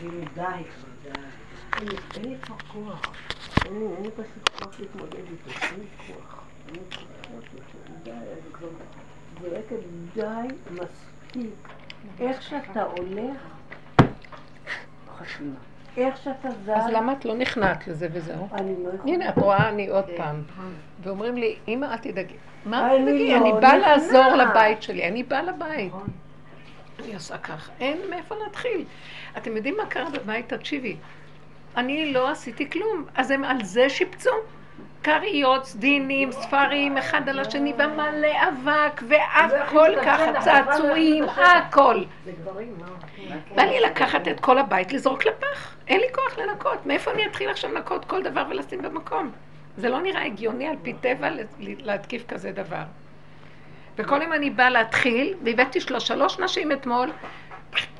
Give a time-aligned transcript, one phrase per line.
[0.00, 0.42] כאילו די,
[1.02, 1.96] די.
[2.16, 3.12] אין לי כבר כוח.
[3.64, 5.50] אין לי פשוט כוח להתמודד איתו.
[5.62, 6.42] אין לי כוח.
[6.68, 7.44] אין לי כוח.
[8.02, 8.68] די, אני כבר
[9.40, 9.76] זועקת
[10.14, 11.68] די, מספיק.
[12.20, 13.40] איך שאתה הולך,
[15.18, 15.54] חשימה.
[15.96, 16.68] איך שאתה זז...
[16.74, 18.48] אז למה את לא נכנעת לזה וזהו?
[18.52, 19.12] אני לא יכולה.
[19.12, 20.42] הנה, את רואה, אני עוד פעם.
[21.02, 22.36] ואומרים לי, אמא, אל תדאגי.
[22.66, 23.30] מה אני תדאגי?
[23.30, 23.78] לא אני באה.
[23.78, 25.92] לעזור לבית שלי, אני באה לבית.
[27.04, 28.84] אני עושה כך, אין מאיפה להתחיל.
[29.36, 30.54] אתם יודעים מה קרה בבית?
[30.54, 30.96] תקשיבי.
[31.76, 34.30] אני לא עשיתי כלום, אז הם על זה שיפצו.
[35.02, 42.04] כריות, סדינים, ספרים, אחד על השני, ומלא אבק, והכל ככה, צעצועים, הכל.
[43.54, 45.76] בא לי לקחת את כל הבית, לזרוק לפח.
[45.88, 46.86] אין לי כוח לנקות.
[46.86, 49.30] מאיפה אני אתחיל עכשיו לנקות כל דבר ולשים במקום?
[49.76, 51.28] זה לא נראה הגיוני על פי טבע
[51.58, 52.82] להתקיף כזה דבר.
[54.00, 57.10] וכל יום אני באה להתחיל, והבאתי שלוש, נשים אתמול,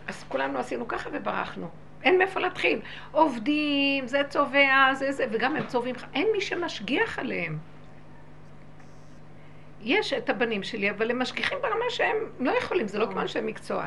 [0.07, 1.69] אז כולנו עשינו ככה וברחנו.
[2.03, 2.81] אין מאיפה להתחיל.
[3.13, 7.59] עובדים, זה צובע, זה זה, וגם הם צובעים, אין מי שמשגיח עליהם.
[9.83, 13.41] יש את הבנים שלי, אבל הם משגיחים ברמה שהם לא יכולים, זה לא כמו אנשי
[13.43, 13.87] מקצוע.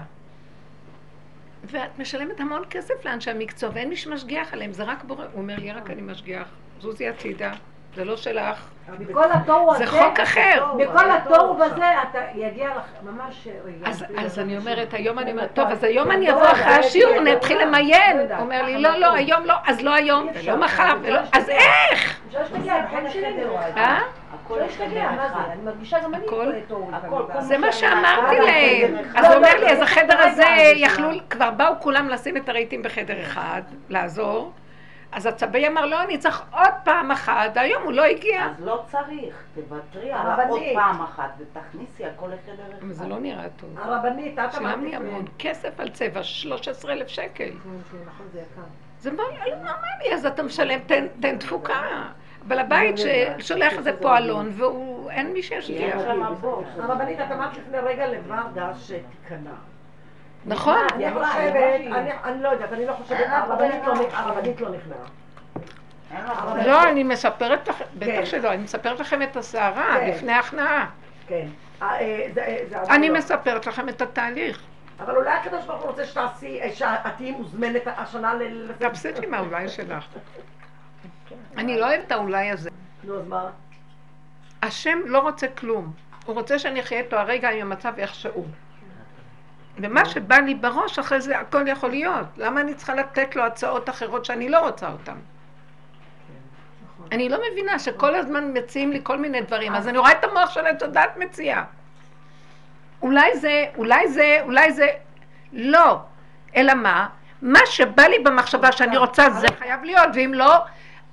[1.64, 5.26] ואת משלמת המון כסף לאנשי המקצוע, ואין מי שמשגיח עליהם, זה רק בורא.
[5.26, 6.48] הוא אומר לי, רק אני משגיח.
[6.80, 7.54] זוזי הצידה,
[7.96, 8.70] זה לא שלך.
[9.00, 9.86] מכל התוהו הזה...
[9.86, 10.66] זה חוק אחר.
[10.78, 13.48] מכל התוהו בזה, אתה יגיע לך ממש...
[13.86, 17.34] אז, אז אני אומרת, היום אני אומרת, טוב, אז היום אני אבוא אחרי השיעור, אני
[17.34, 18.20] אתחיל למיין.
[18.20, 21.20] הוא אומר לי, לא, לא, היום לא, אז לא היום, ולא מחר, ולא...
[21.32, 22.20] אז איך?
[23.78, 24.00] אה?
[27.40, 28.96] זה מה שאמרתי להם.
[29.16, 33.22] אז הוא אומר לי, אז החדר הזה יכלו, כבר באו כולם לשים את הרהיטים בחדר
[33.22, 34.52] אחד, לעזור.
[35.14, 38.46] אז הצבי אמר, לא, אני צריך עוד פעם אחת, היום הוא לא הגיע.
[38.46, 40.28] אז לא צריך, תוותרי על.
[40.50, 42.88] עוד פעם אחת ותכניסי הכל לחדר אחד.
[42.92, 43.70] זה לא נראה טוב.
[43.80, 47.50] הרבנית, את אמרת לי המון כסף על צבע, 13,000 שקל.
[48.06, 48.62] נכון, זה יקר.
[49.00, 51.82] זה לא לא נורמלי, אז אתה משלם, תן- תפוקה.
[52.48, 55.44] אבל הבית ששולח איזה פועלון, והוא, אין מי
[56.42, 56.64] בור.
[56.80, 59.52] הרבנית, את אמרת לפני רגע לוורדה שתיכנע.
[60.46, 60.88] נכון?
[60.94, 61.56] אני חושבת,
[62.24, 63.84] אני לא יודעת, אני לא חושבת, הרבנית.
[63.86, 65.06] לא- הרבנית לא נכנעה.
[66.44, 66.68] ברירה.
[66.68, 68.18] לא, אני מספרת לכם, כן.
[68.18, 70.10] בטח שלא, אני מספרת לכם את הסערה כן.
[70.10, 70.90] לפני ההכנעה.
[71.28, 71.48] כן.
[71.82, 73.18] אה, אה, אה, אני לא.
[73.18, 74.60] מספרת לכם את התהליך.
[75.00, 78.72] אבל אולי הקדוש ברוך הוא רוצה שתעשי, שאת תהיי מוזמנת השנה ל...
[78.80, 80.06] תפסיקי מהאולי שלך.
[81.58, 82.70] אני לא אוהבת האולי הזה.
[83.04, 83.50] נו, אז מה?
[84.62, 85.94] השם לא רוצה כלום.
[86.26, 88.46] הוא רוצה שאני אחיה איתו הרגע עם המצב איך שהוא.
[89.78, 92.26] ומה שבא לי בראש, אחרי זה הכל יכול להיות.
[92.38, 95.16] למה אני צריכה לתת לו הצעות אחרות שאני לא רוצה אותן?
[97.12, 100.50] אני לא מבינה שכל הזמן מציעים לי כל מיני דברים, אז אני רואה את המוח
[100.50, 101.64] של הדת מציעה.
[103.02, 104.88] אולי זה, אולי זה, אולי זה,
[105.54, 106.00] לא.
[106.56, 107.08] אלא מה?
[107.42, 110.58] מה שבא לי במחשבה שאני רוצה זה חייב להיות, ואם לא,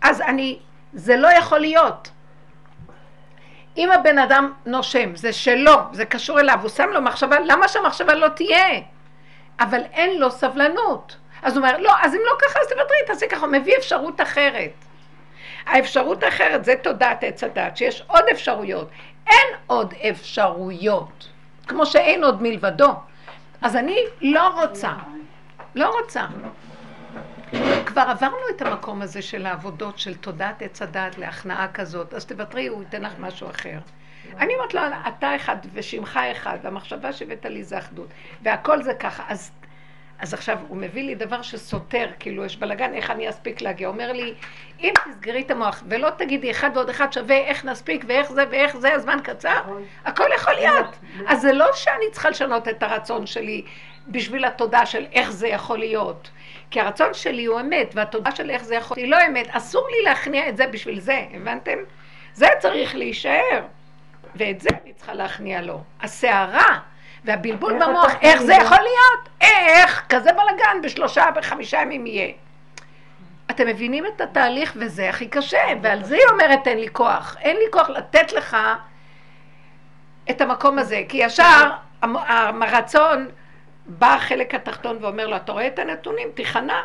[0.01, 0.59] אז אני,
[0.93, 2.11] זה לא יכול להיות.
[3.77, 8.15] אם הבן אדם נושם, זה שלו, זה קשור אליו, הוא שם לו מחשבה, למה שהמחשבה
[8.15, 8.81] לא תהיה?
[9.61, 11.17] אבל אין לו סבלנות.
[11.43, 14.21] אז הוא אומר, לא, אז אם לא ככה, אז תוותרי, תעשי ככה, הוא מביא אפשרות
[14.21, 14.73] אחרת.
[15.67, 18.89] האפשרות האחרת זה תודעת עץ הדת, שיש עוד אפשרויות.
[19.27, 21.29] אין עוד אפשרויות,
[21.69, 22.91] כמו שאין עוד מלבדו.
[23.63, 24.93] אז אני לא רוצה,
[25.75, 26.23] לא רוצה.
[27.87, 32.67] כבר עברנו את המקום הזה של העבודות של תודעת עץ הדת להכנעה כזאת, אז תוותרי,
[32.67, 33.79] הוא ייתן לך משהו אחר.
[34.39, 38.09] אני אומרת לו, אתה אחד ושמך אחד, והמחשבה שהבאת לי זה אחדות,
[38.43, 39.23] והכל זה ככה.
[39.29, 39.51] אז,
[40.19, 43.89] אז עכשיו הוא מביא לי דבר שסותר, כאילו יש בלאגן, איך אני אספיק להגיע?
[43.89, 44.35] הוא אומר לי,
[44.81, 48.77] אם תסגרי את המוח ולא תגידי אחד ועוד אחד שווה איך נספיק ואיך זה ואיך
[48.77, 49.61] זה, הזמן קצר,
[50.05, 50.99] הכל יכול להיות.
[51.27, 53.65] אז זה לא שאני צריכה לשנות את הרצון שלי
[54.09, 56.31] בשביל התודה של איך זה יכול להיות.
[56.71, 59.47] כי הרצון שלי הוא אמת, והתודה של איך זה יכול להיות היא לא אמת.
[59.51, 61.79] אסור לי להכניע את זה בשביל זה, הבנתם?
[62.35, 63.63] זה צריך להישאר.
[64.37, 65.83] ואת זה אני צריכה להכניע לו.
[66.03, 66.79] הסערה
[67.25, 69.29] והבלבול איך במוח, איך זה יכול להיות?
[69.41, 70.03] איך?
[70.09, 72.33] כזה בלאגן בשלושה, בחמישה ימים יהיה.
[73.51, 77.37] אתם מבינים את התהליך וזה הכי קשה, ועל זה היא אומרת אין לי כוח.
[77.41, 78.57] אין לי כוח לתת לך
[80.31, 81.71] את המקום הזה, כי ישר
[82.03, 83.29] הרצון
[83.99, 86.29] בא החלק התחתון ואומר לו, אתה רואה את הנתונים?
[86.35, 86.81] תיכנע.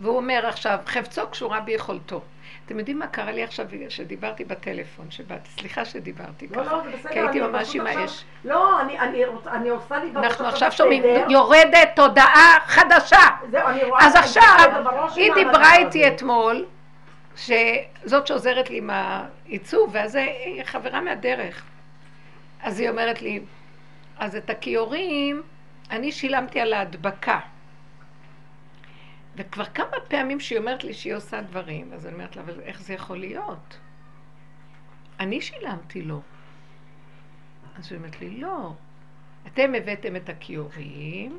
[0.00, 2.20] והוא אומר עכשיו, חפצו קשורה ביכולתו.
[2.66, 7.12] אתם יודעים מה קרה לי עכשיו שדיברתי בטלפון, שבאתי, סליחה שדיברתי לא, ככה, לא, בסדר.
[7.12, 8.24] כי הייתי ממש עם האש.
[8.44, 11.02] לא, אני- אני אני עושה לי אנחנו עכשיו שומעים.
[11.28, 13.16] יורדת תודעה חדשה.
[13.50, 14.06] זהו, אני רואה...
[14.06, 14.42] אז עכשיו,
[15.16, 16.08] היא דיברה איתי.
[16.08, 16.64] אתמול,
[17.36, 21.62] שזאת שעוזרת לי עם העיצוב, ואז היא חברה מהדרך.
[22.62, 23.40] אז היא אומרת לי,
[24.18, 25.42] אז את הכיורים,
[25.90, 27.40] אני שילמתי על ההדבקה.
[29.36, 32.82] וכבר כמה פעמים שהיא אומרת לי שהיא עושה דברים, אז אני אומרת לה, אבל איך
[32.82, 33.78] זה יכול להיות?
[35.20, 36.20] אני שילמתי לו.
[37.78, 38.72] אז היא אומרת לי, לא,
[39.46, 41.38] אתם הבאתם את הכיורים,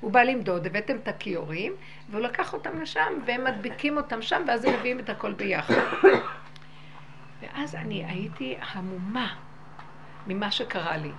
[0.00, 1.72] הוא בא למדוד, הבאתם את הכיורים,
[2.10, 5.74] והוא לקח אותם לשם, והם מדביקים אותם שם, ואז הם מביאים את הכל ביחד.
[7.40, 9.34] ואז אני הייתי המומה
[10.26, 11.10] ממה שקרה לי.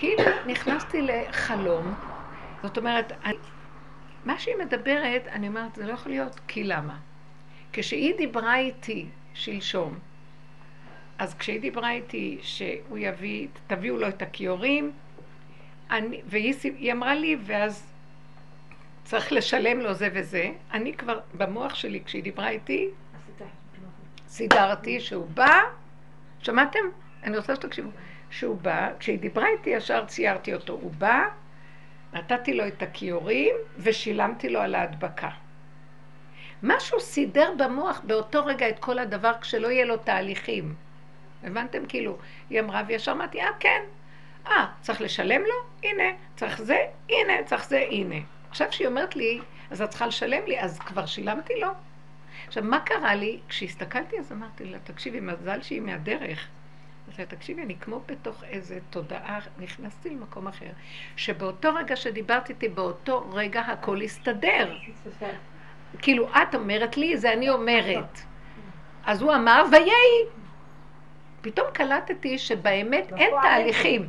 [0.00, 1.94] כאילו נכנסתי לחלום,
[2.62, 3.36] זאת אומרת, אני,
[4.24, 6.98] מה שהיא מדברת, אני אומרת, זה לא יכול להיות, כי למה?
[7.72, 9.98] כשהיא דיברה איתי שלשום,
[11.18, 14.92] אז כשהיא דיברה איתי שהוא יביא, תביאו לו את הכיורים,
[15.90, 17.92] אני, והיא אמרה לי, ואז
[19.04, 22.88] צריך לשלם לו זה וזה, אני כבר, במוח שלי, כשהיא דיברה איתי,
[24.28, 25.60] סידרתי שהוא בא,
[26.42, 26.78] שמעתם?
[27.22, 27.90] אני רוצה שתקשיבו.
[28.30, 31.24] שהוא בא, כשהיא דיברה איתי ישר ציירתי אותו, הוא בא,
[32.12, 35.30] נתתי לו את הכיורים ושילמתי לו על ההדבקה.
[36.62, 40.74] משהו סידר במוח באותו רגע את כל הדבר כשלא יהיה לו תהליכים.
[41.44, 41.86] הבנתם?
[41.86, 42.18] כאילו,
[42.50, 43.82] היא אמרה וישר אמרתי, אה, כן.
[44.46, 45.88] אה, צריך לשלם לו?
[45.88, 46.16] הנה.
[46.36, 46.78] צריך זה?
[47.08, 47.42] הנה.
[47.44, 47.84] צריך זה?
[47.90, 48.16] הנה.
[48.50, 49.40] עכשיו שהיא אומרת לי,
[49.70, 51.68] אז את צריכה לשלם לי, אז כבר שילמתי לו.
[52.46, 53.40] עכשיו, מה קרה לי?
[53.48, 56.48] כשהסתכלתי אז אמרתי לה, תקשיבי, מזל שהיא מהדרך.
[57.18, 60.70] אז תקשיבי, אני כמו בתוך איזה תודעה, נכנסתי למקום אחר,
[61.16, 64.76] שבאותו רגע שדיברת איתי, באותו רגע הכל הסתדר.
[65.98, 68.20] כאילו, את אומרת לי, זה אני אומרת.
[69.04, 70.24] אז הוא אמר, ויהי.
[71.40, 74.08] פתאום קלטתי שבאמת אין תהליכים.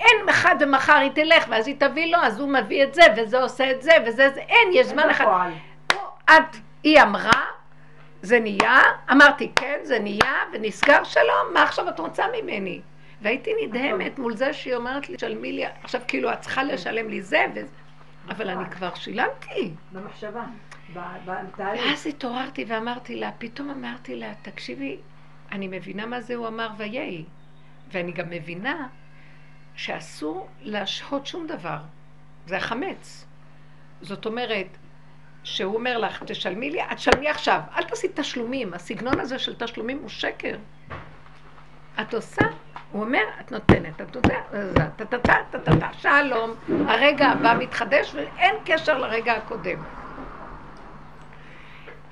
[0.00, 3.42] אין אחד ומחר היא תלך, ואז היא תביא לו, אז הוא מביא את זה, וזה
[3.42, 5.50] עושה את זה, וזה זה, אין, יש זמן אחד.
[6.24, 7.42] את, היא אמרה,
[8.24, 8.82] זה נהיה,
[9.12, 12.80] אמרתי כן, זה נהיה, ונסגר שלום, מה עכשיו את רוצה ממני?
[13.22, 17.22] והייתי נדהמת מול זה שהיא אומרת לי, שלמי לי, עכשיו כאילו את צריכה לשלם לי
[17.22, 17.66] זה וזה,
[18.28, 19.70] אבל אני כבר שילמתי.
[19.92, 20.44] במחשבה,
[21.56, 24.96] ואז התעוררתי ואמרתי לה, פתאום אמרתי לה, תקשיבי,
[25.52, 27.24] אני מבינה מה זה הוא אמר ויהי,
[27.92, 28.88] ואני גם מבינה
[29.74, 31.78] שאסור להשהות שום דבר,
[32.46, 33.26] זה החמץ.
[34.00, 34.66] זאת אומרת,
[35.44, 39.98] שהוא אומר לך, תשלמי לי, את תשלמי עכשיו, אל תעשי תשלומים, הסגנון הזה של תשלומים
[39.98, 40.56] הוא שקר.
[42.00, 42.44] את עושה,
[42.92, 44.44] הוא אומר, את נותנת, את נותנת,
[44.96, 46.54] טה-טה-טה-טה-טה, שלום,
[46.88, 49.82] הרגע הבא מתחדש ואין קשר לרגע הקודם.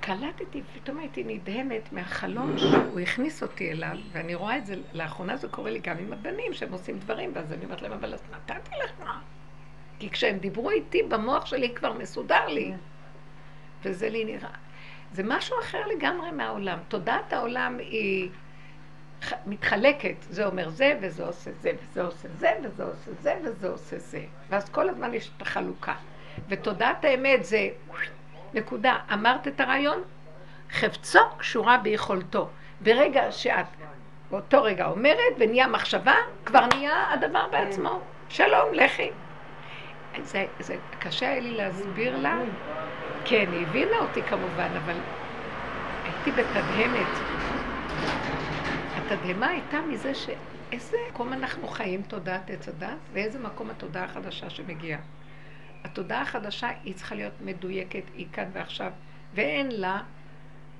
[0.00, 5.49] קלטתי, פתאום הייתי נדהמת מהחלום שהוא הכניס אותי אליו, ואני רואה את זה, לאחרונה זה
[5.49, 8.70] קורה לי גם עם הבנים שהם עושים דברים, ואז אני אומרת להם, אבל אז נתתי
[8.84, 9.11] לך.
[9.99, 12.73] כי כשהם דיברו איתי, במוח שלי כבר מסודר לי.
[13.82, 14.50] וזה לי נראה.
[15.12, 16.79] זה משהו אחר לגמרי מהעולם.
[16.88, 18.31] תודעת העולם היא
[19.46, 20.14] מתחלקת.
[20.20, 24.25] זה אומר זה, וזה עושה זה, וזה עושה זה, וזה עושה זה, וזה עושה זה.
[24.49, 25.94] ואז כל הזמן יש את החלוקה.
[26.49, 27.69] ותודעת האמת זה
[28.55, 28.96] נקודה.
[29.12, 30.02] אמרת את הרעיון?
[30.70, 32.49] חפצו קשורה ביכולתו.
[32.81, 33.67] ברגע שאת
[34.31, 36.14] באותו רגע אומרת ונהיה מחשבה,
[36.44, 38.00] כבר נהיה הדבר בעצמו.
[38.29, 39.11] שלום, לכי.
[40.23, 42.38] זה, זה קשה היה לי להסביר לה.
[43.24, 44.96] כן, היא הבינה אותי כמובן, אבל
[46.04, 47.19] הייתי בתדהמת.
[48.96, 55.00] התדהמה הייתה מזה שאיזה מקום אנחנו חיים תודעת עץ הדת, ואיזה מקום התודעה החדשה שמגיעה.
[55.84, 58.93] התודעה החדשה היא צריכה להיות מדויקת, היא כאן ועכשיו,
[59.34, 60.02] ואין לה,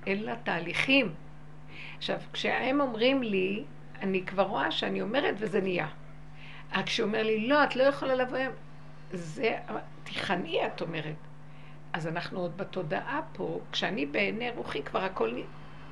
[0.06, 1.14] אין לה תהליכים.
[1.96, 3.64] עכשיו, כשהם אומרים לי,
[4.00, 5.88] אני כבר רואה שאני אומרת וזה נהיה.
[6.87, 8.38] כשהוא אומר לי, לא, את לא יכולה לבוא,
[9.12, 9.56] זה,
[10.04, 11.31] תיכני, את אומרת.
[11.92, 15.30] אז אנחנו עוד בתודעה פה, כשאני בעיני רוחי כבר הכל,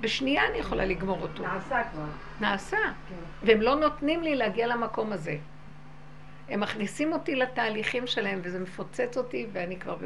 [0.00, 1.42] בשנייה אני יכולה לגמור אותו.
[1.42, 2.04] נעשה כבר.
[2.40, 2.76] נעשה.
[3.08, 3.46] כן.
[3.46, 5.36] והם לא נותנים לי להגיע למקום הזה.
[6.48, 9.96] הם מכניסים אותי לתהליכים שלהם, וזה מפוצץ אותי, ואני כבר...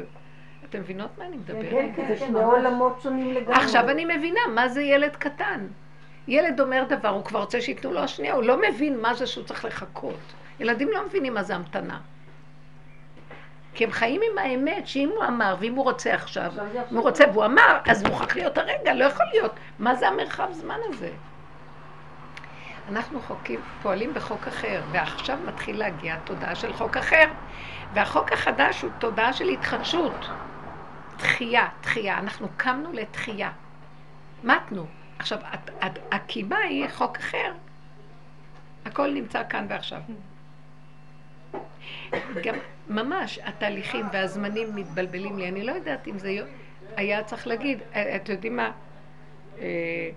[0.69, 1.69] אתם מבינות מה אני מדברת?
[1.69, 3.55] כן, כן, זה שני עולמות שונים לגמרי.
[3.55, 5.67] עכשיו אני מבינה, מה זה ילד קטן?
[6.27, 9.45] ילד אומר דבר, הוא כבר רוצה שייתנו לו השנייה, הוא לא מבין מה זה שהוא
[9.45, 10.19] צריך לחכות.
[10.59, 11.99] ילדים לא מבינים מה זה המתנה.
[13.75, 16.51] כי הם חיים עם האמת, שאם הוא אמר, ואם הוא רוצה עכשיו,
[16.91, 19.51] אם הוא רוצה והוא אמר, אז מוכרח להיות הרגע, לא יכול להיות.
[19.79, 21.09] מה זה המרחב זמן הזה?
[22.89, 27.25] אנחנו חוקים, פועלים בחוק אחר, ועכשיו מתחיל להגיע תודעה של חוק אחר.
[27.93, 30.29] והחוק החדש הוא תודעה של התחדשות.
[31.17, 32.17] תחייה, תחייה.
[32.17, 33.51] אנחנו קמנו לתחייה.
[34.43, 34.85] מתנו.
[35.19, 35.39] עכשיו,
[36.11, 37.51] הקימה היא חוק אחר.
[38.85, 39.99] הכל נמצא כאן ועכשיו.
[42.43, 42.55] גם
[42.89, 45.49] ממש התהליכים והזמנים מתבלבלים לי.
[45.49, 46.37] אני לא יודעת אם זה
[46.95, 48.71] היה צריך להגיד, אה, אתם יודעים מה?
[49.59, 50.09] אה,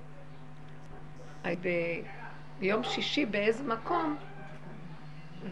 [2.61, 4.16] ביום שישי באיזה מקום,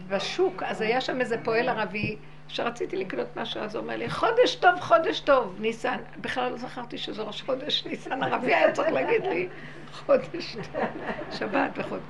[0.07, 2.17] בשוק, אז היה שם איזה פועל ערבי
[2.47, 5.97] כשרציתי לקנות משהו, אז הוא אומר לי, חודש טוב, חודש טוב, ניסן.
[6.21, 9.47] בכלל לא זכרתי שזה ראש חודש ניסן, הרבי היה צריך להגיד לי,
[9.93, 10.83] חודש טוב,
[11.31, 12.03] שבת וחודש.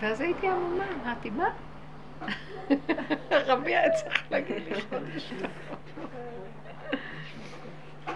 [0.00, 1.48] ואז הייתי עמומה, אמרתי, מה?
[3.30, 5.32] הרבי היה צריך להגיד לי חודש.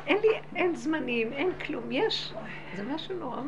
[0.06, 2.34] אין לי, אין זמנים, אין כלום, יש.
[2.74, 3.40] זה משהו נורא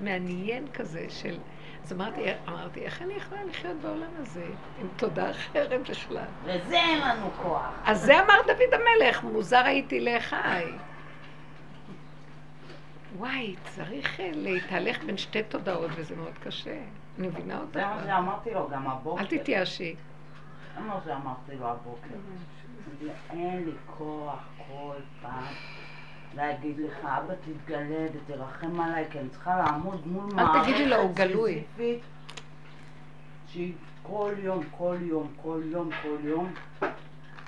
[0.00, 1.38] מעניין כזה של...
[1.84, 4.44] אז אמרתי, אמרתי, איך אני יכולה לחיות בעולם הזה
[4.80, 6.24] עם תודה אחרת בכלל?
[6.46, 7.68] לזה אין לנו כוח.
[7.84, 10.64] אז זה אמר דוד המלך, מוזר הייתי לאחי.
[13.18, 16.78] וואי, צריך אה, להתהלך בין שתי תודעות, וזה מאוד קשה.
[17.18, 17.74] אני מבינה אותך.
[17.74, 19.20] זה מה שאמרתי לו גם הבוקר.
[19.20, 19.94] אל תתייאשי.
[20.76, 22.14] זה מה שאמרתי לו הבוקר.
[23.30, 25.44] אין לי כוח כל פעם
[26.34, 31.14] להגיד לך, אבא תתגלה ותרחם עליי, כי אני צריכה לעמוד מול אל תגידי לו, הוא
[31.14, 31.52] גלוי.
[31.54, 32.02] סיזיפית,
[33.46, 36.52] שהיא כל יום, כל יום, כל יום, כל יום,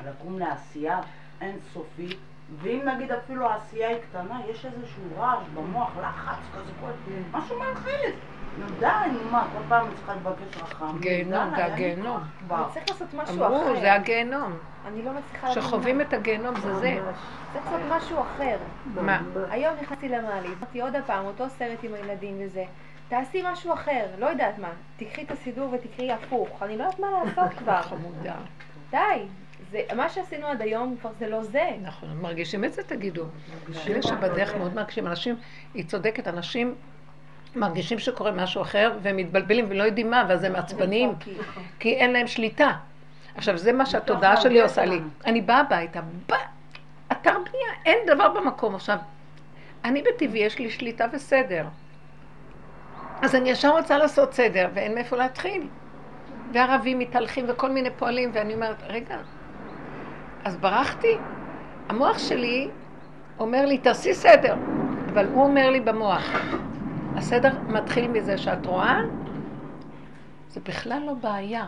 [0.07, 1.01] לקום לעשייה
[1.41, 2.19] אינסופית,
[2.63, 6.91] ואם נגיד אפילו העשייה היא קטנה, יש איזשהו רעש במוח, לחץ כזה, כל...
[7.33, 8.15] משהו מלחיץ.
[8.59, 10.99] נו די, נו מה, כל פעם אני צריכה לבקש רחם.
[11.01, 12.21] גיהנום, זה הגיהנום.
[12.49, 13.81] אבל צריך לעשות משהו אמרו, אחר.
[13.81, 14.53] זה הגיהנום.
[14.87, 16.01] אני לא מצליחה להבין שחווים.
[16.01, 16.99] את הגיהנום זה זה.
[17.53, 18.57] צריך לעשות משהו אחר.
[18.95, 19.23] מה?
[19.51, 22.65] היום נכנסתי למעלית, אמרתי עוד הפעם, אותו סרט עם הילדים וזה.
[23.09, 24.69] תעשי משהו אחר, לא יודעת מה.
[24.97, 26.63] תקחי את הסידור ותקראי הפוך.
[26.63, 27.83] אני לא יודעת מה לעשות כבר.
[27.83, 28.35] חמודה.
[28.91, 28.99] די.
[29.71, 31.71] זה, מה שעשינו עד היום כבר זה לא זה.
[31.83, 33.25] נכון, מרגישים את זה תגידו.
[33.87, 35.37] אלה שבדרך מאוד מרגישים, אנשים,
[35.75, 36.75] היא צודקת, אנשים
[37.61, 41.13] מרגישים שקורה משהו אחר והם מתבלבלים ולא יודעים מה, ואז הם עצבניים,
[41.79, 42.73] כי אין להם שליטה.
[43.35, 45.01] עכשיו, זה מה שהתודעה שלי עושה לי.
[45.27, 46.01] אני באה הביתה,
[47.13, 48.75] אתר בנייה, אין דבר במקום.
[48.75, 48.99] עכשיו,
[49.85, 51.65] אני בטבעי, יש לי שליטה וסדר.
[53.23, 55.67] אז אני ישר רוצה לעשות סדר, ואין מאיפה להתחיל.
[56.53, 59.17] וערבים מתהלכים וכל מיני פועלים, ואני אומרת, רגע,
[60.45, 61.17] אז ברחתי.
[61.89, 62.69] המוח שלי
[63.39, 64.55] אומר לי, תעשי סדר,
[65.13, 66.37] אבל הוא אומר לי במוח.
[67.19, 68.99] הסדר מתחיל מזה שאת רואה,
[70.49, 71.67] זה בכלל לא בעיה,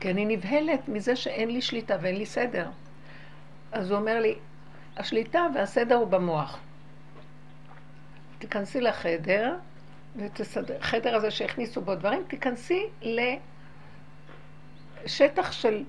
[0.00, 2.70] כי אני נבהלת מזה שאין לי שליטה ואין לי סדר.
[3.72, 4.34] אז הוא אומר לי,
[4.96, 6.58] השליטה והסדר הוא במוח.
[8.38, 9.56] תיכנסי לחדר,
[10.16, 12.86] ותסדר, חדר הזה שהכניסו בו דברים, תיכנסי
[15.04, 15.84] לשטח של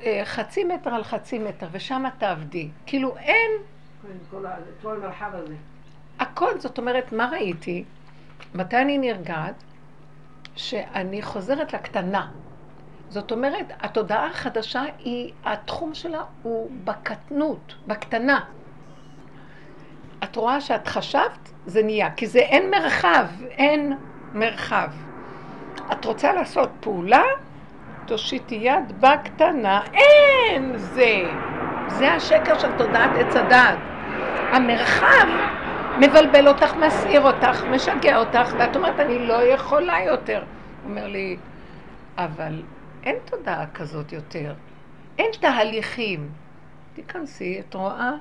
[0.00, 2.68] אה, חצי מטר על חצי מטר, ושם תעבדי.
[2.86, 3.50] כאילו אין
[4.02, 4.44] כן, כל
[4.82, 5.54] כל המרחב הזה.
[6.18, 7.84] הכל, זאת אומרת, מה ראיתי?
[8.54, 9.54] מתי אני נרגעת?
[10.56, 12.26] שאני חוזרת לקטנה.
[13.08, 18.40] זאת אומרת, התודעה החדשה היא, התחום שלה הוא בקטנות, בקטנה.
[20.24, 23.96] את רואה שאת חשבת, זה נהיה, כי זה אין מרחב, אין
[24.32, 24.90] מרחב.
[25.92, 27.22] את רוצה לעשות פעולה,
[28.06, 31.22] תושיטי יד בקטנה, אין זה.
[31.88, 33.78] זה השקר של תודעת עץ הדעת.
[34.52, 35.28] המרחב
[35.98, 40.38] מבלבל אותך, מסעיר אותך, משגע אותך, ואת אומרת, אני לא יכולה יותר.
[40.82, 41.36] הוא אומר לי,
[42.18, 42.62] אבל
[43.02, 44.54] אין תודעה כזאת יותר.
[45.18, 46.30] אין תהליכים.
[46.94, 48.12] תיכנסי, את רואה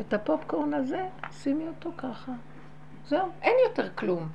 [0.00, 1.06] את הפופקורן הזה,
[1.42, 2.32] שימי אותו ככה.
[3.06, 4.28] זהו, אין יותר כלום.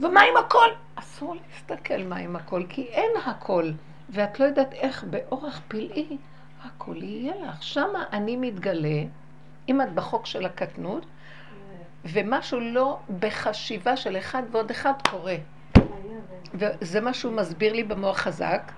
[0.00, 0.68] ומה עם הכל?
[0.94, 3.70] אסור להסתכל מה עם הכל, כי אין הכל.
[4.10, 6.16] ואת לא יודעת איך באורח פלאי
[6.64, 7.62] הכל יהיה לך.
[7.62, 9.02] שמה אני מתגלה,
[9.68, 11.06] אם את בחוק של הקטנות,
[12.04, 15.36] ומשהו לא בחשיבה של אחד ועוד אחד קורה.
[16.54, 18.72] וזה מה שהוא מסביר לי במוח חזק.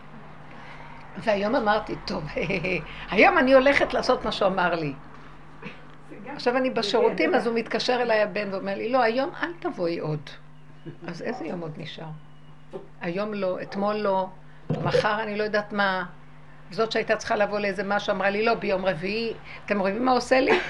[1.19, 2.25] והיום אמרתי, טוב,
[3.11, 4.93] היום אני הולכת לעשות מה שהוא אמר לי.
[6.27, 10.31] עכשיו אני בשירותים, אז הוא מתקשר אליי הבן ואומר לי, לא, היום אל תבואי עוד.
[11.07, 12.05] אז איזה יום עוד נשאר?
[13.01, 14.29] היום לא, אתמול לא,
[14.71, 16.05] מחר אני לא יודעת מה.
[16.71, 19.33] זאת שהייתה צריכה לבוא לאיזה משהו, אמרה לי, לא, ביום רביעי,
[19.67, 20.61] אתם רואים מה עושה לי?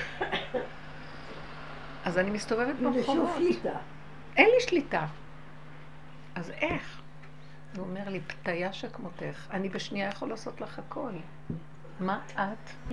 [2.05, 3.31] אז אני מסתובבת ברחובות.
[4.37, 5.07] אין לי שליטה.
[6.35, 7.01] אז איך?
[7.77, 11.13] הוא אומר לי, פתיה שכמותך, אני בשנייה יכול לעשות לך הכל.
[12.01, 12.93] מה את?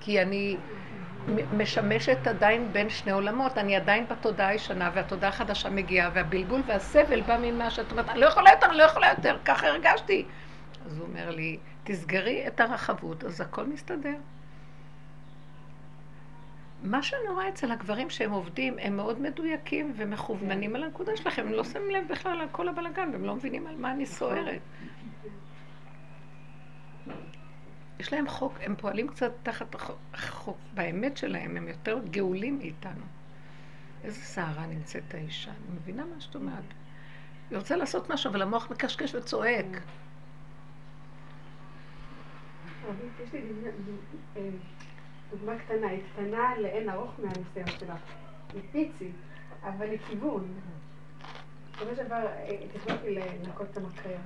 [0.00, 0.56] כי אני
[1.56, 7.38] משמשת עדיין בין שני עולמות, אני עדיין בתודעה הישנה והתודעה החדשה מגיעה והבלבול והסבל בא
[7.42, 10.24] ממה שאת אומרת, אני לא יכולה יותר, אני לא יכולה יותר, ככה הרגשתי.
[10.86, 14.16] אז הוא אומר לי, תסגרי את הרחבות, אז הכל מסתדר.
[16.84, 21.52] מה שאני רואה אצל הגברים שהם עובדים, הם מאוד מדויקים ומכווננים על הנקודה שלכם, הם
[21.52, 24.60] לא שמים לב בכלל על כל הבלגן, והם לא מבינים על מה אני סוערת.
[28.00, 33.04] יש להם חוק, הם פועלים קצת תחת החוק, החוק, באמת שלהם, הם יותר גאולים מאיתנו.
[34.04, 36.74] איזה סערה נמצאת האישה, אני מבינה מה שאת אומרת.
[37.50, 39.66] היא רוצה לעשות משהו, אבל המוח מקשקש וצועק.
[45.38, 47.98] דוגמה- קטנה, היא קטנה לאין ארוך מהניסיון שלך.
[48.54, 49.14] היא פיצית,
[49.62, 50.48] אבל היא כיוון.
[51.76, 54.16] בסופו של דבר אה, תכננתי לנקות את המקרר.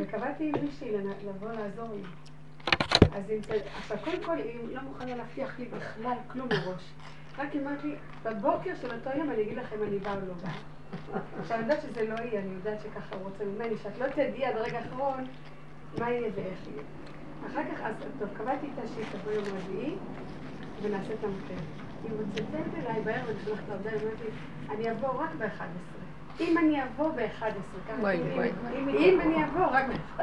[0.00, 0.90] וקבעתי עם מישהי
[1.26, 2.02] לבוא לעזור לי.
[3.12, 3.50] אז אם ת...
[3.78, 6.82] עכשיו, קודם כל, היא לא מוכנה להבטיח לי בכלל כלום מראש.
[7.38, 10.34] רק היא אמרת לי, בבוקר של אותו יום אני אגיד לכם אני באה או לא
[10.34, 10.52] באה.
[11.40, 14.44] עכשיו, אני יודעת שזה לא יהיה, אני יודעת שככה הוא רוצה ממני, שאת לא תדעי
[14.44, 15.24] עד רגע האחרון
[15.98, 16.82] מה יהיה ואיך יהיה.
[17.46, 19.94] אחר כך, אז טוב, קבעתי איתה שהיא תבוא יום רביעי
[20.84, 21.56] ונעשה את המקרה.
[22.04, 22.50] היא מצלצלת
[22.86, 24.30] אליי בערב, אני שולחת לעבודה, היא אומרת לי,
[24.76, 25.64] אני אבוא רק ב-11.
[26.40, 27.44] אם אני אבוא ב-11,
[27.88, 28.12] ככה.
[28.12, 30.22] אם- אני אבוא רק ב-11.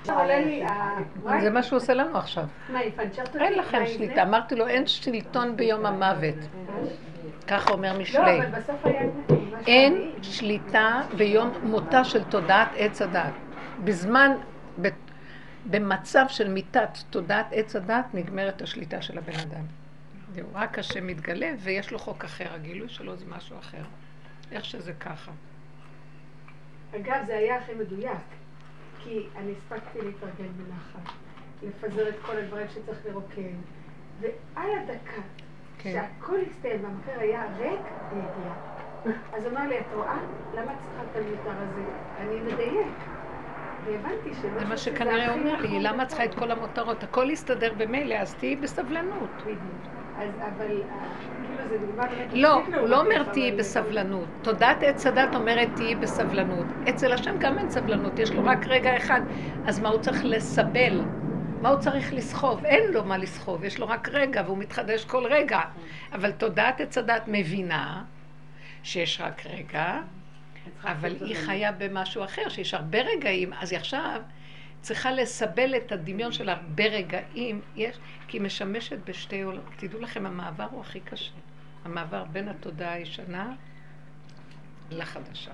[0.00, 0.96] עכשיו עולה לי ה...
[1.40, 2.44] זה מה שהוא עושה לנו עכשיו.
[3.40, 4.22] אין לכם שליטה.
[4.22, 6.34] אמרתי לו, אין שלטון ביום המוות.
[7.46, 8.38] ככה אומר לא, משלי.
[8.58, 8.74] משהו
[9.66, 10.10] אין.
[10.22, 13.32] שליטה ביום מותה של תודעת עץ הדת.
[13.84, 14.30] בזמן,
[15.70, 19.64] במצב של מיתת תודעת עץ הדת, נגמרת השליטה של הבן אדם.
[20.34, 23.82] זהו, רק השם מתגלה ויש לו חוק אחר, הגילוי שלו זה משהו אחר.
[24.52, 25.32] איך שזה ככה.
[26.96, 28.18] אגב, זה היה הכי מדויק,
[28.98, 31.12] כי אני הספקתי להתארגן בנחת,
[31.62, 33.56] לפזר את כל הדברים שצריך לרוקן,
[34.20, 35.22] ועל הדקה,
[35.78, 35.92] כן.
[35.92, 38.54] שהכל הסתיים והמקרר היה ריק, היא הגיעה.
[39.32, 40.18] אז אמר לי, את רואה?
[40.54, 41.84] למה את צריכה את המיותר הזה?
[42.18, 43.04] אני מדייק.
[43.84, 46.08] והבנתי שמה זה מה שכנראה אומר לי, נכון למה בכל.
[46.08, 47.02] צריכה את כל המותרות?
[47.02, 49.42] הכל יסתדר במילא, אז תהיי בסבלנות.
[49.46, 49.93] בדיוק.
[50.16, 51.08] אז, אבל, אה,
[51.44, 52.28] כאילו, זה דוגמה באמת...
[52.32, 54.28] לא, הוא לא אומר תהיי בסבלנות.
[54.42, 56.72] תודעת עץ הדת אומרת תהיי בסבלנות.
[56.88, 59.20] אצל השם גם אין סבלנות, יש לו רק רגע אחד.
[59.64, 61.04] אז מה הוא צריך לסבל?
[61.60, 62.64] מה הוא צריך לסחוב?
[62.64, 65.60] אין לו מה לסחוב, יש לו רק רגע והוא מתחדש כל רגע.
[66.12, 68.04] אבל תודעת עץ הדת מבינה
[68.82, 70.00] שיש רק רגע,
[70.84, 74.20] אבל היא חיה במשהו אחר, שיש הרבה רגעים, אז היא עכשיו
[74.84, 77.98] צריכה לסבל את הדמיון של הרבה רגעים, יש,
[78.28, 79.62] כי היא משמשת בשתי עולם.
[79.76, 81.32] תדעו לכם, המעבר הוא הכי קשה.
[81.84, 83.54] המעבר בין התודעה הישנה
[84.90, 85.52] לחדשה.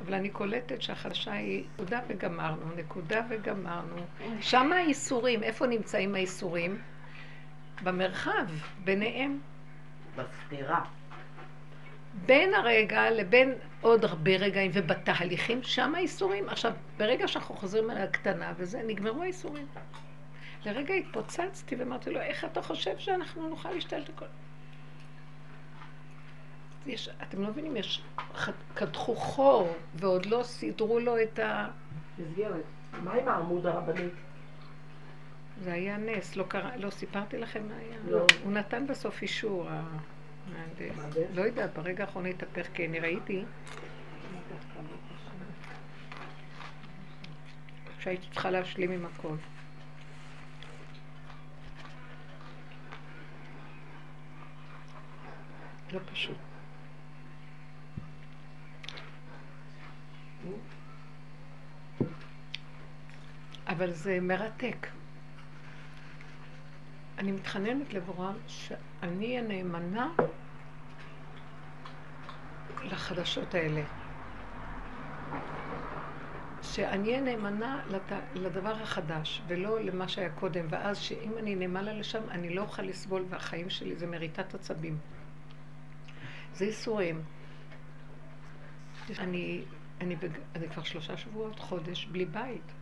[0.00, 3.96] אבל אני קולטת שהחדשה היא נקודה וגמרנו, נקודה וגמרנו.
[4.40, 6.80] שם האיסורים, איפה נמצאים האיסורים?
[7.82, 8.46] במרחב,
[8.84, 9.40] ביניהם.
[10.16, 10.84] בסתירה.
[12.26, 16.48] בין הרגע לבין עוד הרבה רגעים ובתהליכים, שם האיסורים.
[16.48, 19.66] עכשיו, ברגע שאנחנו חוזרים על הקטנה וזה, נגמרו האיסורים.
[20.64, 24.26] לרגע התפוצצתי ואמרתי לו, איך אתה חושב שאנחנו נוכל להשתלט הכל?
[26.86, 28.02] יש, אתם לא מבינים, יש,
[28.74, 31.68] קדחו חור ועוד לא סידרו לו את ה...
[32.18, 32.62] מסגרת.
[33.02, 34.08] מה עם העמוד הרבני?
[35.60, 37.96] זה היה נס, לא, קרה, לא סיפרתי לכם מה היה?
[38.08, 38.26] לא.
[38.44, 39.68] הוא נתן בסוף אישור?
[41.34, 43.44] לא יודעת, ברגע האחרון התהפך, כי אני ראיתי
[47.98, 49.36] שהייתי צריכה להשלים עם הכל.
[55.92, 56.36] לא פשוט.
[63.66, 64.86] אבל זה מרתק.
[67.18, 68.34] אני מתחננת לבורם
[69.02, 70.08] שאני אהיה נאמנה
[72.84, 73.82] לחדשות האלה.
[76.62, 78.12] שאני אהיה נאמנה לת...
[78.34, 83.24] לדבר החדש, ולא למה שהיה קודם, ואז שאם אני נאמנה לשם, אני לא אוכל לסבול,
[83.28, 84.98] והחיים שלי זה מריטת עצבים.
[86.54, 87.22] זה ייסורים.
[89.18, 89.64] אני,
[90.00, 90.30] אני, בג...
[90.54, 92.72] אני כבר שלושה שבועות, חודש, בלי בית.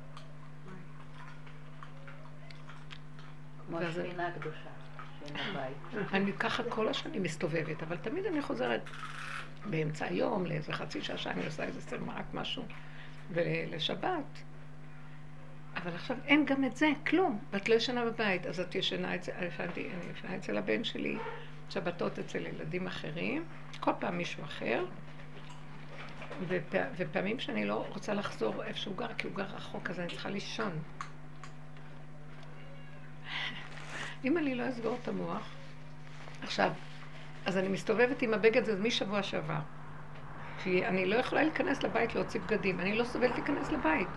[3.69, 4.80] כמו השכינה הקדושה
[5.35, 6.07] הבית.
[6.13, 8.81] אני ככה כל השנים מסתובבת, אבל תמיד אני חוזרת
[9.71, 12.65] באמצע היום, לאיזה חצי שעה שאני עושה איזה סלמה, רק משהו,
[13.31, 14.43] ולשבת.
[15.77, 17.39] אבל עכשיו אין גם את זה, כלום.
[17.53, 21.19] ואת לא ישנה בבית, אז את ישנה אצל, אני ישנה אצל הבן שלי,
[21.71, 23.45] שבתות אצל ילדים אחרים,
[23.81, 24.85] כל פעם מישהו אחר.
[26.49, 30.09] ופע, ופעמים שאני לא רוצה לחזור איפה שהוא גר, כי הוא גר רחוק, אז אני
[30.09, 30.73] צריכה לישון.
[34.25, 35.51] אם אני לא אסגור את המוח,
[36.43, 36.71] עכשיו,
[37.47, 39.61] אז אני מסתובבת עם הבגד הזה משבוע שעבר.
[40.63, 44.09] כי אני לא יכולה להיכנס לבית להוציא בגדים, אני לא סובלת להיכנס לבית.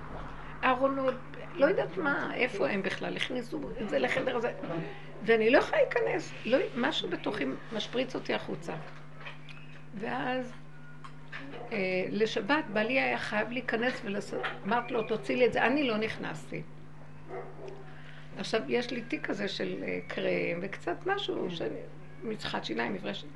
[0.63, 1.15] ארונות,
[1.53, 4.53] לא יודעת מה, איפה הם בכלל, הכניסו את זה לחדר הזה,
[5.25, 8.73] ואני לא יכולה להיכנס, לא, משהו בתוכי משפריץ אותי החוצה.
[9.99, 10.53] ואז
[11.71, 11.77] אה,
[12.09, 16.61] לשבת בעלי היה חייב להיכנס ואמרתי לו, תוציא לי את זה, אני לא נכנסתי.
[18.37, 21.75] עכשיו, יש לי תיק כזה של אה, קרם וקצת משהו, שאני,
[22.23, 23.27] מצחת שיניים, מברשת.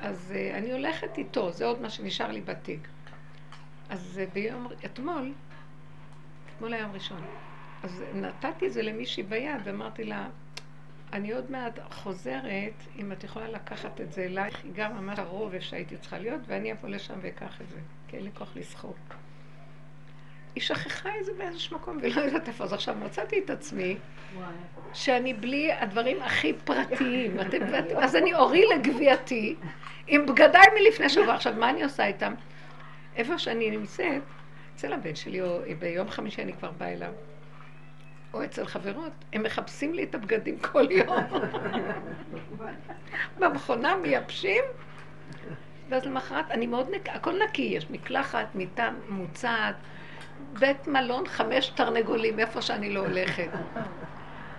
[0.00, 2.88] אז אה, אני הולכת איתו, זה עוד מה שנשאר לי בתיק.
[3.88, 5.32] אז אה, ביום, אתמול,
[6.56, 7.24] אתמול היה יום ראשון,
[7.82, 10.28] אז נתתי את זה למישהי ביד ואמרתי לה,
[11.12, 15.50] אני עוד מעט חוזרת, אם את יכולה לקחת את זה אלייך, היא גם ממש איפה
[15.60, 17.78] שהייתי צריכה להיות, ואני אבוא לשם ואקח את זה,
[18.08, 18.94] כי אין לי כוח לסחוב.
[20.54, 22.64] היא שכחה את זה באיזשהו מקום ולא יודעת איפה.
[22.64, 23.96] אז עכשיו מצאתי את עצמי
[24.92, 27.40] שאני בלי הדברים הכי פרטיים.
[27.40, 27.58] אתם,
[27.96, 29.56] אז אני אורי לגבייתי
[30.06, 31.34] עם בגדיי מלפני שבוע.
[31.34, 32.34] עכשיו, מה אני עושה איתם?
[33.16, 34.22] איפה שאני נמצאת,
[34.74, 37.12] אצל הבן שלי, או ביום חמישי אני כבר באה אליו,
[38.34, 41.16] או אצל חברות, הם מחפשים לי את הבגדים כל יום.
[43.38, 44.64] במכונה מייבשים,
[45.88, 49.74] ואז למחרת, אני מאוד נקי, הכל נקי, יש מקלחת, מיטה מוצעת,
[50.58, 53.48] בית מלון, חמש תרנגולים, איפה שאני לא הולכת.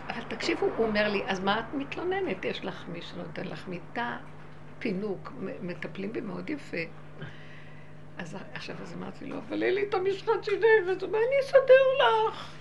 [0.07, 2.45] אבל תקשיבו, הוא אומר לי, אז מה את מתלוננת?
[2.45, 4.17] יש לך מי שנותן לך מיטה,
[4.79, 5.31] פינוק,
[5.61, 6.77] מטפלים בי מאוד יפה.
[8.17, 11.39] אז עכשיו אז אמרתי לו, אבל אין לי את המשחת שלי, ואז הוא אומר, אני
[11.45, 12.51] אסדר לך.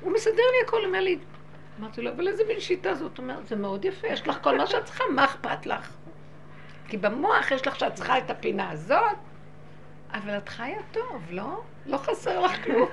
[0.00, 1.18] הוא מסדר לי הכל, אומר לי,
[1.80, 3.18] אמרתי לו, אבל איזה מין שיטה זאת?
[3.18, 5.92] הוא אומר, זה מאוד יפה, יש לך כל מה שאת צריכה, מה אכפת לך?
[6.88, 9.16] כי במוח יש לך שאת צריכה את הפינה הזאת,
[10.12, 11.62] אבל את חיה טוב, לא?
[11.86, 12.88] לא חסר לך כלום.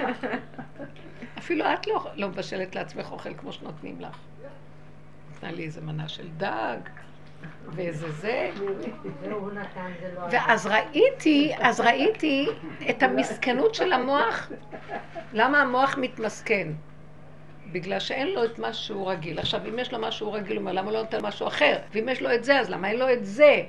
[1.37, 4.17] אפילו את לא, לא מבשלת לעצמך אוכל כמו שנותנים לך.
[5.31, 6.77] נתנה לי איזה מנה של דג,
[7.67, 8.51] ואיזה זה.
[10.31, 12.47] ואז ראיתי, אז ראיתי
[12.89, 14.51] את המסכנות של המוח.
[15.33, 16.67] למה המוח מתמסכן?
[17.71, 19.39] בגלל שאין לו את מה שהוא רגיל.
[19.39, 21.77] עכשיו, אם יש לו מה שהוא רגיל, הוא אומר, למה לא נותן משהו אחר?
[21.91, 23.63] ואם יש לו את זה, אז למה אין לו את זה?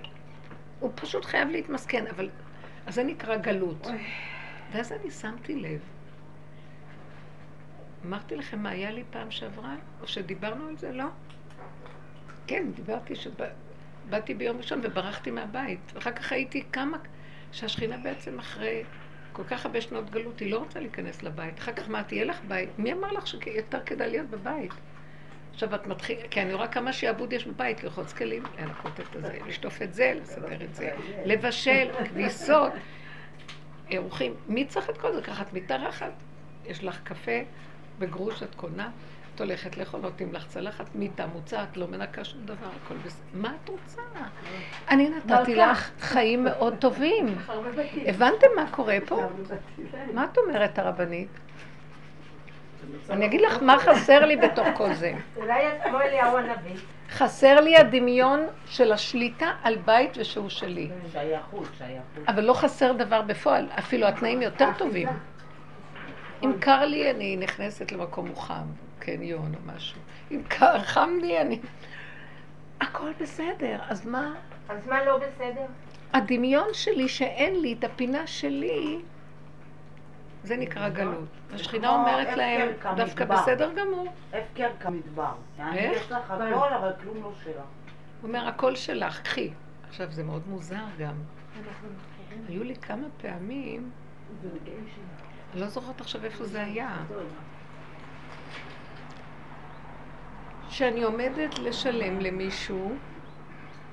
[0.81, 2.29] הוא פשוט חייב להתמסכן, אבל...
[2.89, 3.87] אז זה נקרא גלות.
[4.73, 5.81] ואז אני שמתי לב.
[8.07, 9.77] אמרתי לכם מה היה לי פעם שעברה?
[10.03, 10.93] או שדיברנו על זה?
[10.93, 11.05] לא?
[12.47, 15.81] כן, דיברתי שבאתי ביום ראשון וברחתי מהבית.
[15.95, 16.99] ואחר כך הייתי כמה...
[17.53, 18.85] שהשכינה בעצם אחרי
[19.33, 21.59] כל כך הרבה שנות גלות, היא לא רוצה להיכנס לבית.
[21.59, 22.79] אחר כך מה, תהיה לך בית?
[22.79, 24.73] מי אמר לך שיותר כדאי להיות בבית?
[25.59, 29.39] עכשיו את מתחילה, כי אני רואה כמה שיעבוד יש בבית, לרחוץ כלים, לנקות את זה,
[29.47, 30.91] לשטוף את זה, לסדר את זה,
[31.25, 32.73] לבשל, כביסות,
[33.91, 34.35] אירוחים.
[34.49, 35.23] מי צריך את כל זה?
[35.23, 36.13] ככה את מתארחת,
[36.67, 37.41] יש לך קפה,
[37.99, 38.91] בגרוש את קונה,
[39.35, 43.23] את הולכת לאכול, נותנים לך צלחת, מיטה מוצעת, לא מנקה שום דבר, הכל בסדר.
[43.35, 44.03] מה את רוצה?
[44.91, 47.39] אני נתתי לך חיים מאוד טובים.
[48.09, 49.23] הבנתם מה קורה פה?
[50.15, 51.29] מה את אומרת, הרבנית?
[53.11, 55.13] אני אגיד לך מה חסר לי בתוך כל זה.
[55.37, 56.77] אולי את כמו אליהו הנביא.
[57.11, 60.91] חסר לי הדמיון של השליטה על בית ושהוא שלי.
[61.13, 62.29] שייכות, שייכות.
[62.29, 65.09] אבל לא חסר דבר בפועל, אפילו התנאים יותר טובים.
[66.45, 68.67] אם קר לי, אני נכנסת למקום מוחם,
[68.99, 70.01] קניון או משהו.
[70.31, 71.59] אם קר, חם לי, אני...
[72.81, 74.35] הכל בסדר, אז מה?
[74.69, 75.65] אז מה לא בסדר?
[76.13, 78.99] הדמיון שלי שאין לי את הפינה שלי,
[80.45, 81.29] זה נקרא גלות.
[81.55, 84.07] השכינה אומרת להם, דווקא בסדר גמור.
[84.33, 85.33] הפקר כמדבר.
[85.73, 85.97] איך?
[85.97, 87.55] יש לך הכל, אבל כלום לא שלך.
[88.21, 89.51] הוא אומר, הכל שלך, קחי.
[89.89, 91.15] עכשיו, זה מאוד מוזר גם.
[92.49, 93.91] היו לי כמה פעמים,
[95.53, 96.97] אני לא זוכרת עכשיו איפה זה היה,
[100.69, 102.93] שאני עומדת לשלם למישהו,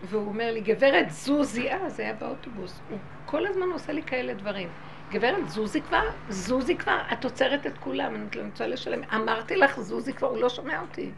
[0.04, 2.82] והוא אומר לי, גברת זוזי, אה, זה היה באוטובוס.
[2.90, 4.70] הוא כל הזמן עושה לי כאלה דברים.
[5.16, 9.04] גברת, זוזי כבר, זוזי כבר, את עוצרת את כולם, אני לא רוצה לשלם.
[9.04, 11.12] אמרתי לך, זוזי כבר, הוא לא שומע אותי.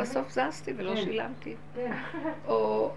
[0.00, 1.56] בסוף זזתי ולא שילמתי.
[2.46, 2.90] או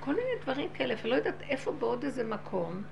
[0.00, 2.82] כל מיני דברים כאלה, ולא יודעת איפה בעוד איזה מקום,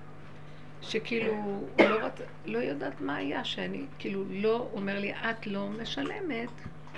[0.80, 2.20] שכאילו, הוא לא, רצ...
[2.46, 6.50] לא יודעת מה היה, שאני כאילו לא, אומר לי, את לא משלמת,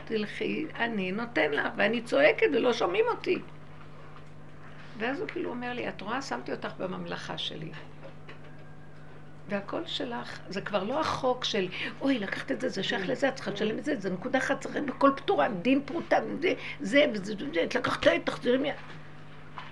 [0.04, 3.38] תלכי, אני נותן לך, ואני צועקת ולא שומעים אותי.
[4.98, 7.70] ואז הוא כאילו אומר לי, את רואה, שמתי אותך בממלכה שלי.
[9.48, 11.68] והכל שלך, זה כבר לא החוק של,
[12.00, 14.60] אוי, לקחת את זה, זה שייך לזה, את צריכה לשלם את זה, זה נקודה אחת,
[14.60, 18.70] צריך בכל פתורה, דין פרוטה, זה, זה, וזה, את לקחת את תחזירי מי...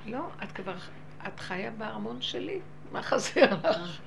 [0.06, 0.74] לא, את כבר,
[1.26, 2.60] את חיה בארמון שלי,
[2.92, 4.00] מה חסר לך?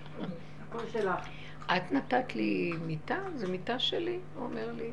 [0.69, 1.27] הכל שלך.
[1.65, 4.89] את נתת לי מיטה, זו מיטה שלי, הוא אומר לי.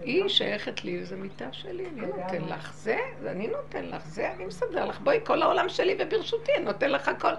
[0.00, 4.46] היא שייכת לי, זו מיטה שלי, אני נותן לך זה, אני נותן לך זה, אני
[4.46, 5.00] מסדר לך.
[5.00, 7.32] בואי, כל העולם שלי וברשותי, אני נותן לך הכל.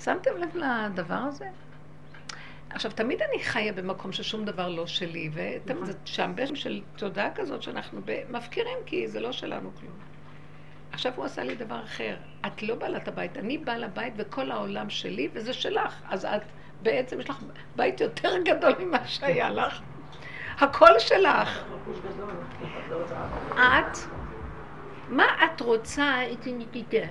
[0.00, 1.46] שמתם לב לדבר הזה?
[2.74, 7.34] עכשיו, תמיד אני חיה במקום ששום דבר לא שלי, ותמיד זה שם בשם של תודעה
[7.34, 9.92] כזאת שאנחנו מפקירים, כי זה לא שלנו כלום.
[10.92, 12.16] עכשיו הוא עשה לי דבר אחר.
[12.46, 15.94] את לא בעלת הבית, אני בעל הבית וכל העולם שלי, וזה שלך.
[16.08, 16.42] אז את,
[16.82, 17.38] בעצם יש לך
[17.76, 19.80] בית יותר גדול ממה שהיה לך.
[20.58, 21.64] הכל שלך.
[23.54, 23.98] את,
[25.08, 27.06] מה את רוצה את הנתידה?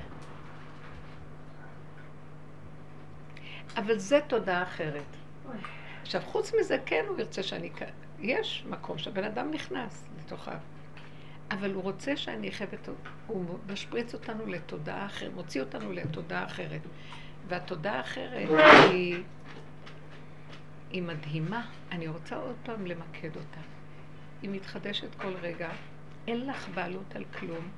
[3.77, 5.20] אבל זה תודעה אחרת.
[6.01, 7.69] עכשיו, חוץ מזה, כן, הוא ירצה שאני
[8.19, 10.57] יש מקום שהבן אדם נכנס לתוכה.
[11.51, 16.81] אבל הוא רוצה שאני אחיה בתודעה, הוא משפריץ אותנו לתודעה אחרת, מוציא אותנו לתודעה אחרת.
[17.47, 18.49] והתודעה האחרת
[18.91, 19.23] היא,
[20.89, 21.65] היא מדהימה.
[21.91, 23.61] אני רוצה עוד פעם למקד אותה.
[24.41, 25.69] היא מתחדשת כל רגע,
[26.27, 27.69] אין לך בעלות על כלום,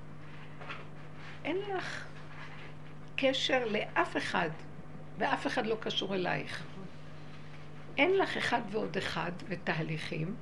[1.45, 2.05] אין לך
[3.15, 4.49] קשר לאף אחד,
[5.17, 6.63] ואף אחד לא קשור אלייך.
[7.97, 10.36] אין לך אחד ועוד אחד ותהליכים,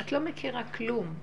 [0.00, 1.14] את לא מכירה כלום.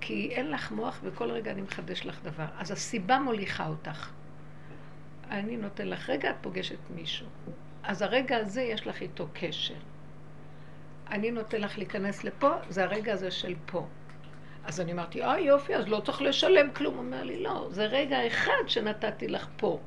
[0.00, 2.46] כי אין לך מוח וכל רגע אני מחדש לך דבר.
[2.58, 4.10] אז הסיבה מוליכה אותך.
[5.30, 7.26] אני נותן לך רגע, את פוגשת מישהו.
[7.82, 9.74] אז הרגע הזה יש לך איתו קשר.
[11.10, 13.86] אני נותן לך להיכנס לפה, זה הרגע הזה של פה.
[14.64, 16.94] אז אני אמרתי, אה יופי, אז לא צריך לשלם כלום.
[16.94, 19.80] הוא אומר לי, לא, זה רגע אחד שנתתי לך פה.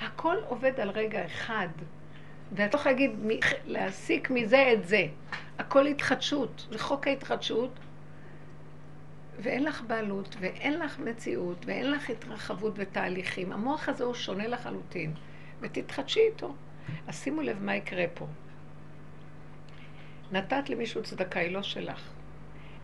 [0.00, 1.68] הכל עובד על רגע אחד.
[2.52, 3.10] ואת לא יכולה להגיד,
[3.66, 5.06] להסיק מזה את זה.
[5.58, 7.70] הכל התחדשות, זה חוק ההתחדשות.
[9.38, 13.52] ואין לך בעלות, ואין לך מציאות, ואין לך התרחבות ותהליכים.
[13.52, 15.14] המוח הזה הוא שונה לחלוטין,
[15.60, 16.54] ותתחדשי איתו.
[17.06, 18.26] אז שימו לב מה יקרה פה.
[20.32, 22.10] נתת למישהו צדקה, היא לא שלך.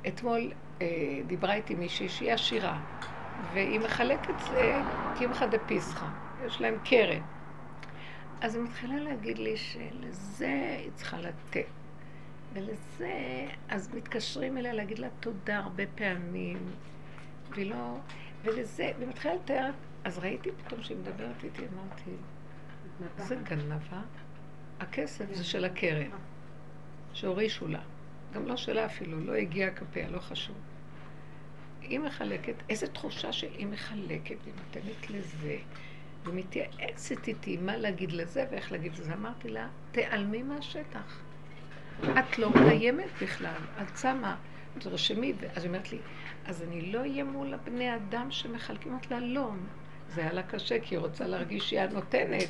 [0.09, 0.87] אתמול אה,
[1.27, 2.81] דיברה איתי מישהי שהיא עשירה,
[3.53, 4.83] והיא מחלקת אה,
[5.19, 6.07] קמחא דפיסחא,
[6.47, 7.23] יש להם קרן.
[8.43, 11.67] אז היא מתחילה להגיד לי שלזה היא צריכה לתת.
[12.53, 16.59] ולזה, אז מתקשרים אליה להגיד לה תודה הרבה פעמים,
[17.51, 17.97] והיא לא,
[18.45, 19.71] ולזה, והיא מתחילה לתאר,
[20.05, 22.11] אז ראיתי פתאום שהיא מדברת איתי, אמרתי,
[23.17, 24.03] זה גנבה?
[24.81, 26.11] הכסף זה של הקרן,
[27.13, 27.83] שהורישו לה.
[28.35, 30.57] גם לא שלה אפילו, לא הגיע כפיה, לא חשוב.
[31.81, 35.57] היא מחלקת, איזה תחושה שהיא מחלקת, היא נותנת לזה,
[36.25, 39.15] ומתייעצת איתי מה להגיד לזה ואיך להגיד לזה.
[39.15, 41.23] אמרתי לה, תיעלמי מהשטח.
[42.03, 44.37] את לא קיימת בכלל, את שמה,
[44.79, 45.99] תרשמי, אז היא אומרת לי,
[46.47, 49.51] אז אני לא אהיה מול הבני אדם שמחלקים, לה, לא.
[50.09, 52.49] זה היה לה קשה, כי היא רוצה להרגיש שהיא הנותנת,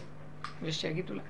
[0.62, 1.22] ושיגידו לה.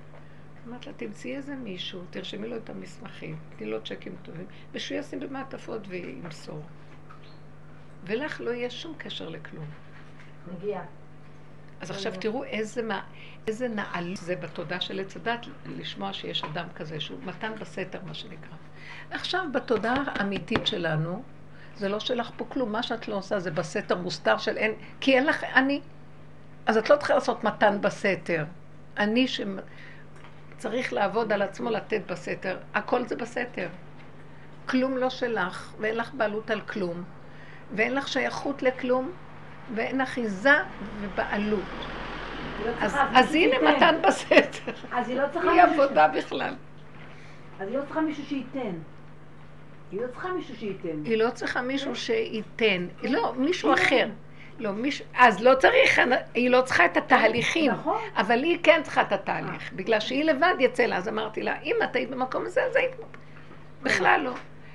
[0.68, 5.20] אמרתי לה, תמצאי איזה מישהו, תרשמי לו את המסמכים, תני לו צ'קים טובים, ושהוא ישים
[5.20, 6.62] במעטפות וימסור.
[8.04, 9.66] ולך לא יהיה שום קשר לכלום.
[10.52, 10.82] מגיע.
[11.82, 12.82] אז עכשיו תראו איזה,
[13.46, 18.14] איזה נעל זה בתודה של עץ הדת, לשמוע שיש אדם כזה, שהוא מתן בסתר, מה
[18.14, 18.56] שנקרא.
[19.10, 21.22] עכשיו, בתודה האמיתית שלנו,
[21.76, 25.16] זה לא שלך פה כלום, מה שאת לא עושה זה בסתר מוסתר של אין, כי
[25.16, 25.80] אין לך אני.
[26.66, 28.44] אז את לא צריכה לעשות מתן בסתר.
[28.96, 33.68] אני שצריך לעבוד על עצמו לתת בסתר, הכל זה בסתר.
[34.66, 37.04] כלום לא שלך, ואין לך בעלות על כלום,
[37.74, 39.12] ואין לך שייכות לכלום,
[39.74, 40.54] ואין אחיזה
[41.00, 41.60] ובעלות.
[42.64, 44.72] לא אז, אז הנה מתן בסתר.
[44.92, 45.82] אז היא לא צריכה מישהו...
[45.82, 46.54] עבודה בכלל.
[47.60, 48.72] אז היא לא צריכה מישהו שייתן.
[49.92, 51.04] היא לא צריכה מישהו שייתן.
[51.04, 52.86] היא לא צריכה מישהו שייתן.
[53.02, 54.08] לא, מישהו אחר.
[54.58, 55.06] לא, מישהו...
[55.14, 56.00] אז לא צריך,
[56.34, 57.72] היא לא צריכה את התהליכים.
[57.72, 58.00] נכון.
[58.16, 59.72] אבל היא כן צריכה את התהליך.
[59.72, 60.96] בגלל שהיא לבד יצא לה.
[60.96, 62.90] אז אמרתי לה, אם את היית במקום הזה, אז היית...
[63.82, 64.32] בכלל לא.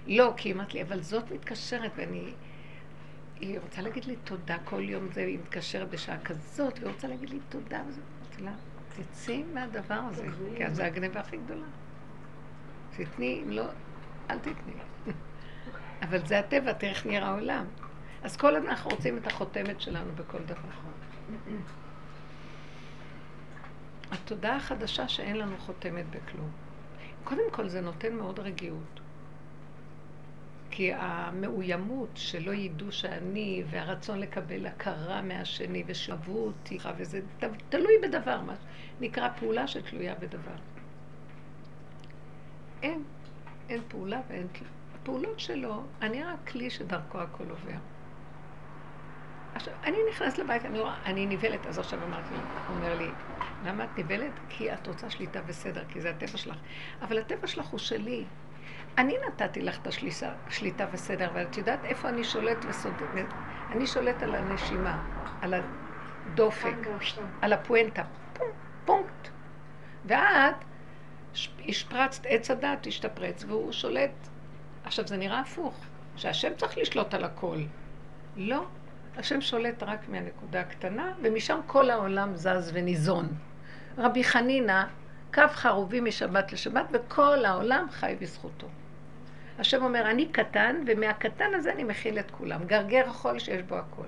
[0.07, 2.33] לא, כי היא אמרת לי, אבל זאת מתקשרת, ואני...
[3.39, 7.29] היא רוצה להגיד לי תודה כל יום זה, היא מתקשרת בשעה כזאת, והיא רוצה להגיד
[7.29, 8.51] לי תודה, וזה, אמרתי לה,
[8.89, 11.65] תצאי מהדבר הזה, כי אז זה הגניבה הכי גדולה.
[12.97, 13.65] תתני, אם לא,
[14.29, 14.73] אל תתני.
[16.01, 17.65] אבל זה הטבע, תראה איך נראה העולם.
[18.23, 20.69] אז כל הזמן אנחנו רוצים את החותמת שלנו בכל דבר.
[24.11, 26.49] התודעה החדשה שאין לנו חותמת בכלום.
[27.23, 28.99] קודם כל זה נותן מאוד רגיעות.
[30.77, 37.21] כי המאוימות שלא ידעו שאני, והרצון לקבל הכרה מהשני, ושאהבו אותי, וזה
[37.69, 38.55] תלוי בדבר, מה
[38.99, 40.55] נקרא פעולה שתלויה בדבר.
[42.83, 43.03] אין,
[43.69, 44.71] אין פעולה ואין תלויה.
[44.95, 47.77] הפעולות שלו, אני רק כלי שדרכו הכל עובר.
[49.53, 53.07] עכשיו, אני נכנס לבית, אני רואה, אני נבלת, אז עכשיו אמרתי לו, הוא אומר לי,
[53.65, 54.33] למה את נבלת?
[54.49, 56.57] כי את רוצה שליטה וסדר, כי זה הטבע שלך.
[57.01, 58.25] אבל הטבע שלך הוא שלי.
[58.97, 59.87] אני נתתי לך את
[60.47, 63.05] השליטה וסדר, ואת יודעת איפה אני שולט וסודר?
[63.71, 65.03] אני שולט על הנשימה,
[65.41, 66.75] על הדופק,
[67.41, 68.03] על הפואנטה,
[68.85, 69.29] פונקט.
[70.05, 70.55] ואת
[71.67, 74.27] השפרצת, עץ הדת השתפרץ, והוא שולט.
[74.83, 77.57] עכשיו, זה נראה הפוך, שהשם צריך לשלוט על הכל.
[78.37, 78.65] לא,
[79.17, 83.27] השם שולט רק מהנקודה הקטנה, ומשם כל העולם זז וניזון.
[83.97, 84.83] רבי חנינא,
[85.33, 88.67] קו חרובי משבת לשבת, וכל העולם חי בזכותו.
[89.59, 92.63] השם אומר, אני קטן, ומהקטן הזה אני מכיל את כולם.
[92.63, 94.05] גרגר החול שיש בו הכל.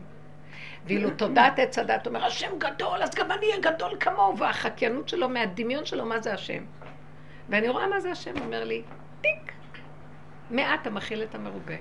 [0.85, 5.29] ואילו תודעת עץ הדת אומר, השם גדול, אז גם אני אהיה גדול כמוהו, והחקיינות שלו,
[5.29, 6.63] מהדמיון שלו, מה זה השם?
[7.49, 8.83] ואני רואה מה זה השם, אומר לי,
[9.21, 9.53] טיק.
[10.49, 11.75] מעט המכיל את המרובה.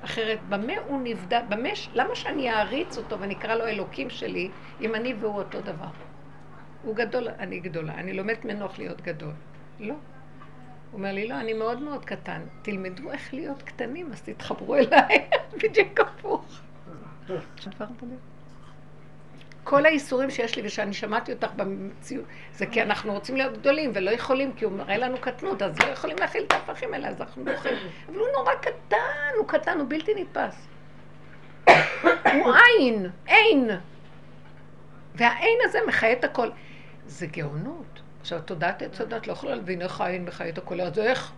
[0.00, 5.14] אחרת, במה הוא נבדל, במה, למה שאני אעריץ אותו ונקרא לו אלוקים שלי, אם אני
[5.14, 6.05] והוא אותו דבר?
[6.82, 9.32] הוא גדול, אני גדולה, אני לומדת ממנו איך להיות גדול.
[9.80, 9.94] לא.
[9.94, 9.98] הוא
[10.92, 12.40] אומר לי, לא, אני מאוד מאוד קטן.
[12.62, 15.28] תלמדו איך להיות קטנים, אז תתחברו אליי.
[15.62, 16.60] בדיוק הפוך.
[19.64, 24.10] כל האיסורים שיש לי ושאני שמעתי אותך במציאות, זה כי אנחנו רוצים להיות גדולים ולא
[24.10, 27.44] יכולים, כי הוא מראה לנו קטנות, אז לא יכולים להכיל את ההפכים האלה, אז אנחנו
[27.44, 27.72] בוכים.
[28.06, 28.96] אבל הוא נורא קטן,
[29.38, 30.66] הוא קטן, הוא בלתי נתפס.
[32.44, 33.70] הוא עין, אין.
[35.14, 36.48] והאין הזה מחיה את הכל.
[37.06, 38.00] זה גאונות.
[38.20, 41.32] עכשיו, תודעת עץ הדת לא יכולה להבין איך העין מחיה את הכל, אז איך?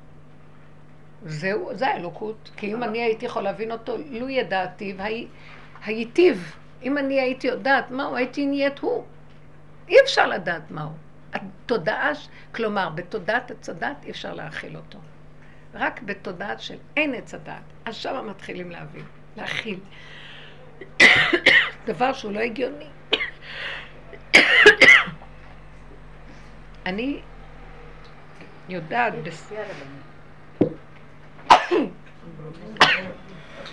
[1.25, 2.51] זהו, זה האלוקות.
[2.57, 4.97] כי אם אני הייתי יכול להבין אותו, לו ידעתי,
[5.87, 6.57] והייטיב.
[6.83, 9.05] אם אני הייתי יודעת מהו, הייתי נהיית הוא.
[9.89, 10.91] אי אפשר לדעת מהו.
[11.33, 12.11] התודעה,
[12.55, 14.99] כלומר, בתודעת עץ הדת אי אפשר להכיל אותו.
[15.75, 19.05] רק בתודעת של אין עץ הדת, אז שם מתחילים להבין,
[19.37, 19.79] להכיל.
[21.87, 22.87] דבר שהוא לא הגיוני.
[26.89, 27.21] אני
[28.69, 29.13] יודעת.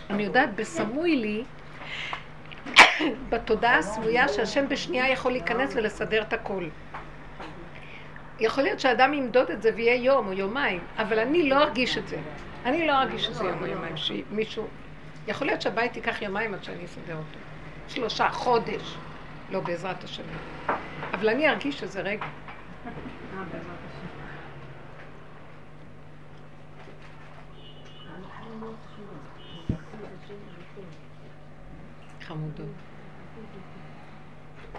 [0.09, 1.43] אני יודעת בסמוי לי,
[3.29, 6.67] בתודעה הסמויה שהשם בשנייה יכול להיכנס ולסדר את הכל.
[8.39, 12.07] יכול להיות שאדם ימדוד את זה ויהיה יום או יומיים, אבל אני לא ארגיש את
[12.07, 12.17] זה.
[12.65, 14.67] אני לא ארגיש שזה יום או יומיים, שמישהו...
[15.27, 17.39] יכול להיות שהבית ייקח יומיים עד שאני אסדר אותו.
[17.87, 18.97] שלושה, חודש.
[19.51, 20.23] לא בעזרת השם.
[21.13, 22.25] אבל אני ארגיש שזה רגע.
[32.21, 32.65] חמודות.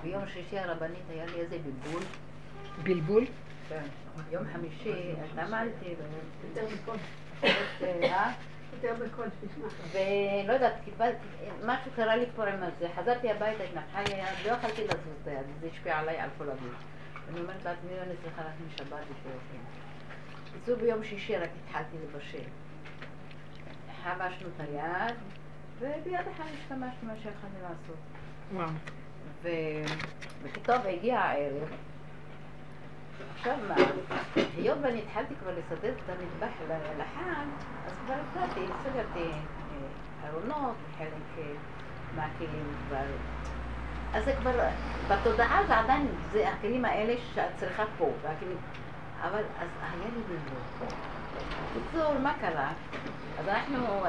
[0.03, 2.03] ביום שישי הרבנית היה לי איזה בלבול.
[2.83, 3.25] בלבול?
[3.69, 3.83] כן.
[4.31, 5.95] יום חמישי עמדתי
[6.49, 6.97] יותר בקול.
[8.03, 8.33] אה?
[9.93, 11.27] ולא יודעת, קיבלתי,
[11.65, 12.89] משהו קרה לי כבר עם זה.
[12.97, 16.45] חזרתי הביתה, התנפחה לי היד, לא יכולתי לזוז את היד, זה השפיע עליי על כל
[16.51, 16.96] הגוף.
[17.29, 19.63] אני אומרת לעצמי, אני צריכה רק משבת בשבילכם.
[20.45, 22.49] בקיצור, ביום שישי רק התחלתי לבשל.
[24.03, 25.17] חבשנו את היד,
[25.79, 27.97] וביד אחת השתמשתי מה שיכולתי לעשות.
[28.53, 28.69] וואו.
[30.43, 31.69] ופתאום הגיע הערב.
[33.35, 33.75] עכשיו מה,
[34.57, 36.55] היות ואני התחלתי כבר לסדר את המטבח
[36.99, 37.47] לחג,
[37.87, 41.53] אז כבר החלטתי, סגרתי אה, ארונות, חלק אה,
[42.17, 43.07] מהכלים כבר.
[44.15, 44.69] אז זה כבר,
[45.09, 48.57] בתודעה זה עדיין, זה הכלים האלה שאת צריכה פה, והכלים,
[49.23, 50.89] אבל אז לי בלבול.
[51.77, 52.73] בקיצור, מה קרה?
[53.39, 54.05] אז אנחנו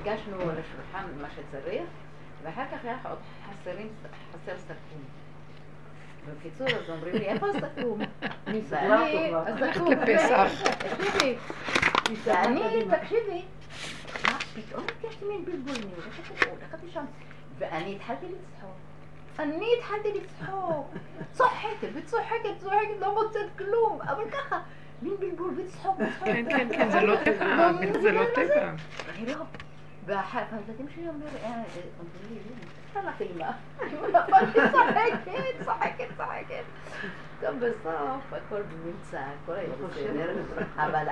[0.00, 1.82] הגשנו על השולחן מה שצריך,
[2.42, 3.88] ואחר כך היה עוד חסרים,
[4.32, 5.02] חסר סכו"ם.
[6.38, 8.00] בקיצור, אז אומרים לי, איפה הסכו"ם?
[8.68, 9.94] ואני, הסכו"ם.
[9.94, 11.36] תקשיבי,
[12.24, 13.44] ואני, תקשיבי,
[14.24, 17.04] מה, פתאום הרגשתי מין בלבול, אני הולכת לשם,
[17.58, 18.87] ואני התחלתי לצחוק.
[19.38, 20.94] אני התחלתי לצחוק,
[21.32, 24.60] צוחקת וצוחקת, צוחקת, לא מוצאת כלום, אבל ככה,
[25.02, 26.28] מין בלבול וצחוק וצחוק.
[26.28, 28.72] כן, כן, כן, זה לא טבע, זה לא טבע.
[29.08, 29.44] אני לא...
[30.06, 31.62] ואחר כך הילדים שלי אומרים לי, אה,
[32.96, 33.50] אה, אימא.
[34.12, 36.64] אבל היא צוחקת, צוחקת, צוחקת.
[37.42, 40.32] גם בסוף הכל נמצא, הכל היה בסדר,
[40.76, 41.06] אבל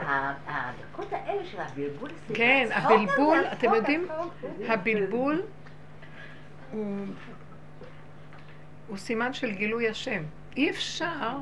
[0.47, 4.09] הדקות האלה של הבלבול, כן, הבלבול, אתם יודעים.
[4.69, 5.43] הבלבול
[6.73, 7.07] הוא,
[8.89, 10.23] הוא סימן של גילוי השם.
[10.57, 11.39] אי אפשר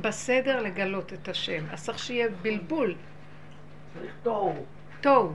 [0.00, 2.94] בסדר לגלות את השם, אז צריך שיהיה בלבול,
[3.94, 4.64] צריך תוהו.
[5.00, 5.32] תוהו.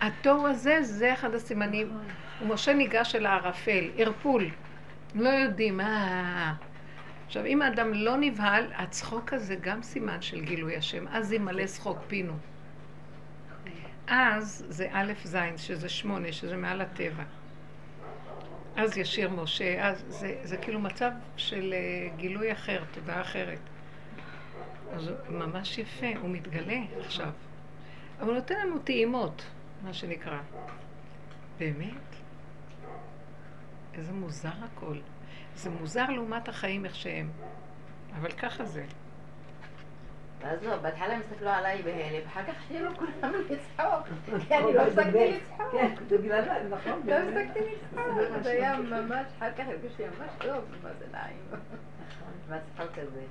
[0.00, 1.98] התוהו הזה, זה אחד הסימנים.
[2.42, 4.50] ומשה ניגש אל הערפל, ערפול.
[5.14, 6.52] לא יודעים, אה...
[7.26, 11.08] עכשיו, אם האדם לא נבהל, הצחוק הזה גם סימן של גילוי השם.
[11.08, 12.32] אז ימלא שחוק פינו.
[14.06, 17.22] אז זה א' ז', שזה שמונה, שזה מעל הטבע.
[18.76, 23.58] אז ישיר משה, אז זה, זה כאילו מצב של אה, גילוי אחר, תודעה אחרת.
[24.92, 27.30] אז ממש יפה, הוא מתגלה עכשיו.
[28.20, 29.44] אבל הוא נותן לנו טעימות,
[29.82, 30.38] מה שנקרא.
[31.58, 32.16] באמת?
[33.94, 34.96] איזה מוזר הכל.
[35.56, 37.30] זה מוזר לעומת החיים איך שהם.
[38.16, 38.84] אבל ככה זה.
[40.44, 44.08] ואז לא, בהתחלה הם הסתכלו עליי בהלם, אחר כך התחילו כולם לצחוק,
[44.48, 45.72] כי אני לא הפסקתי לצחוק.
[45.72, 47.00] כן, זה בגלל זה, נכון.
[47.04, 51.62] לא הפסקתי לצחוק, זה היה ממש, אחר כך הרגשתי ממש טוב, מה זה נעים.
[52.48, 53.22] מהצחוק הזה.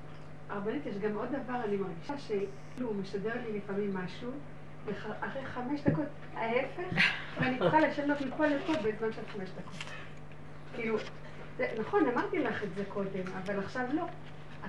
[0.49, 4.31] הרבנית, יש גם עוד דבר, אני מרגישה שכאילו הוא משדר לי לפעמים משהו,
[4.85, 6.05] ואחרי חמש דקות
[6.35, 7.03] ההפך,
[7.39, 9.83] ואני צריכה לשנות מפה לפה בזמן של חמש דקות.
[10.75, 10.97] כאילו,
[11.79, 14.03] נכון, אמרתי לך את זה קודם, אבל עכשיו לא.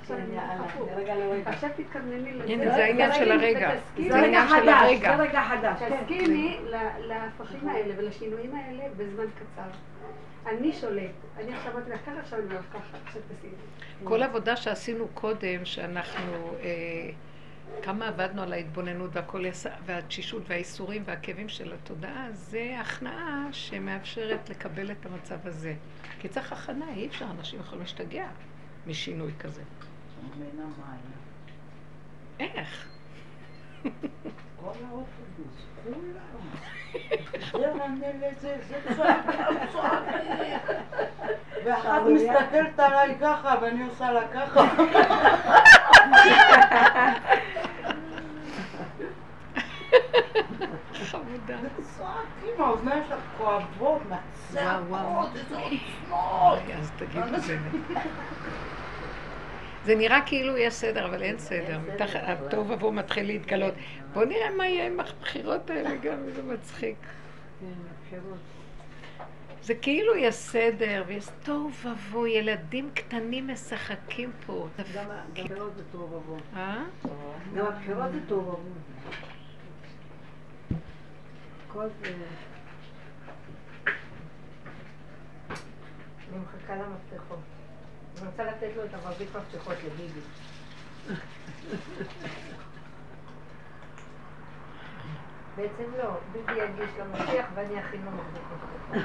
[0.00, 0.88] עכשיו אני יאללה, אומרת הפוך.
[0.96, 1.50] רגע לרגע.
[1.50, 2.52] עכשיו תתכוונני לזה.
[2.52, 3.70] הנה, זה העניין של הרגע.
[4.08, 5.16] זה העניין של הרגע.
[5.16, 5.78] זה רגע חדש.
[5.78, 6.00] כן.
[6.02, 6.76] תסכימי ל-
[7.08, 9.68] להפכים האלה ולשינויים האלה בזמן קצר.
[10.46, 11.10] אני שולט.
[11.38, 13.20] אני עכשיו אמרתי לך ככה, עכשיו אני אומרת ככה, עכשיו.
[14.04, 17.10] כל עבודה שעשינו קודם, שאנחנו, אה,
[17.82, 24.90] כמה עבדנו על ההתבוננות והכל, יס- והתשישות והאיסורים והכאבים של התודעה, זה הכנעה שמאפשרת לקבל
[24.90, 25.74] את המצב הזה.
[26.20, 28.26] כי צריך הכנה, אי אפשר, אנשים יכולים להשתגע
[28.86, 29.62] משינוי כזה.
[30.38, 31.00] בין המים.
[32.40, 32.86] איך?
[34.56, 36.34] כל האוטובוס, כולם.
[37.52, 39.26] זה רנה לזה, זה צועק.
[41.64, 44.66] ואחת מסתכלת עליי ככה, ואני עושה לה ככה.
[51.04, 51.56] חמודה.
[51.96, 54.02] צועקים, האוזניים שלך כואבות.
[54.08, 56.58] מהצעקות, איזה עוצמות.
[56.78, 57.58] אז תגידו זה.
[59.84, 61.78] זה נראה כאילו יש סדר, אבל אין סדר.
[62.14, 63.74] הטוב ובוהו מתחיל להתגלות.
[64.12, 66.96] בואו נראה מה יהיה עם הבחירות האלה גם, זה מצחיק.
[69.62, 74.68] זה כאילו יש סדר, ויש תוהו ובוהו, ילדים קטנים משחקים פה.
[74.94, 76.38] גם הבחירות זה טוב עבור.
[76.56, 76.84] אה?
[77.54, 78.60] גם הבחירות זה טוב עבור.
[81.68, 82.14] כל זה...
[86.30, 87.53] אני מחכה למפתחות.
[88.18, 90.20] אני רוצה לתת לו את המרבית מפתחות לביבי.
[95.56, 99.02] בעצם לא, ביבי יגיש למשיח ואני אכין לו מפתחות.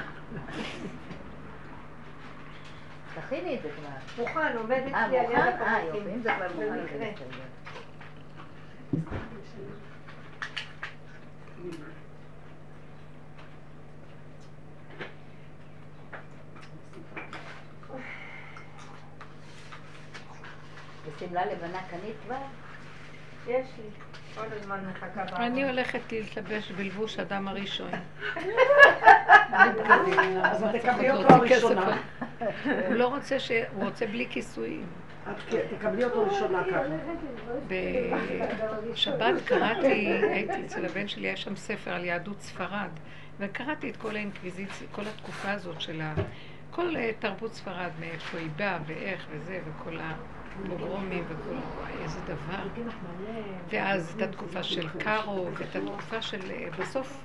[3.14, 4.22] תכיני את זה כבר.
[4.24, 5.36] מוכן, עומד אצלי אה, על יד מוכן?
[5.36, 5.94] אה, הפרקים.
[5.94, 7.50] יופי, אם זה כבר מוכן, במקרה.
[21.06, 22.36] ושמלה לבנה קנית כבר?
[23.46, 23.90] יש לי.
[24.34, 25.42] כל הזמן מחכה בארון.
[25.42, 27.90] אני הולכת להתלבש בלבוש אדם הראשון.
[30.42, 31.34] אז את תקבלי הוא אותו.
[31.34, 31.96] הראשונה.
[32.64, 33.50] הוא לא רוצה ש...
[33.74, 34.86] הוא רוצה בלי כיסויים.
[35.78, 36.82] תקבלי אותו ראשונה ככה.
[38.92, 42.90] בשבת קראתי, הייתי אצל הבן שלי, היה שם ספר על יהדות ספרד,
[43.38, 46.14] וקראתי את כל האינקוויזיציה, כל התקופה הזאת של ה...
[46.70, 51.50] כל אה, תרבות ספרד, מאיפה היא באה ואיך וזה, וכל הפוגרומים וכל...
[51.50, 52.68] וואי, איזה דבר.
[53.68, 56.50] ואז את התקופה של קארו, ואת התקופה של...
[56.50, 57.24] אה, בסוף,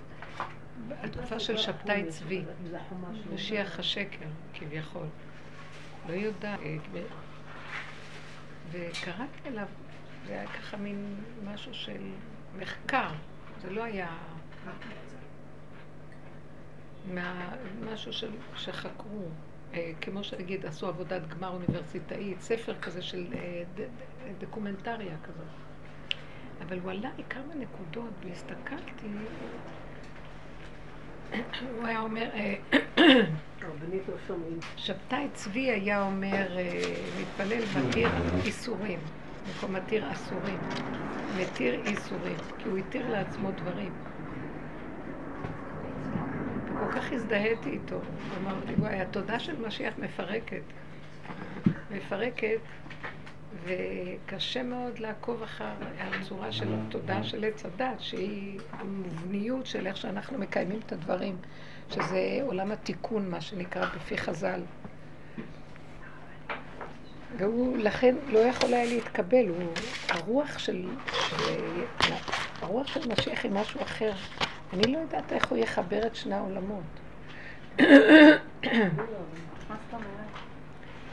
[1.01, 2.43] התקופה של שבתאי צבי,
[3.33, 5.07] משיח השקר, כביכול.
[6.09, 6.59] לא יודעת.
[6.59, 6.77] אה,
[8.71, 9.67] וקראתי עליו,
[10.27, 12.01] זה היה ככה מין משהו של
[12.57, 13.09] מחקר,
[13.61, 14.09] זה לא היה
[17.13, 17.55] מה,
[17.93, 19.29] משהו של, שחקרו,
[20.01, 23.63] כמו שנגיד עשו עבודת גמר אוניברסיטאית, ספר כזה של אה,
[24.39, 25.45] דוקומנטריה כזאת.
[26.61, 29.07] אבל הוא עלה לי כמה נקודות והסתכלתי,
[31.77, 32.55] הוא היה אומר, אה,
[33.61, 33.69] לא.
[34.77, 38.09] שבתאי צבי היה אומר, אה, מתפלל מתיר
[38.45, 38.99] איסורים,
[39.47, 40.59] במקום מתיר אסורים,
[41.39, 43.91] מתיר איסורים, כי הוא התיר לעצמו דברים.
[46.75, 47.99] וכל כך הזדהיתי איתו,
[48.37, 50.61] אמרתי, וואי, התודה של משיח מפרקת.
[51.91, 52.59] מפרקת,
[53.65, 60.37] וקשה מאוד לעקוב אחר הצורה של התודעה של עץ הדת, שהיא המובניות של איך שאנחנו
[60.37, 61.37] מקיימים את הדברים,
[61.89, 64.61] שזה עולם התיקון, מה שנקרא בפי חז"ל.
[67.37, 69.71] והוא לכן לא יכול היה להתקבל, הוא
[70.09, 70.85] הרוח של,
[72.01, 72.13] של
[72.61, 74.11] הרוח של משיח היא משהו אחר.
[74.75, 76.83] אני לא יודעת איך הוא יחבר את שני העולמות.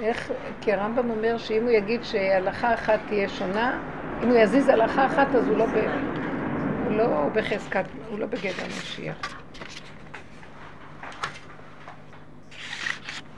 [0.00, 3.80] איך, כי הרמב"ם אומר שאם הוא יגיד שהלכה אחת תהיה שונה,
[4.22, 5.70] אם הוא יזיז הלכה אחת אז הוא לא, ב,
[6.84, 9.42] הוא לא בחזקת, הוא לא בגדר משיח.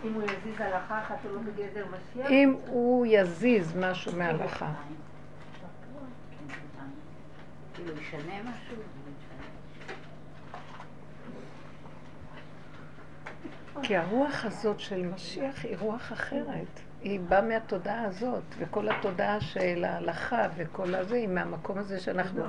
[0.04, 2.30] אם הוא יזיז הלכה אחת הוא לא בגדר משיח?
[2.30, 4.72] אם הוא יזיז משהו מההלכה.
[7.74, 8.76] כאילו, ישנה משהו?
[13.82, 16.80] כי הרוח הזאת של משיח היא רוח אחרת.
[17.02, 22.42] היא באה מהתודעה הזאת, וכל התודעה של ההלכה וכל הזה היא מהמקום הזה שאנחנו...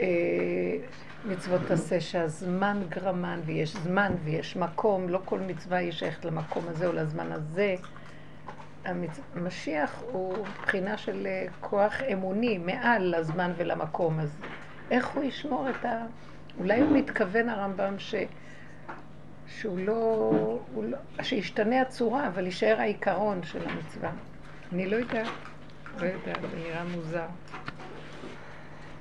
[0.00, 0.06] אה,
[1.24, 6.86] מצוות עשה שהזמן גרמן ויש זמן ויש מקום, לא כל מצווה היא שייכת למקום הזה
[6.86, 7.74] או לזמן הזה.
[8.84, 9.20] המצ...
[9.36, 14.36] משיח הוא בחינה של אה, כוח אמוני מעל לזמן ולמקום, אז
[14.90, 16.06] איך הוא ישמור את ה...
[16.58, 18.14] אולי הוא מתכוון הרמב"ם ש...
[19.60, 20.58] שהוא לא...
[20.82, 20.98] לא...
[21.22, 24.10] שישתנה הצורה, אבל יישאר העיקרון של המצווה.
[24.72, 25.26] אני לא יודעת.
[26.00, 27.26] לא יודעת, זה נראה מוזר.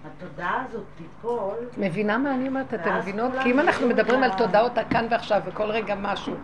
[0.05, 2.73] התודעה הזאת תיפול, מבינה מה אני אומרת?
[2.73, 3.31] אתם מבינות?
[3.43, 6.35] כי אם אנחנו מדברים על תודעות הכאן ועכשיו וכל רגע משהו,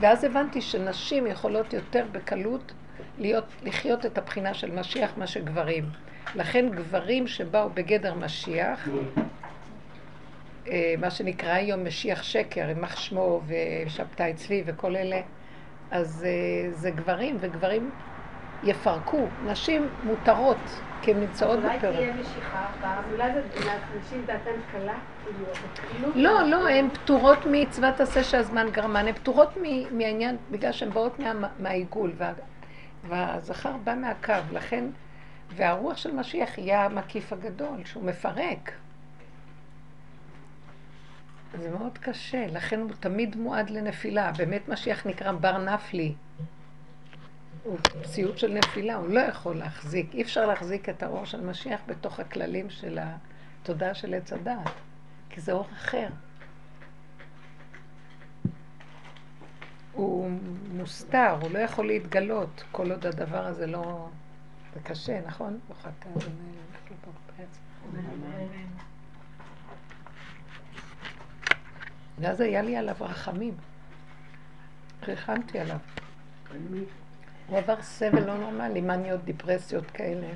[0.00, 2.72] ואז הבנתי שנשים יכולות יותר בקלות
[3.18, 5.84] להיות, לחיות את הבחינה של משיח מה שגברים.
[6.34, 8.88] לכן גברים שבאו בגדר משיח,
[10.98, 15.20] מה שנקרא היום משיח שקר, יימח שמו ושבתאי צבי וכל אלה,
[15.90, 17.90] אז אה, זה גברים, וגברים
[18.64, 19.26] יפרקו.
[19.44, 21.96] נשים מותרות, כי הן נמצאות אולי בפירוק.
[21.96, 23.42] תהיה משיכה, אז אולי זה
[23.98, 24.94] נשים דעתן קלה,
[25.24, 26.16] כאילו, בקלות.
[26.16, 29.56] לא, לא, הן פטורות מצוות עשה שהזמן גרמן, הן פטורות
[29.90, 32.32] מהעניין, בגלל שהן באות מה, מהעיגול, וה,
[33.08, 34.84] והזכר בא מהקו, לכן,
[35.56, 38.72] והרוח של משיח יהיה המקיף הגדול, שהוא מפרק.
[41.62, 44.32] זה מאוד קשה, לכן הוא תמיד מועד לנפילה.
[44.32, 46.14] באמת משיח נקרא בר נפלי.
[47.62, 51.80] הוא ציוד של נפילה, הוא לא יכול להחזיק, אי אפשר להחזיק את האור של משיח
[51.86, 54.70] בתוך הכללים של התודעה של עץ הדעת.
[55.30, 56.08] כי זה אור אחר.
[59.92, 60.30] הוא
[60.72, 64.08] מוסתר, הוא לא יכול להתגלות כל עוד הדבר הזה לא...
[64.74, 65.58] זה קשה, נכון?
[65.68, 66.08] ברוך אתה
[72.18, 73.54] ואז היה לי עליו רחמים.
[75.02, 75.78] ריחמתי עליו.
[77.46, 80.26] הוא עבר סבל לא נורמלי, מניות, דיפרסיות כאלה.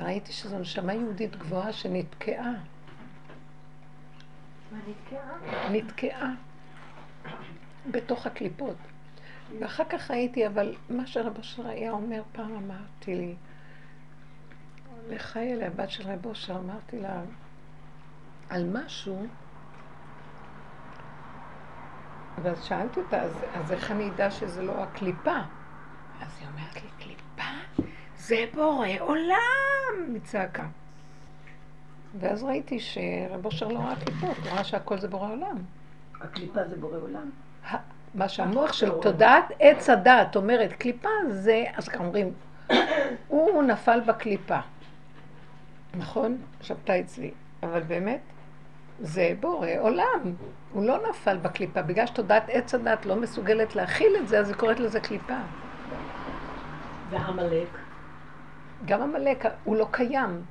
[0.00, 2.52] ראיתי שזו נשמה יהודית גבוהה שנתקעה.
[4.72, 5.70] מה נתקעה?
[5.70, 6.34] נתקעה
[7.90, 8.76] בתוך הקליפות.
[9.60, 13.34] ואחר כך ראיתי, אבל מה שרב אושר היה אומר, פעם אמרתי לי,
[15.08, 17.22] לחיי, הבת של רב אושר, אמרתי לה,
[18.52, 19.26] על משהו,
[22.42, 25.36] ואז שאלתי אותה, אז, אז איך אני אדע שזה לא הקליפה?
[26.20, 27.82] אז היא אומרת לי, קליפה?
[28.16, 30.14] זה בורא עולם!
[30.14, 30.66] מצעקה.
[32.20, 35.56] ואז ראיתי שרב אושר לא ראה קליפות, הוא ראה שהכל זה בורא עולם.
[36.20, 37.30] הקליפה זה בורא עולם.
[38.14, 42.32] מה שהמוח של תודעת עץ הדעת אומרת, קליפה זה, אז ככה אומרים,
[43.28, 44.58] הוא נפל בקליפה.
[45.94, 46.38] נכון?
[46.60, 47.30] שבתאי צבי.
[47.62, 48.20] אבל באמת,
[49.02, 50.34] זה בורא עולם.
[50.72, 51.82] הוא לא נפל בקליפה.
[51.82, 55.38] בגלל שתודעת עץ הדת לא מסוגלת להכיל את זה, אז היא קוראת לזה קליפה.
[57.10, 57.68] ועמלק.
[58.84, 60.42] גם עמלק, הוא לא קיים.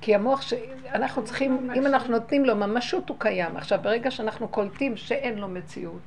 [0.00, 0.54] כי המוח, ש...
[0.94, 3.56] אנחנו צריכים, אם אנחנו נותנים לו ממשות, הוא קיים.
[3.56, 6.00] עכשיו, ברגע שאנחנו קולטים שאין לו מציאות,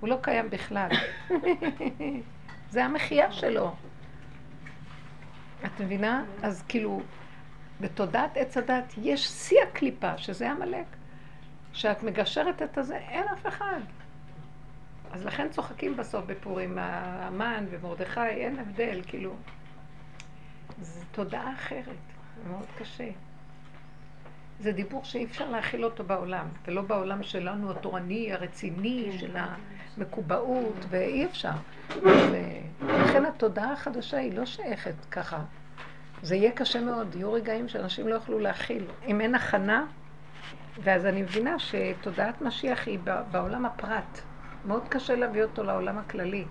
[0.00, 0.88] הוא לא קיים בכלל.
[2.70, 3.72] זה המחיה שלו.
[5.64, 6.24] את מבינה?
[6.42, 7.00] אז כאילו,
[7.80, 10.86] בתודעת עץ הדת יש שיא הקליפה, שזה עמלק.
[11.72, 13.80] כשאת מגשרת את הזה, אין אף אחד.
[15.12, 19.34] אז לכן צוחקים בסוף בפורים, המן ומרדכי, אין הבדל, כאילו.
[20.80, 21.84] זו תודעה אחרת,
[22.36, 23.08] זה מאוד קשה.
[24.60, 29.36] זה דיבור שאי אפשר להכיל אותו בעולם, ולא בעולם שלנו התורני, הרציני, של
[29.96, 31.52] המקובעות, ואי אפשר.
[32.82, 35.42] ולכן התודעה החדשה היא לא שייכת ככה.
[36.22, 38.86] זה יהיה קשה מאוד, יהיו רגעים שאנשים לא יוכלו להכיל.
[39.06, 39.84] אם אין הכנה,
[40.82, 42.98] ואז אני מבינה שתודעת משיח היא
[43.30, 44.20] בעולם הפרט.
[44.64, 46.44] מאוד קשה להביא אותו לעולם הכללי.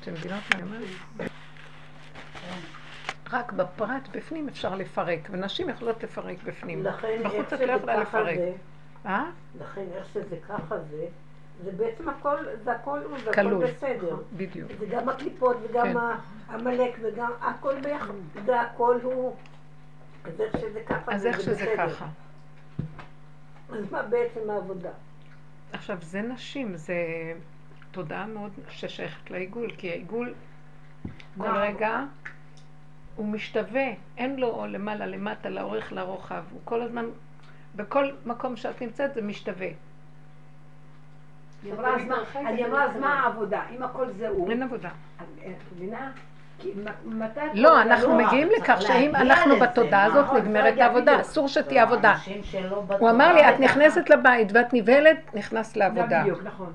[0.00, 1.30] אתם מבינות מה אני אומרת?
[3.32, 6.84] רק בפרט בפנים אפשר לפרק, ונשים יכולות לפרק בפנים.
[6.84, 8.24] לכן איך שזה לא יכולה ככה.
[8.24, 8.52] זה,
[9.06, 9.24] אה?
[9.60, 11.06] לכן איך שזה ככה זה,
[11.64, 13.64] זה בעצם הכל, זה הכל, זה הכל.
[13.66, 14.16] בסדר.
[14.36, 14.70] בדיוק.
[14.78, 15.96] זה גם הקליפות וגם כן.
[16.48, 18.14] העמלק וגם הכל ביחד.
[18.44, 19.36] זה הכל הוא.
[20.24, 21.76] אז איך שזה ככה אז זה איך זה שזה בסדר.
[21.94, 22.06] ככה.
[23.72, 24.90] אז מה בעצם העבודה?
[25.72, 26.94] עכשיו, זה נשים, זה
[27.90, 30.34] תודעה מאוד ששייכת לעיגול, כי העיגול
[31.38, 32.00] כל רגע
[33.16, 33.86] הוא משתווה,
[34.16, 37.04] אין לו למעלה, למטה, לאורך, לרוחב, הוא כל הזמן,
[37.76, 39.66] בכל מקום שאת נמצאת זה משתווה.
[39.66, 39.78] היא אמרה, אז
[41.52, 41.53] מה-
[42.36, 43.62] אני אמרה, אז מה העבודה?
[43.76, 44.50] אם הכל זה הוא.
[44.50, 44.88] אין עבודה.
[45.18, 46.10] את מבינה?
[47.54, 51.20] לא, אנחנו לא, מגיעים לכך שאם אנחנו בתודעה הזאת נכון, נגמרת להגיע, העבודה.
[51.20, 52.14] אסור שתהיה עבודה.
[52.98, 53.48] הוא אמר לי.
[53.48, 56.24] את נכנסת לבית ואת נבהלת, נכנסת לעבודה.
[56.44, 56.72] נכון.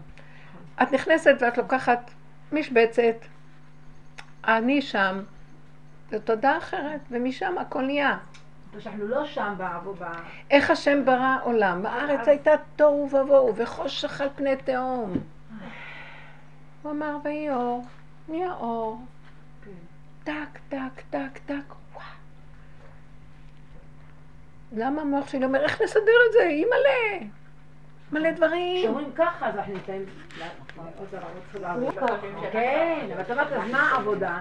[0.82, 2.12] את נכנסת ואת לוקחת
[2.52, 3.16] משבצת,
[4.48, 5.20] אני שם,
[6.12, 8.18] זו תודה אחרת, ומשם הכל נהיה.
[8.80, 10.12] שאנחנו לא שם בעבודה.
[10.52, 11.86] איך השם ברא עולם?
[11.86, 15.14] הארץ הייתה תוהו ובוהו וחושך על פני תהום.
[16.82, 17.86] הוא אמר, ויהי אור,
[18.28, 19.02] נהיה אור.
[20.24, 22.06] טק, טק, טק, טק, וואו.
[24.72, 26.44] למה המוח שלי אומר, איך נסדר את זה?
[26.44, 27.28] אימא'לה.
[28.12, 28.84] מלא דברים.
[28.84, 30.06] כשאומרים ככה, אז אנחנו נמצאים...
[31.62, 31.96] לעבוד.
[32.52, 34.40] כן, אבל את אומרת, אז מה העבודה?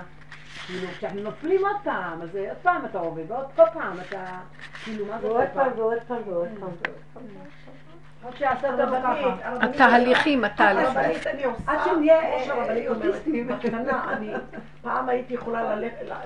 [0.69, 4.25] כאילו, כשאנחנו נופלים עוד פעם, אז עוד פעם אתה עובד, ועוד כל פעם אתה...
[4.85, 5.69] כאילו, מה זה כל ועוד פעם?
[5.69, 6.71] פעם ועוד פעם ועוד פעם.
[8.23, 9.35] עוד שעשה אותו ככה.
[9.61, 11.51] התהליכים, התהליכים.
[11.67, 13.49] עד שנהיה, אה, אומרת, אוטיסטים.
[13.49, 14.33] בקטנה, אני
[14.83, 15.77] פעם הייתי יכולה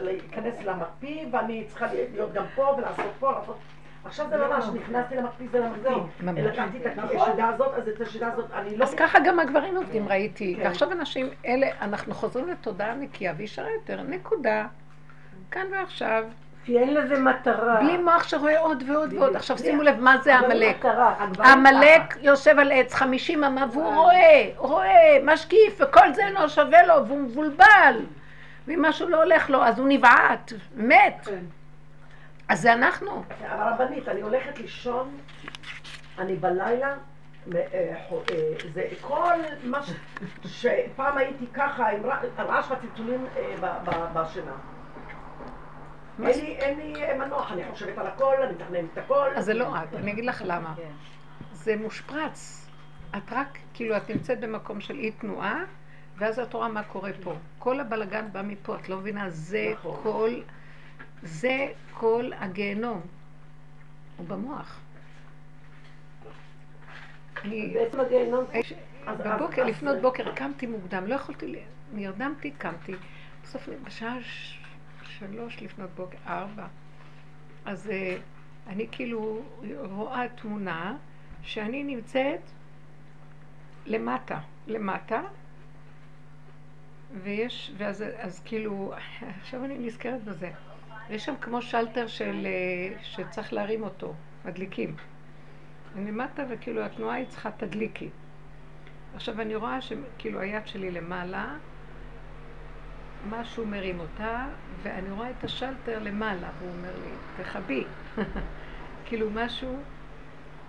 [0.00, 3.58] להיכנס למקפיא ואני צריכה להיות גם פה ולעשות פה, לעשות...
[4.04, 5.90] עכשיו זה לא ממש, נכנסתי למקפיא זה.
[6.20, 6.38] ממש.
[6.38, 8.84] לקחתי את השידה הזאת, אז את השידה הזאת, אני לא...
[8.84, 10.56] אז ככה גם הגברים עובדים, ראיתי.
[10.58, 14.66] ועכשיו אנשים, אלה, אנחנו חוזרים לתודעה נקייה וישרה יותר, נקודה.
[15.50, 16.24] כאן ועכשיו,
[16.64, 17.80] כי אין לזה מטרה.
[17.80, 19.36] בלי מוח שרואה עוד ועוד ועוד.
[19.36, 20.84] עכשיו שימו לב, מה זה אבל עמלק?
[21.44, 27.06] עמלק יושב על עץ חמישים אמה והוא רואה, רואה, משקיף, וכל זה לא שווה לו,
[27.06, 28.00] והוא מבולבל.
[28.66, 31.28] ואם משהו לא הולך לו, אז הוא נבעט, מת.
[32.52, 33.24] אז זה אנחנו.
[33.40, 35.18] אבל רבנית, אני הולכת לישון,
[36.18, 36.94] אני בלילה,
[37.54, 37.94] אה, אה,
[38.74, 39.34] זה כל
[39.64, 39.92] מה ש...
[40.44, 42.02] שפעם הייתי ככה עם
[42.38, 43.78] רעש והצלצולים אה,
[44.14, 44.52] בשינה.
[46.24, 49.28] אין לי- מנוח, אני חושבת על הכל, אני מתכננת את הכל.
[49.36, 50.74] אז זה לא את, אני אגיד לך למה.
[51.52, 52.68] זה מושפרץ.
[53.16, 55.64] את רק, כאילו, את נמצאת במקום של אי תנועה,
[56.18, 57.34] ואז את רואה מה קורה פה.
[57.58, 59.30] כל הבלגן בא מפה, את לא מבינה?
[59.30, 60.00] זה נכון.
[60.02, 60.30] כל,
[61.22, 63.00] זה כל הגיהנום.
[64.16, 64.80] הוא במוח.
[67.44, 68.44] אני, בעצם הגיהנום.
[69.06, 71.56] אז- בבוקר, לפנות בוקר, קמתי מוקדם, לא יכולתי, ל-
[71.92, 72.92] נרדמתי, קמתי.
[73.42, 74.16] בסוף, בשעה
[75.04, 76.66] שלוש לפנות בוקר, ארבע.
[77.64, 78.16] אז אה,
[78.66, 79.42] אני כאילו
[79.76, 80.96] רואה תמונה
[81.42, 82.40] שאני נמצאת
[83.86, 85.22] למטה, למטה,
[87.22, 88.94] ויש, ואז אז כאילו,
[89.40, 90.50] עכשיו אני נזכרת בזה.
[91.10, 94.96] יש שם כמו שלטר של, אה, שצריך להרים אותו, מדליקים.
[95.96, 98.08] אני למטה וכאילו התנועה היא צריכה תדליקי.
[99.14, 101.54] עכשיו אני רואה שכאילו היד שלי למעלה,
[103.30, 104.46] משהו מרים אותה,
[104.82, 107.84] ואני רואה את השלטר למעלה, והוא אומר לי, תכבי.
[109.04, 109.76] כאילו משהו,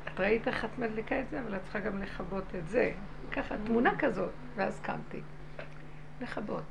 [0.07, 2.91] את ראית איך את מדליקה את זה, אבל את צריכה גם לכבות את זה.
[3.31, 5.21] ככה, תמונה כזאת, ואז קמתי.
[6.21, 6.63] לכבות.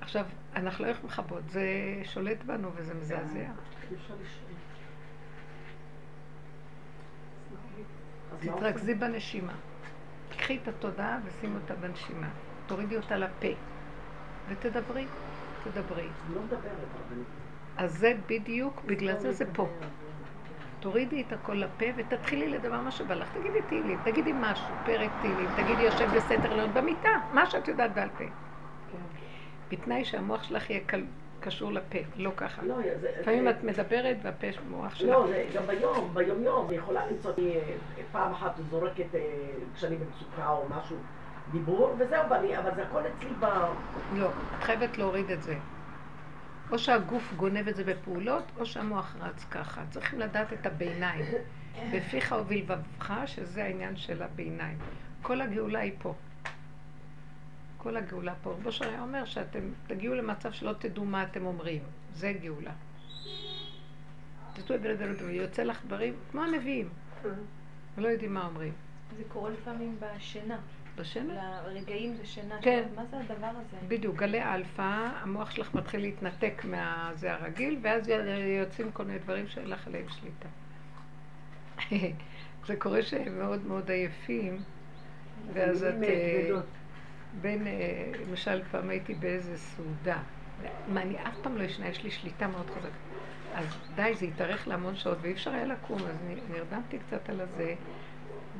[0.00, 0.24] עכשיו,
[0.56, 1.64] אנחנו לא יכולים לכבות, זה
[2.04, 3.48] שולט בנו וזה מזעזע.
[8.40, 9.54] תתרכזי בנשימה.
[10.38, 12.28] קחי את התודעה ושימי אותה בנשימה.
[12.66, 13.48] תורידי אותה לפה.
[14.48, 15.06] ותדברי,
[15.64, 16.08] תדברי.
[16.34, 16.88] לא מדברת.
[17.76, 19.68] אז זה בדיוק, בגלל זה זה פה.
[20.80, 23.28] תורידי את הכל לפה ותתחילי לדבר מה שבא לך.
[23.28, 28.08] תגידי תהילים, תגידי משהו, פרק תהילים, תגידי יושב בסתר לילות במיטה, מה שאת יודעת בעל
[28.18, 28.24] פה.
[29.70, 31.04] בתנאי שהמוח שלך יהיה קל-
[31.40, 32.62] קשור לפה, לא ככה.
[32.62, 33.10] לא, זה...
[33.20, 35.08] לפעמים זה- את מדברת והפה מוח שלך.
[35.08, 37.60] לא, זה גם ביום, ביום יום, אני יכולה למצוא אה,
[38.12, 39.20] פעם אחת זורקת אה,
[39.74, 40.96] כשאני במצוקה או משהו,
[41.52, 43.44] דיבור, וזהו, ואני, אבל זה הכל אצלי ב...
[44.16, 44.26] לא,
[44.58, 45.54] את חייבת להוריד את זה.
[46.70, 49.82] או שהגוף גונב את זה בפעולות, או שהמוח רץ ככה.
[49.90, 51.24] צריכים לדעת את הביניים.
[51.92, 54.78] בפיך ובלבבך, שזה העניין של הביניים.
[55.22, 56.14] כל הגאולה היא פה.
[57.82, 58.50] כל הגאולה פה.
[58.50, 61.82] רבו שרי אומר שאתם תגיעו למצב שלא תדעו מה אתם אומרים.
[62.12, 62.72] זה גאולה.
[64.68, 66.88] זה, ויוצא לך דברים כמו הנביאים.
[67.96, 68.72] ולא יודעים מה אומרים.
[69.16, 70.58] זה קורה לפעמים בשינה.
[70.96, 71.62] בשינה?
[71.66, 72.58] לרגעים בשינה.
[72.62, 72.88] כן.
[72.94, 73.76] מה זה הדבר הזה?
[73.88, 78.08] בדיוק, גלי אלפא, המוח שלך מתחיל להתנתק מהזה הרגיל, ואז
[78.60, 80.48] יוצאים כל מיני דברים שאין לך עליהם שליטה.
[82.66, 84.62] זה קורה שהם מאוד מאוד עייפים,
[85.52, 85.94] ואז את...
[87.40, 87.72] בין, אה,
[88.28, 90.18] למשל, פעם הייתי באיזה סעודה.
[90.88, 92.88] מה, אני אף פעם לא ישנה, יש לי שליטה מאוד חזקה.
[93.54, 96.16] אז די, זה התארך להמון שעות, ואי אפשר היה לקום, אז
[96.50, 97.74] נרדמתי קצת על הזה,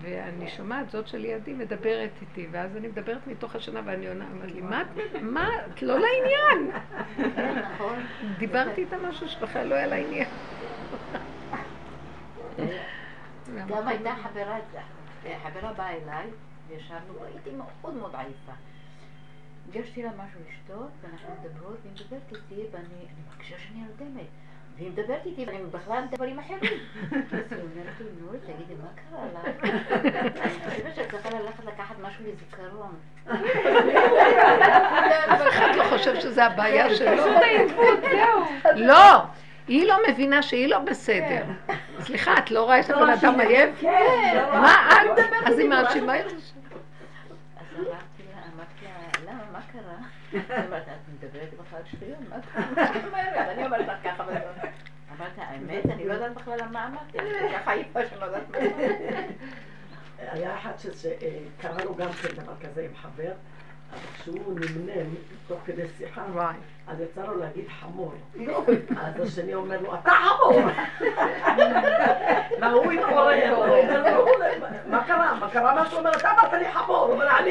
[0.01, 4.61] ואני שומעת, זאת שלידי מדברת איתי, ואז אני מדברת מתוך השינה, ואני עונה, אמרת לי,
[4.61, 4.87] מה את,
[5.23, 6.71] מה, את לא לעניין.
[8.39, 10.29] דיברתי איתה משהו שבכלל לא היה לעניין.
[13.69, 14.59] גם הייתה חברה,
[15.43, 16.31] חברה באה אליי,
[16.71, 18.53] וישבנו, הייתי מאוד מאוד עייפה.
[19.69, 24.27] הגשתי לה משהו לשתות, ואנחנו מדברות, והיא מדברת איתי, ואני אני מרגישה שאני נרדמת.
[24.77, 26.81] והיא מדברת איתי, ואני בכלל דברים אחרים.
[27.13, 29.65] אז היא אומרת לי, נורי, תגידי, מה קרה לך?
[30.65, 32.95] אני חושבת שאת צריכה ללכת לקחת משהו לזיכרון.
[35.33, 37.25] אף אחד לא חושב שזה הבעיה שלו.
[38.77, 39.23] לא,
[39.69, 41.43] היא לא מבינה שהיא לא בסדר.
[42.01, 43.83] סליחה, את לא רואה שהבן אדם עייף?
[44.53, 45.19] מה את?
[45.47, 46.53] אז היא מאשימה את אז
[47.81, 49.97] אמרתי לה, אמרתי לה, למה, מה קרה?
[50.33, 52.71] היא אומרת, את מדברת בכלל שטויות, מה קרה?
[52.77, 53.49] מה את אומרת?
[53.49, 54.25] אני אומרת לך ככה.
[55.19, 58.27] אמרתי, האמת, אני לא יודעת בכלל על מה אמרתי, אני כל כך עייפה שאני לא
[58.27, 58.59] יודעת מה.
[60.19, 63.33] היה אחד שקרא לו גם כן דבר כזה עם חבר,
[63.91, 65.15] אבל כשהוא נמנם
[65.47, 66.25] תוך כדי שיחה.
[66.87, 68.15] אז יצא לו להגיד חמור.
[68.97, 70.61] אז השני אומר לו, אתה חמור!
[72.61, 74.40] והוא התעורר, הוא אומר לו,
[74.91, 75.35] מה קרה?
[75.35, 75.75] מה קרה?
[75.75, 76.11] מה שהוא אומר?
[76.11, 76.97] אתה אמרת לי חמור.
[76.97, 77.51] הוא אומר, אני...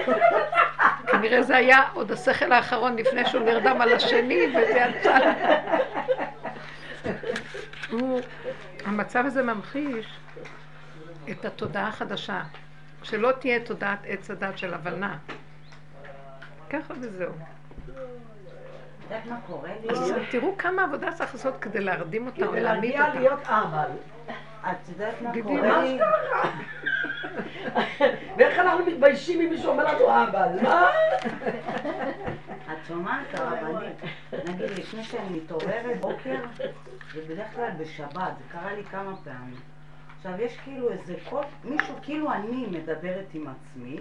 [1.07, 5.17] כנראה זה היה עוד השכל האחרון לפני שהוא נרדם על השני, וזה יצא.
[8.85, 10.19] המצב הזה ממחיש
[11.31, 12.41] את התודעה החדשה.
[13.03, 15.17] שלא תהיה תודעת עץ הדת של הבנה.
[16.69, 17.33] ככה וזהו.
[19.89, 23.19] אז תראו כמה עבודה צריך לעשות כדי להרדים אותה או כדי להעמיד להגיע אותה.
[23.19, 23.89] להיות אבל.
[24.61, 25.31] את יודעת מה.
[25.43, 25.99] קורה לי?
[28.37, 30.49] ואיך אנחנו מתביישים אם מישהו אומר לנו אבל?
[30.63, 30.87] מה?
[32.71, 33.95] את שומעת הרבנית?
[34.33, 36.35] נגיד לפני שאני מתעוררת בוקר,
[37.15, 39.59] ובדרך כלל בשבת, זה קרה לי כמה פעמים.
[40.17, 43.99] עכשיו יש כאילו איזה קול, מישהו, כאילו אני מדברת עם עצמי,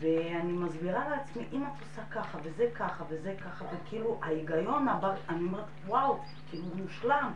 [0.00, 5.44] ואני מסבירה לעצמי, אם את עושה ככה, וזה ככה, וזה ככה, וכאילו ההיגיון הבא, אני
[5.44, 6.18] אומרת, וואו,
[6.50, 7.32] כאילו מושלם.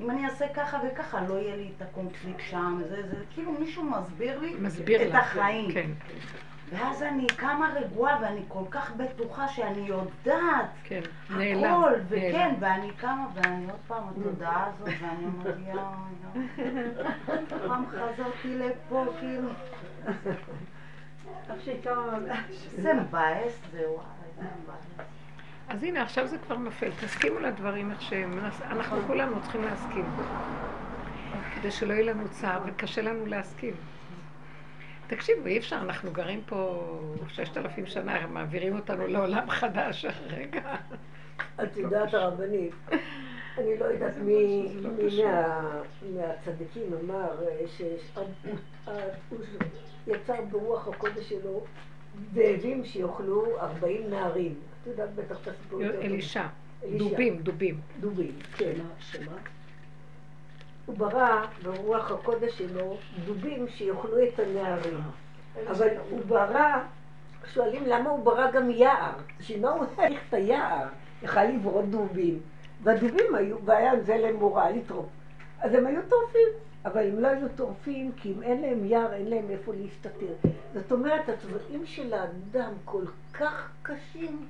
[0.00, 3.82] אם אני אעשה ככה וככה, לא יהיה לי את הקונפליקט שם, זה, זה, כאילו מישהו
[3.82, 5.14] מסביר לי מסביר את לך.
[5.14, 5.72] החיים.
[5.72, 5.90] כן,
[6.70, 11.00] ואז אני קמה רגועה ואני כל כך בטוחה שאני יודעת כן.
[11.30, 11.64] נעלם.
[11.64, 12.54] הכל, וכן, נעלם.
[12.60, 15.92] ואני קמה ואני עוד פעם התודעה הזאת, ואני אומרת, יואו,
[17.26, 19.48] יואו, פעם חזרתי לפה, כאילו,
[22.76, 25.15] זה מבאס, זה וואי, זה מבאס.
[25.68, 26.90] אז הנה, עכשיו זה כבר נופל.
[27.00, 28.38] תסכימו לדברים איך שהם.
[28.62, 30.04] אנחנו כולנו צריכים להסכים.
[31.54, 33.74] כדי שלא יהיה לנו צער, וקשה לנו להסכים.
[35.06, 36.84] תקשיבו, אי אפשר, אנחנו גרים פה
[37.28, 40.74] ששת אלפים שנה, הם מעבירים אותנו לעולם חדש רגע.
[41.62, 42.74] את יודעת הרבנית,
[43.58, 44.68] אני לא יודעת מי
[46.14, 49.38] מהצדיקים אמר אה, שהוא
[50.06, 51.64] יצר ברוח הקודש שלו
[52.34, 54.54] זאבים שיאכלו 40 נערים.
[54.86, 56.04] את יודעת בטח את הסיפור יותר טוב.
[56.04, 56.46] אלישע.
[56.98, 57.80] דובים, דובים.
[58.00, 58.72] דובים, כן.
[58.98, 59.32] שמה?
[60.86, 65.00] הוא ברא ברוח הקודש שלו דובים שיאכלו את הנערים.
[65.70, 66.78] אבל הוא ברא,
[67.52, 69.12] שואלים למה הוא ברא גם יער.
[69.38, 70.86] בשביל מה הוא צריך את היער?
[71.22, 72.40] יכל לברוא דובים.
[72.82, 75.06] והדובים היו, והיה זה להם מורא לטרוף.
[75.60, 76.48] אז הם היו טורפים.
[76.84, 80.48] אבל הם לא היו טורפים, כי אם אין להם יער, אין להם איפה להסתתר.
[80.74, 84.46] זאת אומרת, הצבעים של האדם כל כך קשים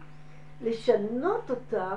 [0.60, 1.96] לשנות אותם,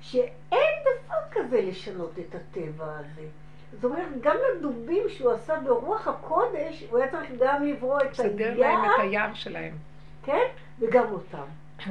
[0.00, 3.26] שאין דבר כזה לשנות את הטבע הזה.
[3.72, 8.58] זאת אומרת, גם לדובים שהוא עשה ברוח הקודש, הוא היה צריך גם לברוא את לסדר
[8.58, 9.74] להם היער, את היער שלהם.
[10.24, 10.46] כן?
[10.80, 11.44] וגם אותם.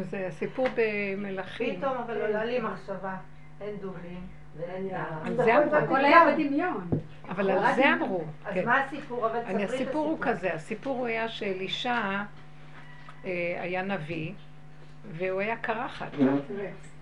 [0.09, 1.80] זה סיפור במלכים.
[1.80, 3.16] פתאום אבל עולה לי מחשבה,
[3.61, 4.28] אין דובים.
[5.24, 5.76] על זה אמרו.
[5.76, 6.89] הכל היה בדמיון.
[7.30, 8.24] אבל על זה אמרו.
[8.45, 8.66] אז כן.
[8.66, 9.26] מה הסיפור?
[9.26, 12.22] אבל אני, תספרי את הסיפור הוא כזה, הסיפור הוא היה שאלישע
[13.26, 14.34] אה, היה נביא,
[15.12, 16.14] והוא היה קרחת,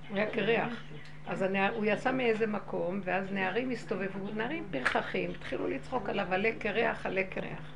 [0.10, 0.84] הוא היה קרח.
[1.28, 6.49] אז הנער, הוא יצא מאיזה מקום, ואז נערים הסתובבו, נערים פרחחים, התחילו לצחוק עליו, עלה
[6.60, 7.72] קרח, עלה קרח.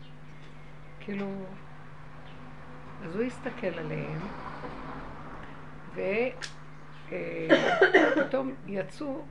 [1.00, 1.32] כאילו...
[3.04, 4.20] אז הוא הסתכל עליהם,
[8.16, 9.22] ופתאום יצאו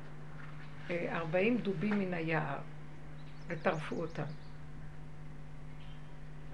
[0.90, 2.58] אה, ארבעים דובים מן היער,
[3.48, 4.22] וטרפו אותם.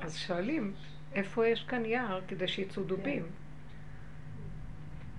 [0.01, 0.73] אז שואלים,
[1.15, 3.23] איפה יש כאן יער כדי שיצאו דובים?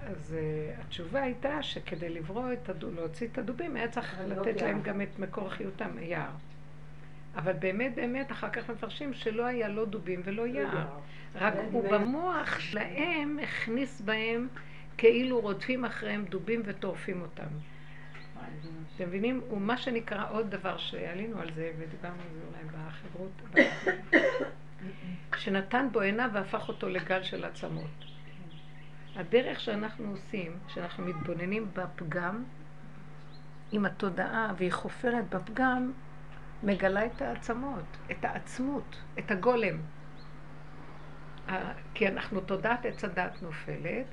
[0.08, 4.82] אז uh, התשובה הייתה שכדי לברוא את הדו, להוציא את הדובים, היה צריך לתת להם
[4.82, 6.32] גם את מקור חיותם, יער.
[7.36, 10.88] אבל באמת באמת אחר כך מפרשים שלא היה לא דובים ולא יער.
[11.36, 14.48] רק הוא במוח שלהם הכניס בהם
[14.98, 17.48] כאילו רודפים אחריהם דובים וטורפים אותם.
[18.96, 19.42] אתם מבינים?
[19.50, 23.32] הוא מה שנקרא עוד דבר שעלינו על זה ודיברנו על זה אולי בחברות,
[25.42, 28.13] שנתן בו עיניו והפך אותו לגל של עצמות.
[29.16, 32.44] הדרך שאנחנו עושים, שאנחנו מתבוננים בפגם
[33.72, 35.92] עם התודעה והיא חופרת בפגם,
[36.64, 39.78] מגלה את העצמות, את העצמות, את הגולם.
[41.94, 44.06] כי אנחנו תודעת עץ הדת נופלת,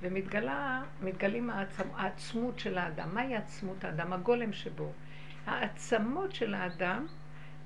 [0.00, 3.14] ומתגלים העצמ, העצמות של האדם.
[3.14, 4.12] מהי עצמות האדם?
[4.12, 4.92] הגולם שבו.
[5.46, 7.06] העצמות של האדם,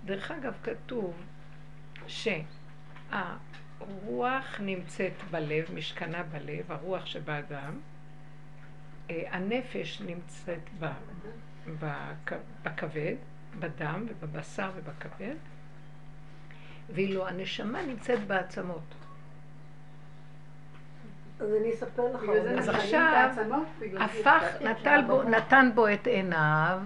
[0.05, 1.15] דרך אגב כתוב
[3.85, 7.81] שהרוח נמצאת בלב, משכנה בלב, הרוח שבאדם,
[9.11, 10.87] אה, הנפש נמצאת ב,
[11.81, 12.33] בכ,
[12.63, 13.15] בכבד,
[13.59, 15.35] בדם ובבשר ובכבד,
[16.95, 18.95] ואילו הנשמה נמצאת בעצמות.
[21.41, 22.21] אז אני אספר לך.
[22.59, 23.31] אז עכשיו
[24.01, 24.43] הפך,
[25.07, 26.79] בו, נתן בו את עיניו,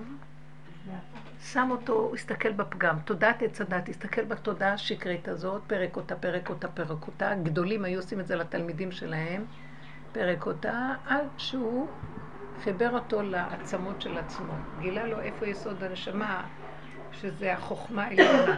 [1.42, 2.96] שם אותו, הסתכל בפגם.
[3.04, 7.34] תודעת עץ הדת, הסתכל בתודעה השקרית הזאת, פרק אותה, פרק אותה, פרק אותה.
[7.42, 9.44] גדולים היו עושים את זה לתלמידים שלהם,
[10.12, 11.88] פרק אותה, עד שהוא
[12.62, 14.52] חיבר אותו לעצמות של עצמו.
[14.80, 16.46] גילה לו איפה יסוד הנשמה,
[17.12, 18.56] שזה החוכמה העליונה.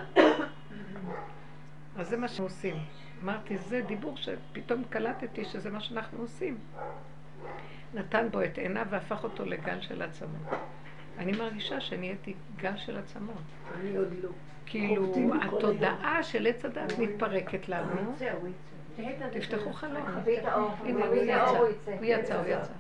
[1.97, 2.77] אז זה מה שאנחנו עושים.
[3.23, 6.59] אמרתי, זה דיבור שפתאום קלטתי שזה מה שאנחנו עושים.
[7.95, 10.49] נתן בו את עיניו והפך אותו לגן של עצמות.
[11.21, 13.35] אני מרגישה שנהייתי גן של עצמות.
[13.75, 14.29] אני עוד לא.
[14.67, 18.17] כאילו, התודעה של עץ הדת מתפרקת לנו.
[19.33, 20.07] תפתחו חלום.
[20.85, 21.59] הנה, הוא יצא.
[21.87, 22.41] הוא יצא.
[22.41, 22.73] הוא יצא.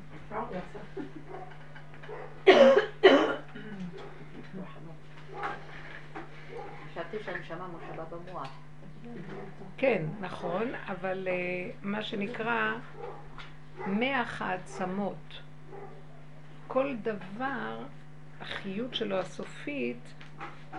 [9.76, 12.74] כן, נכון, אבל אה, מה שנקרא
[13.86, 15.41] מח העצמות.
[16.66, 17.78] כל דבר,
[18.41, 19.99] החיות שלו הסופית,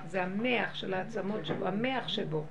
[0.08, 2.46] זה המח של העצמות שבו, המח שבו.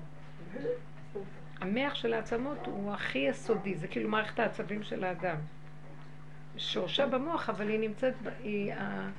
[1.60, 5.36] המח של העצמות הוא הכי יסודי, זה כאילו מערכת העצבים של האדם.
[6.56, 9.10] שורשה במוח, אבל היא נמצאת, ב- היא ה...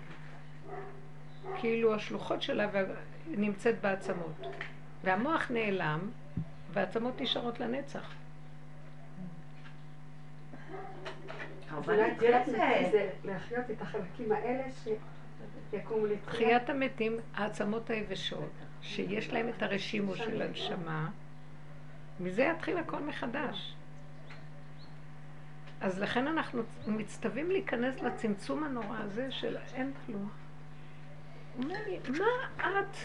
[1.59, 2.83] כאילו השלוחות שלה וה-
[3.27, 4.47] נמצאת בעצמות.
[5.03, 5.99] והמוח נעלם,
[6.73, 8.11] והעצמות נשארות לנצח.
[12.17, 14.63] תחיית מתים זה להחיות את החלקים האלה.
[16.25, 21.09] תחיית המתים, העצמות היבשות, שיש להם את הרשימו של הנשמה,
[22.19, 23.75] מזה יתחיל הכל מחדש.
[25.81, 30.29] אז לכן אנחנו מצטווים להיכנס לצמצום הנורא הזה של אין כלום.
[31.57, 32.97] מה את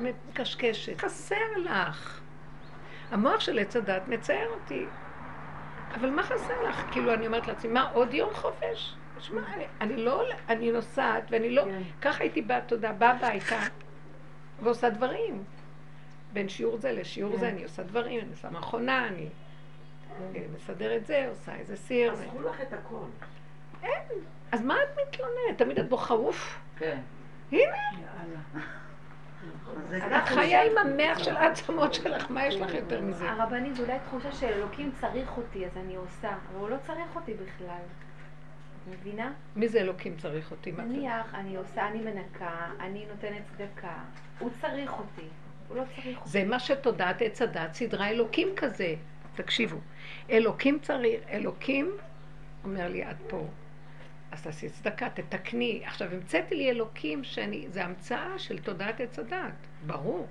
[0.00, 1.00] מקשקשת?
[1.00, 2.20] חסר לך.
[3.10, 4.84] המוח של עץ הדת מצייר אותי.
[5.94, 6.84] אבל מה חסר לך?
[6.92, 8.94] כאילו, אני אומרת לעצמי, מה, עוד יום חופש?
[9.22, 11.64] שמע, אני, אני לא, אני נוסעת ואני לא,
[12.00, 13.58] ככה הייתי באה, תודה, באה הביתה
[14.62, 15.44] ועושה דברים.
[16.32, 19.28] בין שיעור זה לשיעור זה, אני עושה דברים, אני עושה מכונה, אני
[20.20, 22.12] אה, מסדרת זה, עושה איזה סיר.
[22.12, 23.88] אז קחו לך את הכל.
[24.52, 25.58] אז מה את מתלוננת?
[25.58, 26.58] תמיד את בוכה אוף.
[26.76, 26.98] כן.
[27.52, 27.76] הנה.
[29.96, 33.30] את חיה עם המח של העצמות שלך, מה יש לך יותר מזה?
[33.30, 37.82] הרבנית, אולי תחושה שאלוקים צריך אותי, אז אני עושה, אבל הוא לא צריך אותי בכלל.
[38.90, 39.32] מבינה?
[39.56, 40.72] מי זה אלוקים צריך אותי?
[40.72, 43.98] נניח, אני עושה, אני מנקה, אני נותנת צדקה,
[44.38, 45.28] הוא צריך אותי,
[45.68, 46.30] הוא לא צריך אותי.
[46.30, 48.94] זה מה שתודעת עץ הדת, סדרה אלוקים כזה.
[49.34, 49.76] תקשיבו,
[50.30, 51.90] אלוקים צריך, אלוקים
[52.64, 53.46] אומר לי, את פה,
[54.30, 55.82] אז תעשי צדקה, תתקני.
[55.84, 59.52] עכשיו, המצאתי לי אלוקים שאני, זה המצאה של תודעת עץ הדת,
[59.86, 60.28] ברור.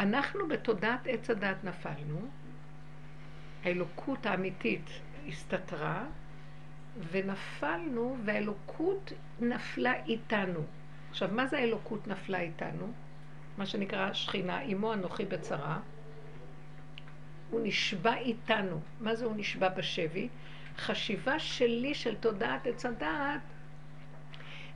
[0.00, 2.20] אנחנו בתודעת עץ הדת נפלנו,
[3.64, 4.90] האלוקות האמיתית
[5.28, 6.04] הסתתרה,
[7.10, 10.60] ונפלנו, והאלוקות נפלה איתנו.
[11.10, 12.92] עכשיו, מה זה האלוקות נפלה איתנו?
[13.58, 15.80] מה שנקרא שכינה, אמו אנוכי בצרה.
[17.50, 18.80] הוא נשבע איתנו.
[19.00, 20.28] מה זה הוא נשבע בשבי?
[20.76, 23.40] חשיבה שלי של תודעת עץ הדעת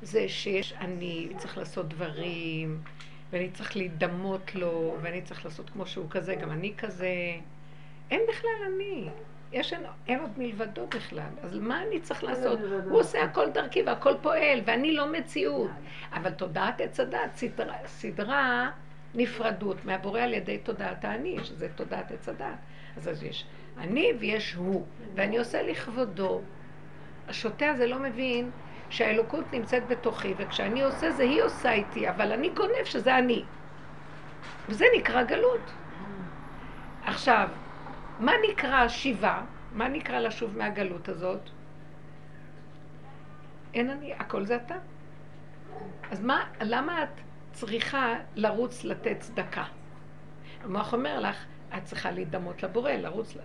[0.03, 2.83] זה שיש אני צריך לעשות דברים
[3.31, 7.11] ואני צריך להידמות לו ואני צריך לעשות כמו שהוא כזה, גם אני כזה.
[8.11, 9.09] אין בכלל אני.
[9.53, 11.29] יש, אין, אין עוד מלבדו בכלל.
[11.43, 12.59] אז מה אני צריך לעשות?
[12.85, 15.71] הוא עושה הכל דרכי והכל פועל, ואני לא מציאות.
[16.13, 18.71] אבל תודעת עץ הדת סדרה, סדרה
[19.15, 22.47] נפרדות מהבורא על ידי תודעת האני, שזה תודעת עץ הדת.
[22.97, 23.47] אז אז יש
[23.79, 26.41] אני ויש הוא, ואני עושה לכבודו.
[27.29, 28.51] השוטה הזה לא מבין
[28.91, 33.43] שהאלוקות נמצאת בתוכי, וכשאני עושה זה היא עושה איתי, אבל אני גונב שזה אני.
[34.69, 35.71] וזה נקרא גלות.
[37.05, 37.49] עכשיו,
[38.21, 39.43] מה נקרא שיבה?
[39.73, 41.41] מה נקרא לשוב מהגלות הזאת?
[43.75, 44.75] אין אני, הכל זה אתה.
[46.11, 47.09] אז מה, למה את
[47.53, 49.65] צריכה לרוץ לתת צדקה?
[50.65, 51.45] המוח אומר לך,
[51.77, 53.41] את צריכה להידמות לבורא, לרוץ, ל-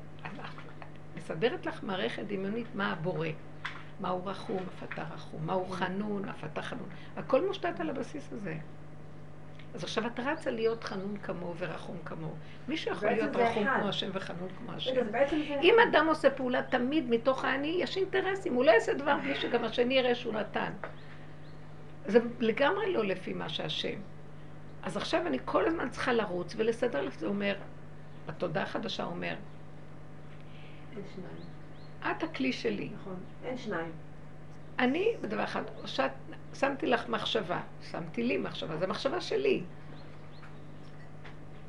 [1.15, 3.27] מסדרת לך מערכת דמיונית מה הבורא.
[3.99, 6.89] מהו רחום, אף אתה רחום, מהו חנון, אף אתה חנון.
[7.17, 8.57] הכל מושתת על הבסיס הזה.
[9.75, 12.35] אז עכשיו את רצה להיות חנון כמוהו ורחום כמוהו.
[12.67, 13.79] מישהו יכול להיות רחום אחד.
[13.79, 15.07] כמו השם וחנון כמו השם.
[15.61, 19.63] אם אדם עושה פעולה תמיד מתוך האני, יש אינטרסים, הוא לא יעשה דבר בלי שגם
[19.63, 20.71] השני יראה שהוא נתן.
[22.05, 23.99] זה לגמרי לא לפי מה שהשם.
[24.83, 27.55] אז עכשיו אני כל הזמן צריכה לרוץ ולסדר לך, זה אומר,
[28.27, 29.35] התודעה החדשה אומר,
[30.95, 32.15] אין שניים.
[32.17, 32.89] את הכלי שלי.
[33.01, 33.19] נכון.
[33.43, 33.91] אין שניים.
[34.79, 36.11] אני, בדבר אחד, שאת,
[36.53, 39.61] שמתי לך מחשבה, שמתי לי מחשבה, זו מחשבה שלי.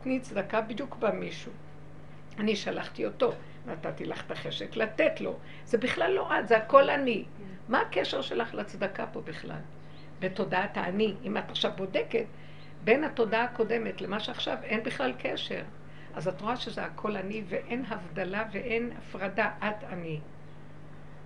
[0.03, 1.53] תני צדקה, בדיוק בא מישהו.
[2.39, 3.33] אני שלחתי אותו,
[3.67, 5.39] נתתי לך את החשק לתת לו.
[5.65, 7.25] זה בכלל לא את, זה הכל אני.
[7.69, 9.61] מה הקשר שלך לצדקה פה בכלל?
[10.21, 12.25] בתודעת האני, אם את עכשיו בודקת,
[12.85, 15.63] בין התודעה הקודמת למה שעכשיו אין בכלל קשר.
[16.15, 20.21] אז את רואה שזה הכל אני ואין הבדלה ואין הפרדה, את אני.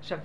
[0.01, 0.19] עכשיו,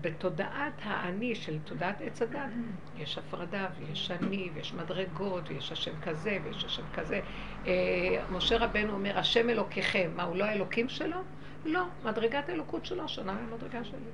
[0.00, 2.50] בתודעת האני של תודעת עץ הדת,
[2.96, 7.20] יש הפרדה ויש אני ויש מדרגות ויש השם כזה ויש השם כזה.
[7.66, 11.16] אה, משה רבנו אומר, השם אלוקיכם, מה, הוא לא האלוקים שלו?
[11.64, 14.10] לא, מדרגת האלוקות שלו שונה ממדרגה שלי.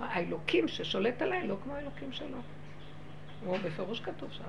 [0.00, 2.38] האלוקים ששולט עליי לא כמו האלוקים שלו.
[3.44, 4.44] הוא בפירוש כתוב שם.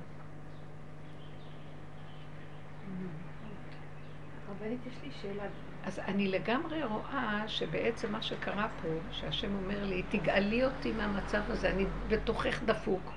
[4.49, 5.43] רבנית, יש לי שאלה.
[5.87, 11.69] אז אני לגמרי רואה שבעצם מה שקרה פה, שהשם אומר לי, תגאלי אותי מהמצב הזה,
[11.69, 13.11] אני בתוכך דפוק.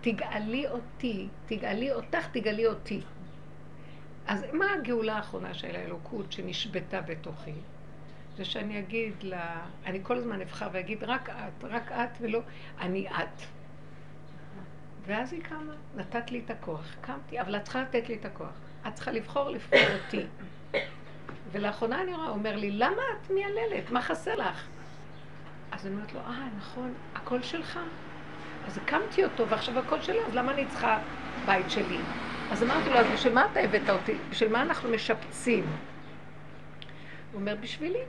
[0.00, 3.00] תגאלי אותי, תגאלי אותך, תגאלי אותי.
[4.26, 7.54] אז מה הגאולה האחרונה של האלוקות שנשבתה בתוכי?
[8.36, 12.40] זה שאני אגיד לה, אני כל הזמן אבחר ואגיד רק את, רק את ולא
[12.80, 13.42] אני את.
[15.06, 18.54] ואז היא קמה, נתת לי את הכוח, קמתי, אבל את צריכה לתת לי את הכוח.
[18.88, 20.26] את צריכה לבחור לבחור אותי.
[21.52, 23.90] ולאחרונה אני רואה, הוא אומר לי, למה את מייללת?
[23.90, 24.66] מה חסר לך?
[25.72, 27.78] אז אני אומרת לו, אה, נכון, הכל שלך.
[28.66, 30.98] אז הקמתי אותו, ועכשיו הכל שלי, אז למה אני צריכה
[31.46, 31.98] בית שלי?
[32.50, 34.14] אז אמרתי לו, אז בשביל מה אתה הבאת אותי?
[34.30, 35.64] בשביל מה אנחנו משפצים?
[37.32, 38.02] הוא אומר, בשבילי.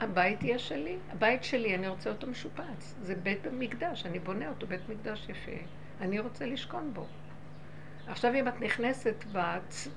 [0.00, 0.96] הבית יהיה שלי.
[1.12, 2.94] הבית שלי, אני רוצה אותו משופץ.
[3.02, 5.62] זה בית המקדש, אני בונה אותו, בית מקדש יפה.
[6.00, 7.06] אני רוצה לשכון בו.
[8.06, 9.88] עכשיו אם את נכנסת בצ...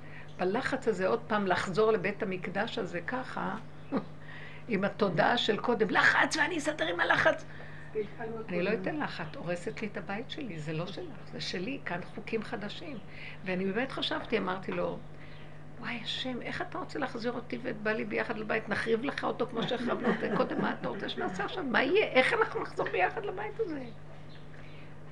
[0.41, 3.55] בלחץ הזה עוד פעם לחזור לבית המקדש הזה ככה,
[4.67, 7.45] עם התודעה של קודם, לחץ ואני אסתדר עם הלחץ.
[8.49, 11.79] אני לא אתן לך, את הורסת לי את הבית שלי, זה לא שלך, זה שלי,
[11.85, 12.97] כאן חוקים חדשים.
[13.45, 14.97] ואני באמת חשבתי, אמרתי לו,
[15.79, 18.69] וואי, השם, איך אתה רוצה להחזיר אותי ואת בעלי ביחד לבית?
[18.69, 21.63] נחריב לך אותו כמו שהחרבנו אותו קודם, מה אתה רוצה שנעשה עכשיו?
[21.63, 22.07] מה יהיה?
[22.07, 23.83] איך אנחנו נחזור ביחד לבית הזה?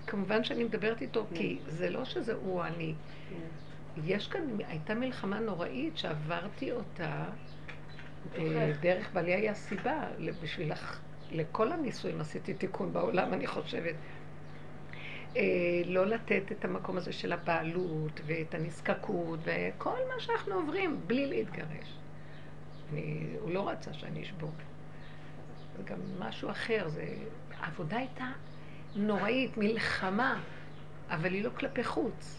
[0.08, 2.96] כמובן שאני מדברת איתו, כי זה לא שזה הוא אני.
[4.06, 7.26] יש כאן, הייתה מלחמה נוראית שעברתי אותה
[8.38, 10.04] אה, דרך בעלי היה סיבה,
[10.44, 10.72] בשביל
[11.32, 13.96] לכל הנישואים עשיתי תיקון בעולם, אני חושבת.
[15.36, 15.42] אה,
[15.86, 22.00] לא לתת את המקום הזה של הבעלות ואת הנזקקות וכל מה שאנחנו עוברים בלי להתגרש.
[22.94, 24.52] אני, הוא לא רצה שאני אשבור.
[25.78, 27.06] זה גם משהו אחר, זה...
[27.60, 28.26] העבודה הייתה
[28.96, 30.42] נוראית, מלחמה,
[31.10, 32.39] אבל היא לא כלפי חוץ.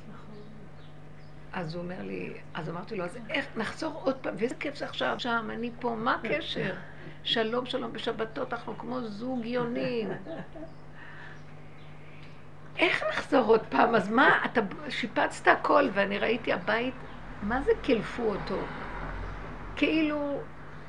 [1.53, 4.84] אז הוא אומר לי, אז אמרתי לו, אז איך, נחזור עוד פעם, ואיזה כיף זה
[4.84, 6.74] עכשיו, שם, אני פה, מה הקשר?
[7.24, 10.09] שלום, שלום, בשבתות אנחנו כמו זוג יונים.
[12.78, 13.94] איך נחזור עוד פעם?
[13.94, 16.94] אז מה, אתה שיפצת הכל, ואני ראיתי הבית,
[17.42, 18.59] מה זה קילפו אותו?
[19.76, 20.40] כאילו,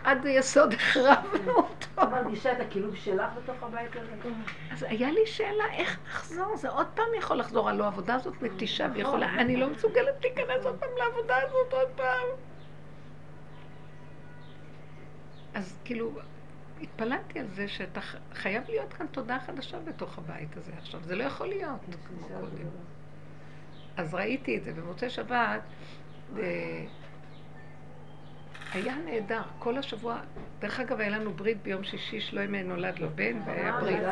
[0.04, 1.88] עד היסוד החרבנו אותו.
[1.93, 4.30] את מרגישה את הקילוב שלך בתוך הבית הזה?
[4.72, 6.58] אז היה לי שאלה, איך נחזור?
[6.58, 10.76] זה עוד פעם יכול לחזור, הלוא העבודה הזאת מתישה ויכולה, אני לא מסוגלת להיכנס עוד
[10.80, 12.28] פעם לעבודה הזאת עוד פעם.
[15.54, 16.12] אז כאילו,
[16.82, 18.02] התפללתי על זה שאתה
[18.34, 22.68] חייב להיות כאן תודה חדשה בתוך הבית הזה עכשיו, זה לא יכול להיות כמו קודם.
[23.97, 25.62] אז ראיתי את זה במוצאי שבת,
[26.38, 26.86] אה,
[28.74, 30.20] היה נהדר, כל השבוע,
[30.60, 34.04] דרך אגב היה לנו ברית ביום שישי, שלוימי נולד לו בן, והיה ברית,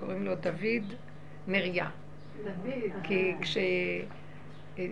[0.00, 0.94] קוראים לו דוד
[1.46, 1.90] נריה.
[3.02, 3.56] כי כש...
[4.78, 4.84] אה,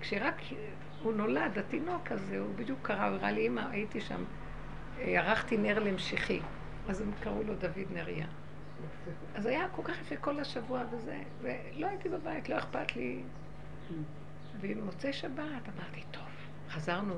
[0.00, 0.34] כשרק
[1.02, 4.24] הוא נולד, התינוק הזה, הוא בדיוק קרא, הוא הראה לי, אמא, הייתי שם,
[4.98, 6.40] אה, ערכתי נר למשיחי,
[6.88, 8.26] אז הם קראו לו דוד נריה.
[9.34, 13.22] אז היה כל כך יפה כל השבוע וזה, ולא הייתי בבית, לא אכפת לי.
[14.60, 15.38] ובמוצאי שבת
[15.76, 16.28] אמרתי, טוב,
[16.70, 17.14] חזרנו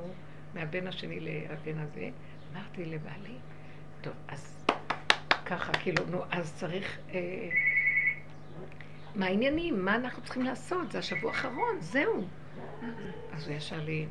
[0.57, 2.09] מהבן השני לבן הזה,
[2.53, 3.37] אמרתי לבעלי,
[4.01, 4.67] טוב, אז
[5.47, 6.99] ככה, כאילו, נו, אז צריך...
[7.15, 7.49] אה,
[9.15, 9.85] מה העניינים?
[9.85, 10.93] מה אנחנו צריכים לעשות?
[10.93, 12.25] זה השבוע האחרון, זהו.
[13.33, 14.07] אז הוא ישר לי,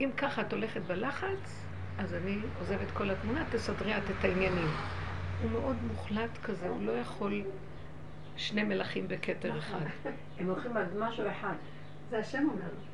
[0.00, 1.66] אם ככה את הולכת בלחץ,
[1.98, 4.68] אז אני עוזבת כל התמונה, תסדרי את את העניינים.
[5.42, 7.44] הוא מאוד מוחלט כזה, הוא לא יכול
[8.36, 9.80] שני מלכים בכתר אחד.
[10.38, 11.54] הם הולכים על משהו אחד.
[12.10, 12.87] זה השם אומר.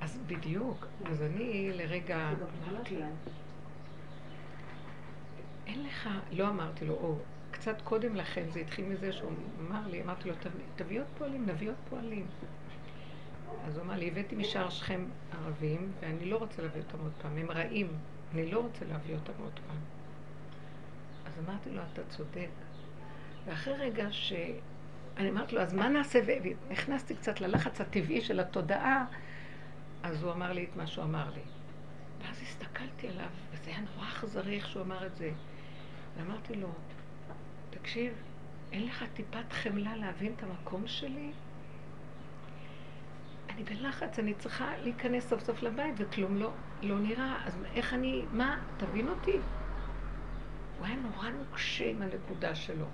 [0.00, 2.30] אז בדיוק, אז אני לרגע
[5.66, 7.14] אין לך, לא אמרתי לו, או,
[7.50, 9.32] קצת קודם לכן זה התחיל מזה שהוא
[9.68, 10.34] אמר לי, אמרתי לו,
[10.76, 12.26] תביא עוד פועלים, נביא עוד פועלים.
[13.66, 17.36] אז הוא אמר לי, הבאתי משער שכם ערבים, ואני לא רוצה להביא אותם עוד פעם,
[17.36, 17.88] הם רעים,
[18.34, 19.76] אני לא רוצה להביא אותם עוד פעם.
[21.26, 22.48] אז אמרתי לו, אתה צודק.
[23.46, 24.32] ואחרי רגע ש...
[25.16, 26.20] אני אמרתי לו, אז מה נעשה?
[26.26, 29.06] ונכנסתי קצת ללחץ הטבעי של התודעה,
[30.02, 31.42] אז הוא אמר לי את מה שהוא אמר לי.
[32.22, 35.30] ואז הסתכלתי עליו, וזה היה נורא אכזרי איך שהוא אמר את זה.
[36.16, 36.68] ואמרתי לו,
[37.70, 38.12] תקשיב,
[38.72, 41.32] אין לך טיפת חמלה להבין את המקום שלי?
[43.50, 48.24] אני בלחץ, אני צריכה להיכנס סוף סוף לבית וכלום לא, לא נראה, אז איך אני,
[48.32, 49.36] מה, תבין אותי?
[50.78, 52.86] הוא היה נורא נוקשה עם הנקודה שלו.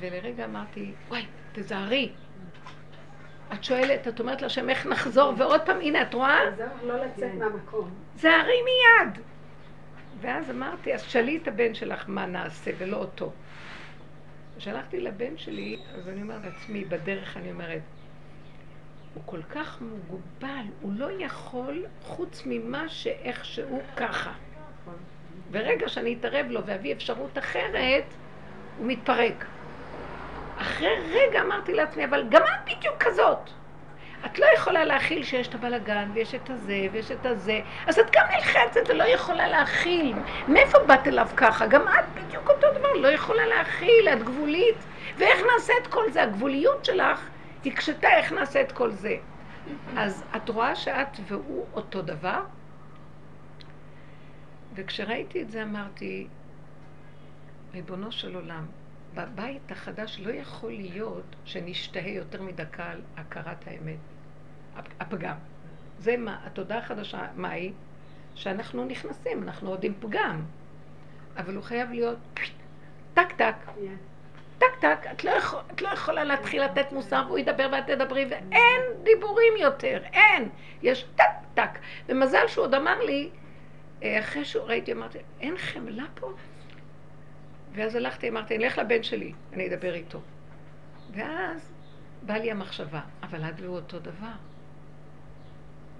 [0.00, 2.12] ולרגע אמרתי, וואי, תזהרי.
[3.52, 6.40] את שואלת, את אומרת להשם איך נחזור, ועוד פעם, הנה, את רואה?
[6.82, 7.90] לא לצאת מהמקום.
[8.16, 9.18] זהרי מיד.
[10.20, 13.32] ואז אמרתי, אז שאלי את הבן שלך מה נעשה, ולא אותו.
[14.58, 17.80] שלחתי לבן שלי, אז אני אומרת לעצמי, בדרך אני אומרת,
[19.14, 24.32] הוא כל כך מוגבל, הוא לא יכול חוץ ממה שאיכשהו ככה.
[25.50, 28.04] ברגע שאני אתערב לו ואביא אפשרות אחרת,
[28.78, 29.44] הוא מתפרק.
[30.58, 33.50] אחרי רגע אמרתי לעצמי, אבל גם את בדיוק כזאת.
[34.26, 38.06] את לא יכולה להכיל שיש את הבלגן, ויש את הזה, ויש את הזה, אז את
[38.12, 40.16] גם נלחצת ולא יכולה להכיל.
[40.48, 41.66] מאיפה באת אליו ככה?
[41.66, 44.76] גם את בדיוק אותו דבר, לא יכולה להכיל, את גבולית.
[45.16, 46.22] ואיך נעשה את כל זה?
[46.22, 47.28] הגבוליות שלך
[47.66, 49.16] הקשתה איך נעשה את כל זה.
[49.96, 52.40] אז את רואה שאת והוא אותו דבר?
[54.74, 56.26] וכשראיתי את זה אמרתי,
[57.74, 58.66] ריבונו של עולם,
[59.18, 63.96] בבית החדש לא יכול להיות שנשתהה יותר מדקה על הכרת האמת,
[65.00, 65.36] הפגם.
[65.98, 67.72] זה מה, התודעה החדשה, מה היא?
[68.34, 70.42] שאנחנו נכנסים, אנחנו עוד עם פגם.
[71.36, 72.18] אבל הוא חייב להיות
[73.14, 73.54] טק טק.
[74.58, 78.26] טק טק, את לא, יכול, את לא יכולה להתחיל לתת מוסר והוא ידבר ואת תדברי
[78.30, 80.48] ואין דיבורים יותר, אין.
[80.82, 81.78] יש טק טק.
[82.08, 83.30] ומזל שהוא עוד אמר לי,
[84.02, 86.32] אה, אחרי שהוא ראיתי, אמרתי, אין חמלה פה?
[87.72, 90.20] ואז הלכתי, אמרתי, אני אלך לבן שלי, אני אדבר איתו.
[91.12, 91.72] ואז
[92.26, 94.32] באה לי המחשבה, אבל את והוא אותו דבר.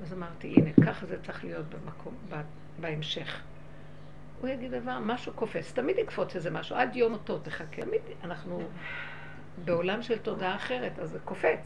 [0.03, 2.15] אז אמרתי, הנה, ככה זה צריך להיות במקום,
[2.81, 3.43] בהמשך.
[4.41, 7.83] הוא יגיד דבר, משהו קופץ, תמיד יקפוץ איזה משהו, עד יום אותו תחכה.
[7.83, 8.63] תמיד, אנחנו
[9.65, 11.61] בעולם של תודעה אחרת, אז זה קופץ.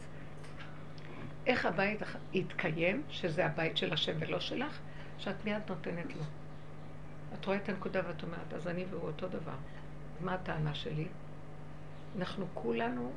[1.47, 1.99] איך הבית
[2.33, 4.79] יתקיים, שזה הבית של השם ולא שלך,
[5.17, 6.23] שאת מיד נותנת לו.
[7.33, 9.55] את רואה את הנקודה ואת אומרת, אז אני והוא אותו דבר.
[10.23, 11.07] מה הטענה שלי?
[12.17, 13.11] אנחנו כולנו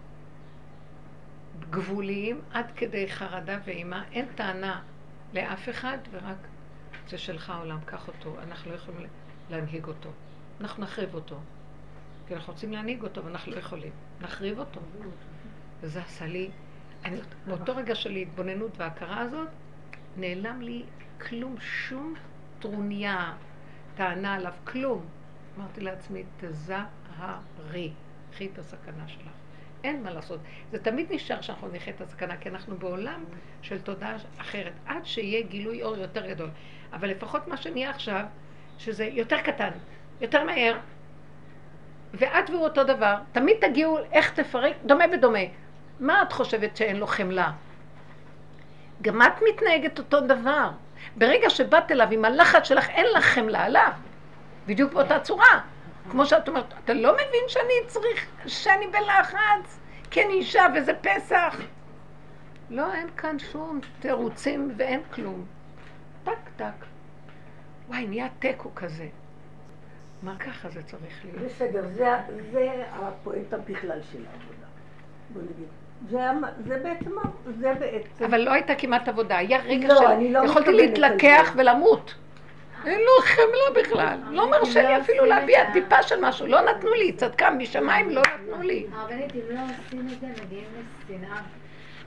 [1.70, 4.04] גבוליים עד כדי חרדה ואימה.
[4.12, 4.82] אין טענה
[5.34, 6.36] לאף אחד, ורק
[7.08, 8.36] זה שלך העולם, קח אותו.
[8.42, 9.06] אנחנו לא יכולים
[9.50, 10.10] להנהיג אותו.
[10.60, 11.36] אנחנו נחריב אותו.
[12.28, 13.92] כי אנחנו רוצים להנהיג אותו, ואנחנו לא יכולים.
[14.20, 14.80] נחריב אותו.
[15.80, 16.50] וזה עשה לי,
[17.04, 19.48] אני, באותו רגע של התבוננות וההכרה הזאת,
[20.16, 20.82] נעלם לי
[21.28, 22.14] כלום, שום
[22.58, 23.32] טרוניה,
[23.94, 25.06] טענה עליו, כלום.
[25.58, 27.90] אמרתי לעצמי, תזהרי,
[28.32, 29.28] קחי את הסכנה שלך.
[29.84, 30.40] אין מה לעשות.
[30.72, 33.24] זה תמיד נשאר שאנחנו נחיה את הסכנה, כי אנחנו בעולם
[33.62, 36.48] של תודעה אחרת, עד שיהיה גילוי אור יותר גדול.
[36.92, 38.24] אבל לפחות מה שנהיה עכשיו,
[38.78, 39.70] שזה יותר קטן,
[40.20, 40.78] יותר מהר,
[42.14, 45.38] ואת והוא אותו דבר, תמיד תגיעו איך תפרק, דומה ודומה.
[46.00, 47.52] מה את חושבת שאין לו חמלה?
[49.02, 50.70] גם את מתנהגת אותו דבר.
[51.16, 53.92] ברגע שבאת אליו עם הלחץ שלך, אין לך חמלה עליו.
[54.66, 55.60] בדיוק באותה צורה.
[56.10, 59.78] כמו שאת אומרת, אתה לא מבין שאני צריך, שאני בלחץ,
[60.10, 61.60] כי אני אישה וזה פסח.
[62.70, 65.44] לא, אין כאן שום תירוצים ואין כלום.
[66.24, 66.84] טק טק.
[67.88, 69.06] וואי, נהיה תיקו כזה.
[70.22, 71.42] מה ככה זה צריך להיות?
[71.42, 72.14] בסדר, זה,
[72.52, 74.66] זה הפואנטה בכלל של העבודה.
[75.30, 75.68] בוא נגיד.
[76.10, 76.18] זה,
[76.66, 77.10] זה בעצם,
[77.60, 78.24] זה בעצם...
[78.24, 80.06] אבל לא הייתה כמעט עבודה, היה רגע לא, של...
[80.06, 81.52] אני לא יכולתי להתלקח.
[81.56, 82.14] ולמות.
[82.86, 84.18] אין לו חמלה בכלל.
[84.30, 86.46] לא מרשה לי אפילו להביע טיפה של משהו.
[86.46, 88.86] לא נתנו לי, צדקה משמיים לא נתנו לי.
[88.92, 90.68] הרבנית, אם לא עושים את זה, מגיעים
[91.08, 91.40] לשנאה.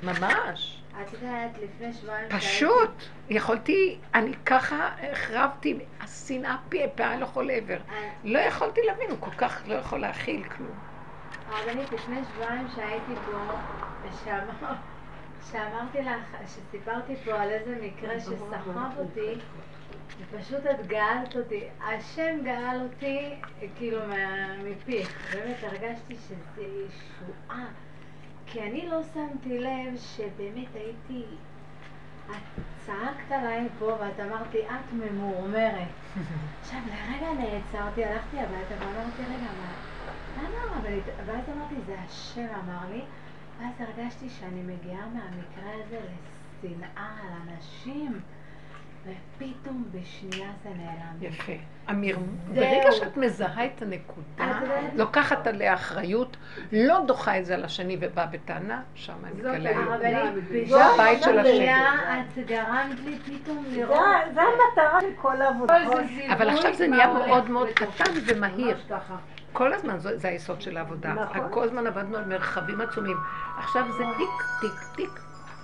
[0.04, 0.82] ממש.
[1.02, 2.30] את יודעת, לפני שבועיים...
[2.30, 2.92] פשוט.
[3.30, 6.56] יכולתי, אני ככה החרבתי, השנאה
[6.96, 7.78] פעל לכל עבר.
[8.24, 10.80] לא יכולתי להבין, הוא כל כך לא יכול להכיל כלום.
[11.50, 13.32] הרבנית, לפני שבועיים שהייתי פה,
[15.52, 19.34] שאמרתי לך, שסיפרתי פה על איזה מקרה שסחב אותי,
[20.18, 21.64] ופשוט את גאלת אותי.
[21.82, 23.36] השם גאל אותי,
[23.78, 24.00] כאילו,
[24.64, 25.36] מפיך.
[25.36, 27.66] באמת הרגשתי שזה ישועה.
[28.46, 31.26] כי אני לא שמתי לב שבאמת הייתי...
[32.32, 35.88] את צעקת עליי פה ואת אמרת לי, את ממורמרת.
[36.62, 39.74] עכשיו, לרגע נעצרתי, הלכתי הביתה ואמרתי, רגע, מה...
[40.38, 41.04] למה הרבנית?
[41.26, 43.02] ואז אמרתי, זה השם אמר לי,
[43.60, 46.00] ואז הרגשתי שאני מגיעה מהמקרה הזה
[46.64, 48.22] לשנאה על אנשים,
[49.04, 51.16] ופתאום בשנייה זה נעלם.
[51.34, 51.52] יפה.
[51.90, 52.56] אמיר, זהו.
[52.56, 54.60] ברגע שאת מזהה את הנקודה,
[54.96, 56.38] לוקחת עליה אחריות,
[56.72, 59.70] לא דוחה את זה על השני ובאה בטענה, שם אני.
[59.70, 61.40] הרבנית, זה הבית של.
[61.42, 63.98] בשנייה את גרמת לי פתאום לראות...
[64.28, 65.76] זה- זה המטרה של כל העבודה.
[66.34, 67.68] אבל עכשיו זה נהיה מאוד מאוד.
[67.70, 68.78] קטן ומהיר.
[69.54, 71.14] כל הזמן זה, זה היסוד של העבודה.
[71.14, 71.42] נכון.
[71.52, 73.18] כל הזמן עבדנו על מרחבים עצומים.
[73.58, 74.30] עכשיו זה טיק,
[74.62, 75.20] טיק, טיק.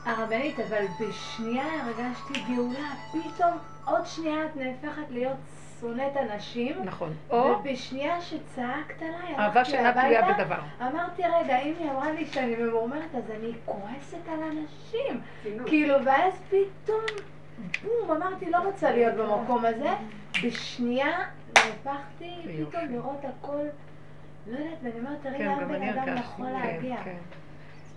[0.06, 3.52] הרבנית, אבל בשנייה הרגשתי גאולה, פתאום
[3.86, 5.38] עוד שנייה את נהפכת להיות
[5.82, 6.76] שונאת אנשים.
[6.84, 7.14] נכון.
[7.30, 10.60] או ובשנייה שצעקת עליי, אהבה שאינה תלויה בדבר.
[10.82, 15.22] אמרתי, רגע, אם היא אמרה לי שאני ממורמרת, אז אני כועסת על אנשים.
[15.65, 17.02] כאילו, ואז פתאום,
[17.84, 19.94] בום, אמרתי, לא רוצה להיות במקום הזה.
[20.44, 21.19] בשנייה
[21.57, 22.65] נהפכתי.
[22.69, 23.65] פתאום לראות הכל,
[24.48, 26.18] לא יודעת, ואני אומרת, תראי כן, גם בן אדם.
[26.18, 26.95] יכול כן, להגיע.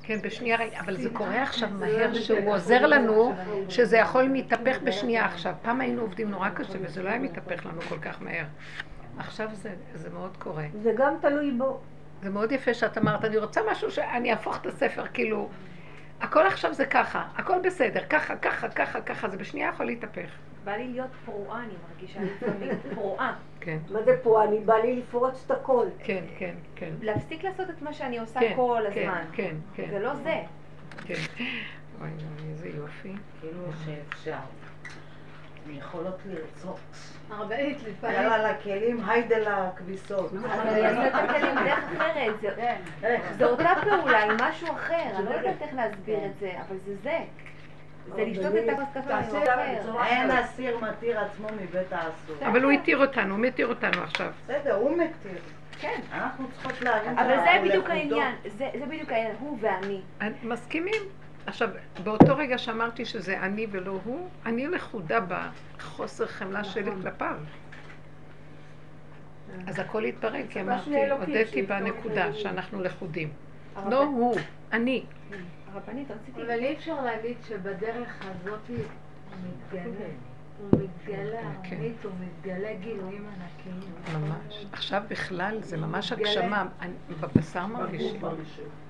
[0.08, 0.18] כן.
[0.22, 3.34] בשנייה רגע, אבל זה קורה עכשיו מהר שהוא עוזר לנו,
[3.68, 5.54] שזה יכול להתהפך בשנייה עכשיו.
[5.62, 8.44] פעם היינו עובדים נורא קשה וזה לא היה מתהפך לנו כל כך מהר.
[9.18, 10.64] עכשיו זה, זה מאוד קורה.
[10.82, 11.80] זה גם תלוי בו.
[12.22, 15.48] זה מאוד יפה שאת אמרת, אני רוצה משהו שאני אהפוך את הספר, כאילו,
[16.20, 20.28] הכל עכשיו זה ככה, הכל בסדר, ככה, ככה, ככה, ככה, זה בשנייה יכול להתהפך.
[20.68, 22.70] בא לי להיות פרועה, אני מרגישה לפעמים.
[22.94, 23.34] פרועה.
[23.60, 24.44] כן, מה זה פה?
[24.44, 25.86] אני בא לי לפרוץ את הכל.
[26.04, 26.90] כן, כן, כן.
[27.02, 29.24] להפסיק לעשות את מה שאני עושה כן, כל כן, הזמן.
[29.32, 30.34] כן, כן, זה לא זה.
[31.06, 31.14] כן.
[32.00, 33.12] אוי, אוי, איזה יופי.
[33.40, 34.36] כאילו שאפשר.
[35.70, 36.78] יכולות לרצות.
[37.30, 38.16] הרבנית, לפעמים...
[38.16, 40.32] יאללה, לכלים, היידה לכביסות.
[40.44, 42.40] אעשה את הכלים בדרך אחרת.
[43.00, 45.02] זה- זה אותה פעולה עם משהו אחר.
[45.16, 47.18] אני לא יודעת איך להסביר את זה, אבל זה זה.
[48.16, 49.80] זה לשתות את הכוס אחר.
[49.80, 50.30] בצורה אין.
[50.30, 52.36] אסיר מתיר עצמו מבית האסור.
[52.46, 54.32] אבל הוא התיר אותנו, הוא מתיר אותנו עכשיו.
[54.44, 55.38] בסדר, הוא מתיר.
[55.80, 56.00] כן.
[56.12, 57.90] אנחנו צריכות להבין אבל זה בדיוק.
[57.90, 58.34] העניין.
[58.44, 59.34] זה זה בדיוק העניין.
[59.40, 60.00] הוא ואני.
[60.20, 61.02] אני- מסכימים?
[61.46, 61.68] עכשיו,
[62.04, 67.36] באותו רגע שאמרתי שזה אני ולא הוא, אני לכודה בחוסר חמלה שלי כלפיו.
[69.66, 72.32] אז הכל התפרק, כי אמרתי, הודיתי את בנקודה.
[72.32, 73.28] שאנחנו לכודים.
[73.90, 74.36] לא הוא,
[74.72, 75.04] אני.
[75.78, 76.42] הרבנית, רציתי...
[76.42, 78.70] אבל אי אפשר להגיד שבדרך הזאת
[79.44, 80.06] מתגלה.
[80.60, 81.74] הוא מתגלה, כן.
[81.74, 83.92] הרבנית, הוא מתגלה גילויים ענקיים.
[84.22, 84.66] ממש.
[84.72, 86.12] עכשיו בכלל זה ממש.
[86.12, 86.66] הגשמה.
[86.80, 88.20] אני- בבשר מרגישים.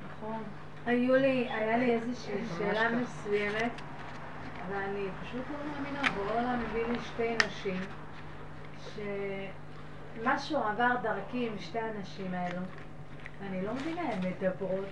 [0.06, 0.43] נכון.
[0.86, 2.89] היו לי, היה לי איזושהי שאלה.
[2.97, 3.73] מסוימת,
[4.70, 7.81] ואני פשוט לא מאמינה, בורא מביא לי שתי נשים,
[8.94, 12.60] שמשהו עבר דרכי עם שתי הנשים האלו,
[13.40, 14.85] ואני לא מבינה, הן מדברות,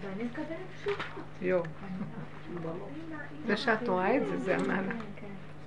[0.00, 1.04] ואני מקבלת תשובות.
[1.42, 1.62] יואו.
[3.46, 4.92] זה שאת רואה את זה, זה כן, המעלה.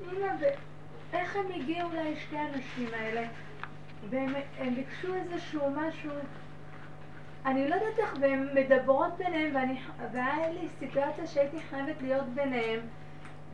[0.02, 0.74] אמא, ו-
[1.14, 3.28] איך הם הגיעו לשתי הנשים האלה?
[4.10, 6.12] והם הם ביקשו איזשהו משהו,
[7.46, 9.56] אני לא יודעת איך, והן מדברות ביניהם,
[10.12, 12.80] והיה לי סיטואציה שהייתי חייבת להיות ביניהם,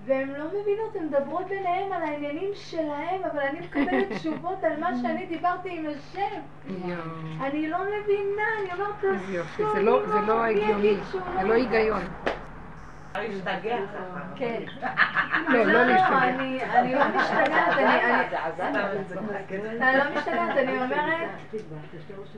[0.09, 4.89] והן לא מבינות, הן מדברות ביניהם על העניינים שלהם, אבל אני מקבלת תשובות על מה
[5.01, 6.41] שאני דיברתי עם השם.
[7.41, 9.63] אני לא מבינה, אני אומרת לו, איזה יופי.
[9.73, 10.95] זה לא- זה לא הגיוני.
[11.39, 12.01] זה לא היגיון.
[13.15, 13.77] להשתגע.
[14.35, 14.61] כן.
[15.47, 16.17] לא, לא להשתגע.
[16.79, 18.27] אני לא משתגעת, אני-
[19.97, 21.29] לא משתגעת, אני אומרת,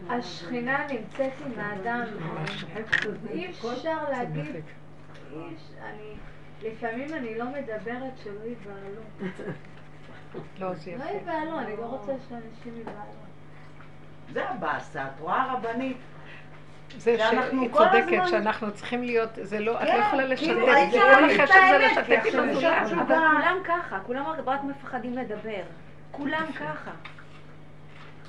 [0.09, 2.03] השכינה נמצאת עם האדם.
[3.29, 3.69] אי אפשר
[4.11, 4.61] להגיד, אי
[5.55, 6.13] אפשר- אני,
[6.63, 9.01] לפעמים אני לא מדברת שלא ייבהלו.
[10.59, 11.09] לא, זה לא יפה.
[11.13, 13.21] ייבהלו, אני לא רוצה שאנשים ייבהלו.
[14.33, 15.97] זה הבאסה, את רואה רבנית?
[16.97, 20.65] זה שהיא צודקת, שאנחנו צריכים להיות, זה לא, את לא כן, יכולה לשתף, כאילו, זה
[20.65, 22.85] כל להגיד את החשב זה לשתף עם עכשיו הזולת.
[22.85, 25.61] יש אבל גם- כולם ככה, כולם רק מפחדים לדבר.
[26.11, 26.91] כולם ככה.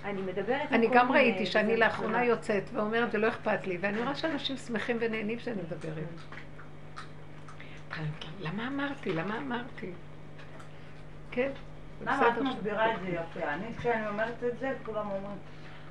[0.04, 2.24] אני מדברת אני גם ראיתי שאני לאחרונה.
[2.24, 6.04] יוצאת ואומרת, זה לא אכפת לי, ואני רואה שאנשים שמחים ונהנים שאני מדברת.
[8.40, 9.12] למה אמרתי?
[9.12, 9.90] למה אמרתי?
[11.31, 11.51] כן,
[12.02, 12.39] למה את.
[12.43, 13.48] מסבירה את זה יפה?
[13.48, 15.39] אני, כשאני אומרת את זה, כולם אומרים...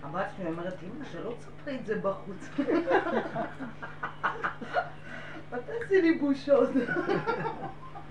[0.03, 2.49] הבת שלי אומרת, אמא, שלא תספרי את זה בחוץ.
[5.53, 6.69] אל תעשי לי בושות.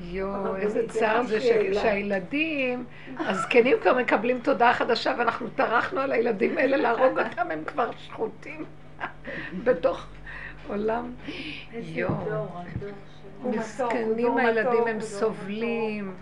[0.00, 1.40] יואו, איזה זה צער זה.
[1.74, 2.84] שהילדים,
[3.18, 8.64] הזקנים כבר מקבלים תודעה חדשה ואנחנו טרחנו על הילדים האלה להרוג אותם, הם כבר שחוטים
[9.64, 10.06] בתוך
[10.68, 11.12] עולם.
[11.72, 12.48] יואו.
[13.44, 16.14] מסכנים הילדים, הם סובלים.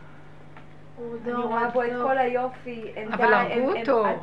[1.24, 1.88] אני רואה בו את.
[2.02, 4.06] כל היופי, הם אבל הרגו הם- אותו.
[4.06, 4.14] הם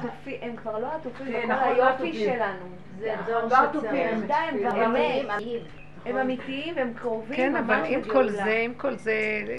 [0.41, 2.13] הם כבר לא עטופים, כן, בכל נכון, לא היופי.
[2.25, 2.65] שלנו.
[2.99, 3.89] זה דור לא עטופים.
[3.89, 4.25] שצריך.
[4.27, 4.95] די, הם הם.
[4.95, 5.61] אמיתיים.
[6.05, 8.29] הם אמיתיים, הם קרובים כן, אבל עם כל.
[8.29, 9.13] זה, עם כל זה,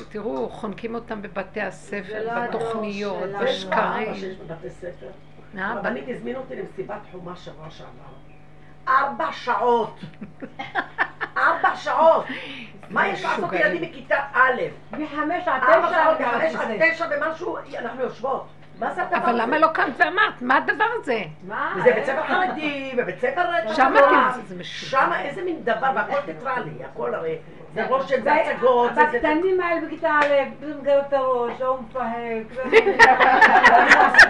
[0.09, 3.45] תראו, חונקים אותם בבתי זה הספר, לא הדור בתוכניות, שלנו.
[3.45, 4.15] יש באבא בשקרים.
[4.15, 5.07] שיש בבתי ספר.
[5.55, 7.89] ב- הרבנית הזמין אותי למסיבת חומה שבוע שעבר.
[8.89, 10.01] ארבע שעות.
[11.37, 12.25] ארבע שעות.
[12.91, 13.53] מה יש לעשות.
[13.53, 14.63] ילדים מכיתה א'?
[14.93, 16.93] מחמש עד תשע מחמש עד.
[16.93, 18.47] תשע ומשהו, אנחנו יושבות.
[18.79, 19.31] מה זה הדבר הזה?
[19.31, 20.43] אבל למה לא קמת ואמרת?
[20.43, 21.21] מה הדבר הזה?
[21.49, 21.75] מה?
[21.77, 23.43] וזה בית ספר חרדי, ובית ספר...
[23.75, 24.31] שם תורה.
[24.31, 24.65] אתם- זה.
[24.65, 27.39] שם איזה מין דבר, והכל ניטרלי, הכל הרי...
[28.23, 29.01] זה הצגות, זה...
[29.11, 30.27] זה- בקטנים האלה בכיתה א',
[30.67, 32.65] זה מגרד את הראש, ההוא מפהק.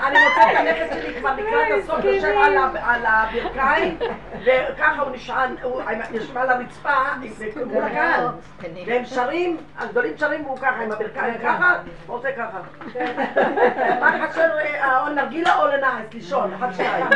[0.06, 2.34] אני מוצאת את הנכד שלי כבר לקראת הסוף, יושב
[2.82, 3.98] על הברכיים,
[4.44, 5.82] וככה הוא נשען, הוא
[6.12, 6.90] יושב על הרצפה,
[7.66, 8.26] מול הקהל.
[8.86, 11.74] והם שרים, הגדולים שרים והוא ככה, עם הברכיים ככה,
[12.06, 12.58] הוא עושה ככה.
[14.00, 17.06] מה חסר, אה, או נרגילה או לנעס, לישון, אחד שניים.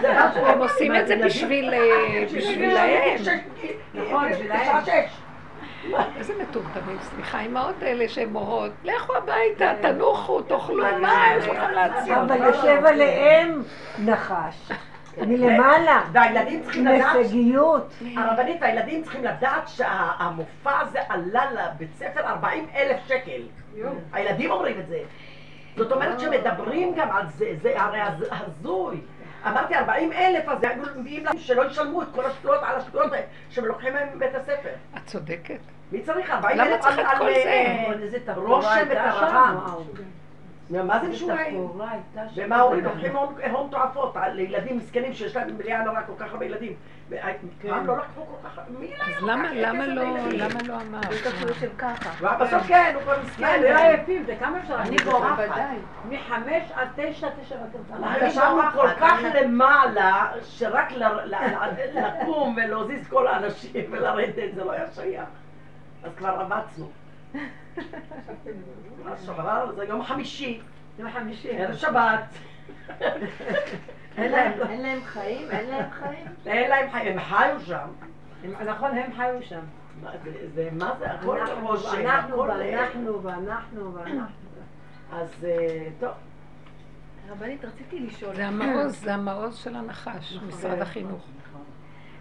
[0.00, 3.16] זה משהו- הם עושים את זה בשביל, אה, בשבילהם.
[3.94, 4.60] נכון, בשבילהם.
[6.16, 12.20] איזה מטומטמים, סליחה, האימהות האלה שהן מורות, לכו הביתה, תנוחו, תאכלו, מה יש לכם להציע?
[12.22, 13.62] אבל יושב עליהם
[13.98, 14.70] נחש.
[15.18, 16.02] מלמעלה.
[16.12, 17.92] והילדים צריכים לדעת, הישגיות.
[18.16, 23.42] הרבנית, הילדים צריכים לדעת שהמופע הזה עלה לבית ספר 40 אלף שקל.
[24.12, 24.98] הילדים אומרים את זה.
[25.76, 29.00] זאת אומרת שמדברים גם על זה, זה הרי הז- הזוי.
[29.46, 33.26] אמרתי 40 אלף, אז היו מביאים להם שלא ישלמו את כל השטויות על השטויות האלה
[33.50, 34.70] שהם לוקחים מהם מבית הספר.
[34.96, 35.58] את צודקת.
[35.92, 36.98] מי צריך 40 למה אלף על?
[37.28, 38.86] אה, איזה תפאורה רושם?
[39.64, 39.84] וואו.
[40.70, 41.70] מה זה משוגעים?
[42.36, 42.84] ומה אומרים?
[42.84, 46.72] לוקחים הון- תועפות על ילדים מסכנים שיש להם מליאה נורא כל כך הרבה ילדים.
[47.62, 48.60] פעם לא לקחו כל כך...
[48.78, 49.52] מי אז למה,
[49.86, 51.12] לא, למה לא אמרת?
[51.60, 52.34] של ככה.
[52.40, 53.44] בסוף כן, הוא כבר מה, מסכן.
[53.44, 55.44] הם נראה יפים, זה כמה אפשר אני בורחת.
[56.08, 57.56] מחמש עד תשע, תשע.
[57.92, 60.92] אנחנו ישבנו כל כך למעלה, שרק
[61.94, 65.28] לקום ולהזיז כל האנשים ולרדת זה לא היה שייך.
[66.04, 66.90] אז כבר רבצנו.
[69.76, 70.60] זה יום חמישי,
[70.98, 71.48] יום חמישי.
[71.50, 72.24] ערב שבת.
[74.18, 75.50] אין להם, חיים?
[75.50, 76.26] אין להם חיים?
[76.46, 77.88] אין להם חיים, הם חיו שם.
[78.66, 79.60] נכון, הם חיו שם.
[80.54, 82.50] זה- מה זה, הכל אנחנו, רושם, ואנחנו, הכל...
[82.58, 84.20] ואנחנו, ואנחנו, ואנחנו.
[85.12, 86.10] אז אה, טוב.
[87.30, 88.34] רבנית, רציתי לשאול.
[88.36, 91.26] זה המעוז, זה המעוז של הנחש, משרד החינוך.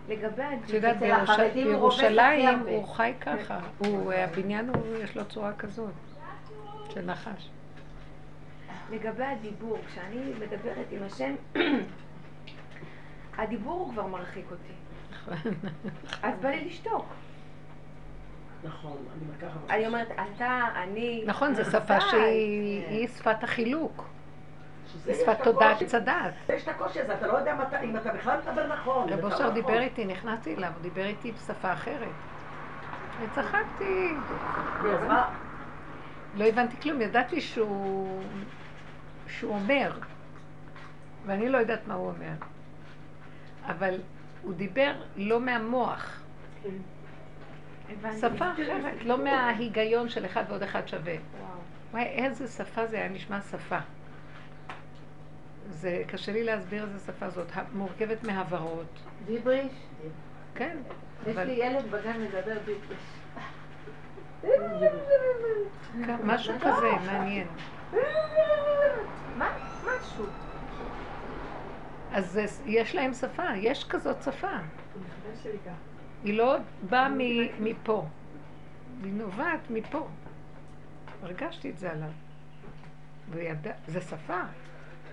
[0.10, 2.60] לגבי יודעת, אצל החרדים הוא רובץ הכי בירושלים.
[2.60, 5.92] הוא חי ככה, הוא, הבניין הוא, יש לו צורה כזאת,
[6.90, 7.50] של נחש.
[8.92, 11.36] לגבי הדיבור, כשאני מדברת עם השם,
[13.38, 14.74] הדיבור הוא כבר מרחיק אותי.
[16.24, 17.06] אז בא לי לשתוק.
[18.64, 18.98] נכון,
[19.70, 21.24] אני אומרת, אתה, אני...
[21.26, 21.66] נכון, זו.
[21.72, 24.10] שפה שהיא היא שפת החילוק,
[25.14, 26.34] שפת תודעת הדעת.
[26.50, 29.14] יש את הקושי הזה, אתה לא יודע אם אתה בכלל מדבר נכון.
[29.14, 29.82] רב אושר לא דיבר נכון.
[29.82, 32.08] איתי, נכנסתי אליו, הוא דיבר איתי בשפה אחרת.
[33.22, 34.14] וצחקתי?
[36.36, 38.24] לא הבנתי כלום, ידעתי שהוא,
[39.44, 39.92] אומר,
[41.26, 42.34] ואני לא יודעת מה הוא אומר.
[43.66, 43.96] אבל
[44.42, 46.22] הוא דיבר לא מהמוח.
[48.20, 51.16] שפה אחרת, לא מההיגיון של אחד ועוד אחד שווה.
[51.92, 53.78] וואי, איזה שפה זה היה נשמע שפה.
[55.70, 59.00] זה קשה לי להסביר איזה שפה זאת, מורכבת מהברות.
[59.26, 59.72] דיבריש?
[60.56, 60.78] כן,
[61.28, 63.00] יש לי ילד בגן מדבר דיבריש.
[66.06, 67.48] כן, משהו כזה, מעניין.
[69.38, 69.50] מה?
[69.86, 70.26] משהו.
[72.14, 74.58] אז יש להם שפה, יש כזאת שפה.
[76.24, 76.56] היא לא
[76.90, 77.10] באה
[77.60, 78.06] מפה,
[79.04, 80.08] היא נובעת מפה.
[81.24, 82.10] הרגשתי את זה עליו.
[83.30, 84.42] וידע, זה שפה.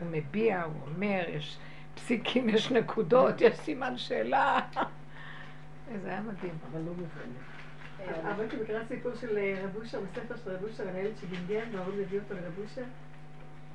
[0.00, 1.58] הוא מביע, הוא אומר, יש
[1.94, 4.60] פסיקים, יש נקודות, יש סימן שאלה.
[6.02, 6.54] זה היה מדהים.
[6.72, 7.56] אבל לא מובנת.
[8.24, 12.00] הבנתי מכירה סיפור של אה, רב אושר, בספר של רב אושר, על הילד שגמגם, וההורים
[12.00, 12.84] הביאו אותו לרב אושר.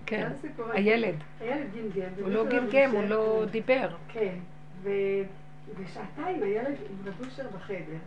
[0.05, 0.31] כן.
[0.73, 1.15] הילד.
[1.39, 2.09] הילד גמגם.
[2.21, 3.03] הוא לא גמגם, הוא.
[3.03, 3.95] לא דיבר.
[4.07, 4.35] כן,
[4.83, 4.89] ו...
[5.77, 7.97] ושעתיים הילד עם רב אושר בחדר.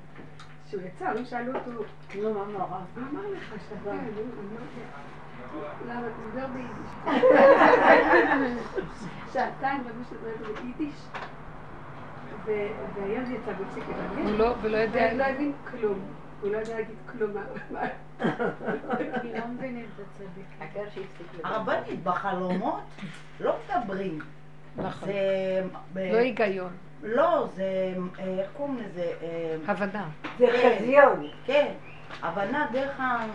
[0.69, 1.71] כשהוא יצא, הם שאלו אותו,
[2.23, 2.81] נו, מה נורא?
[2.97, 4.01] מה אמר לך שעתיים?
[4.17, 4.61] הוא אמר,
[5.89, 6.91] למה, הוא מדבר ביידיש.
[9.33, 10.95] שעתיים אושר מדבר ביידיש,
[12.47, 14.23] והילד יצא לדבר.
[14.23, 15.15] הוא לא, ולא הוא יודע...
[15.15, 15.99] לא הבין כלום.
[16.41, 17.31] הוא לא יודע להגיד כלום.
[19.23, 20.47] כי לא מבינים את הצדיק.
[21.45, 22.83] הרבנית, בחלומות
[23.41, 24.19] לא מדברים.
[24.77, 25.09] נכון.
[25.95, 26.73] לא היגיון,
[27.03, 27.95] לא, זה...
[28.19, 29.13] אה, איך קוראים לזה?
[29.23, 30.09] אה, הבנה.
[30.39, 31.27] זה חזיון.
[31.45, 31.73] כן,
[32.23, 33.27] הבנה דרך ה...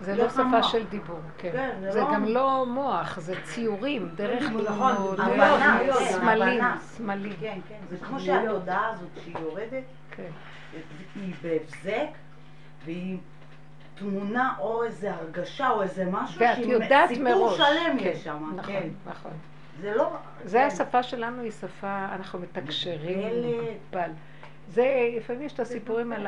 [0.00, 0.62] זה לא דרך שפה.
[0.62, 1.50] של דיבור, כן.
[1.52, 6.64] כן, זה לא- גם לא מוח, זה ציורים, דרך נכון, תמונות, כן, סמלים.
[6.80, 7.32] סמלים.
[7.40, 10.30] כן, כן, זה כמו שהתודעה הזאת שהיא יורדת, כן.
[11.14, 12.08] היא בהבזק,
[12.84, 13.18] והיא
[13.94, 17.56] תמונה או איזה הרגשה או איזה משהו, ואת יודעת מראש.
[17.56, 18.88] שלם כן, יש שם, נכון, כן.
[19.06, 19.32] נכון.
[19.80, 20.10] זה לא...
[20.44, 20.66] זה כן.
[20.66, 23.32] השפה שלנו, היא שפה, אנחנו מתקשרים.
[23.44, 24.10] מוגבל.
[24.70, 26.26] זה, לפעמים יש את הסיפורים על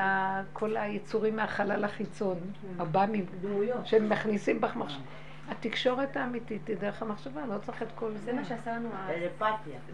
[0.53, 2.39] כל היצורים מהחלל החיצון,
[2.79, 3.87] הבאמים, דמויות.
[3.87, 5.01] שהם מכניסים בך מחשב.
[5.49, 8.33] התקשורת האמיתית היא דרך המחשבה, לא צריך את כל זה זה.
[8.33, 8.89] מה שעשה לנו.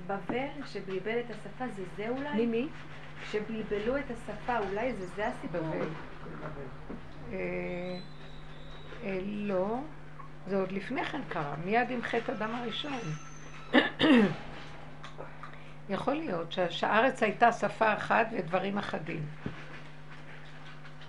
[0.06, 2.34] בבל, שבלבל את השפה, זה זה אולי?
[2.34, 2.68] מי מי?
[3.30, 5.60] שבלבלו את השפה, אולי זה זה הסיפור?
[5.60, 5.86] בבל.
[7.32, 7.98] אה,
[9.04, 9.78] אה, לא,
[10.46, 12.98] זה עוד לפני כן קרה, מיד עם חטא הדם הראשון.
[15.88, 19.26] יכול להיות שה- שהארץ הייתה שפה אחת ודברים אחדים.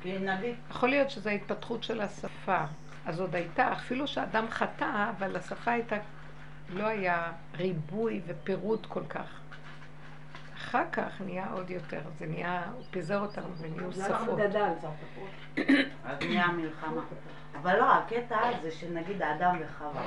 [0.05, 2.63] נגיד, יכול להיות שזו ההתפתחות של השפה.
[3.05, 5.95] אז עוד הייתה, אפילו שאדם חטא, אבל השפה הייתה,
[6.69, 9.39] לא היה ריבוי ופירוט כל כך.
[10.57, 14.39] אחר כך נהיה עוד יותר, זה נהיה, הוא פיזר אותם ונהיו שפות.
[16.05, 17.01] אז נהיה מלחמה.
[17.61, 20.01] אבל לא, הקטע זה שנגיד האדם וחווה,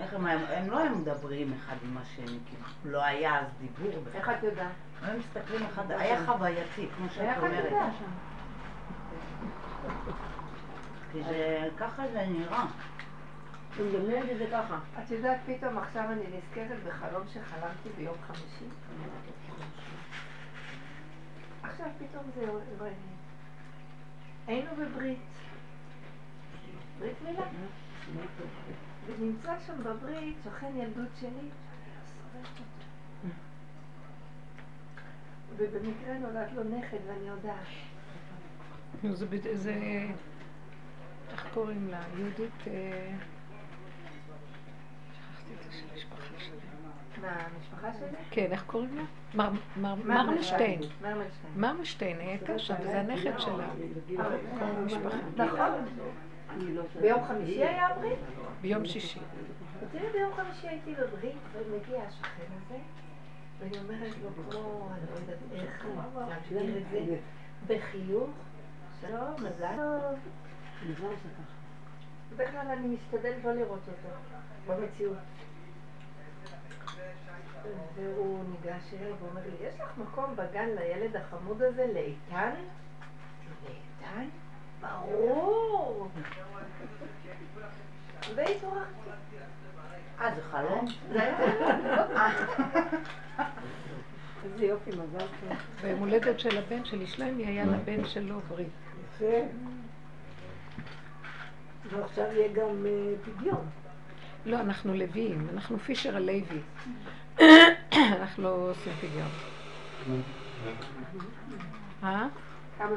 [0.00, 4.02] איך הם, היו- הם לא היו מדברים אחד עם השני, כאילו, לא היה אז דיבור
[4.02, 4.20] בכלל.
[4.20, 4.72] איך את יודעת?
[5.02, 7.72] הם מסתכלים אחד, היה חווייתי, כמו שאת אומרת.
[11.12, 12.64] כי זה, ככה זה נראה.
[13.78, 14.78] הוא מדמיין את זה ככה.
[15.04, 18.64] את יודעת, פתאום עכשיו אני נזכרת בחלום שחלמתי ביום חמישי.
[21.62, 22.46] עכשיו פתאום זה...
[24.46, 25.18] היינו בברית.
[26.98, 27.44] ברית מילה.
[29.06, 31.48] ונמצא שם בברית שוכן ילדות שלי.
[35.56, 37.66] ובמקרה נולד לו נכד ואני יודעת.
[39.02, 40.04] נו, זה, זה,
[41.32, 42.00] איך קוראים לה?
[42.18, 43.12] יהודית, אה,
[45.12, 46.56] שכחתי את השם המשפחה שלה.
[47.20, 48.16] מהמשפחה שלי?
[48.30, 49.50] כן, איך קוראים לה?
[49.76, 50.80] מרמשטיין.
[51.02, 51.26] מרמלשטיין.
[51.56, 53.66] מרמשטיין הייתה שם, זה הנכד שלה.
[54.58, 55.16] המשפחה.
[55.36, 55.84] נכון.
[57.00, 58.18] ביום חמישי היה הברית?
[58.60, 59.20] ביום שישי.
[59.92, 62.78] תראי, ביום חמישי הייתי בברית, ומגיע השכן הזה,
[63.58, 65.86] ואני אומרת לו כמו, אני לא יודעת איך
[66.28, 67.16] להגדיר את זה,
[67.66, 68.30] בחיוך,
[69.00, 71.14] שלום, מזל טוב.
[72.30, 74.08] בדרך כלל אני משתדלת לא לראות אותו,
[74.66, 75.16] במציאות.
[77.94, 82.54] והוא ניגש אליי ואומר לי, יש לך מקום בגן לילד החמוד הזה, לאיתן?
[83.64, 84.28] לאיתן?
[84.80, 85.51] ברור!
[88.34, 88.92] והתעוררתי.
[90.20, 90.86] אה, זה חלום?
[94.44, 95.56] איזה יופי, מזל טוב.
[95.82, 98.68] ביום הולדת של הבן שלי, שלומי, היה לבן שלו ברית.
[99.16, 99.46] יפה.
[101.90, 103.66] ועכשיו יהיה גם אה, פדיון.
[104.46, 106.42] לא, אנחנו לוויים, אנחנו פישר הלוי.
[107.92, 109.28] אנחנו לא עושים פדיון.
[112.02, 112.26] אה?
[112.82, 112.90] כמה?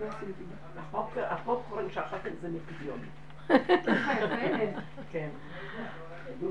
[0.00, 0.50] לא עשינו פדיון.
[0.92, 2.98] הפופ- הפופקורן שאכלתם זה מפדיון.
[5.12, 5.28] כן.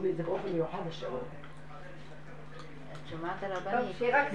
[0.03, 1.19] לי את זה באופן מיוחד השעון.
[2.93, 3.43] את שומעת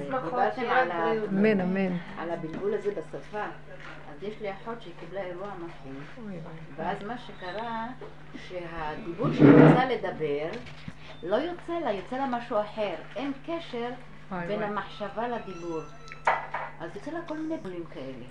[0.05, 1.29] דיברתם על רק ה- בריאות.
[1.31, 1.97] אמן, אמן.
[2.19, 3.43] על הבלבול הזה בשפה.
[4.11, 5.93] אז יש לי אחות שהיא קיבלה אירוע מפחיד,
[6.77, 7.87] ואז מה שקרה,
[8.49, 10.49] שהדיבור שהיא רוצה לדבר,
[11.23, 12.95] לא יוצא לה, יוצא לה משהו אחר.
[13.17, 13.91] אין קשר
[14.47, 14.63] בין.
[14.63, 15.81] המחשבה לדיבור.
[16.81, 18.25] אז יוצא לה כל מיני בולים כאלה.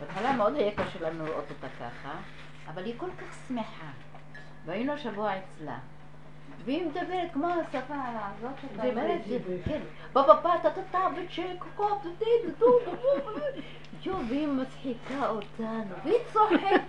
[0.00, 2.12] בהתחלה מאוד היה קשה לנו לראות אותה ככה,
[2.68, 3.90] אבל היא כל כך שמחה.
[4.66, 5.78] והיינו השבוע אצלה.
[6.64, 9.20] והיא מדברת כמו השפה הזאת שאתה אומרת,
[9.64, 9.80] כן,
[10.12, 12.78] בבא טאטה וצ'ק קופ טטי טטו
[14.02, 16.80] יו, והיא מצחיקה אותנו, והיא צוחקת.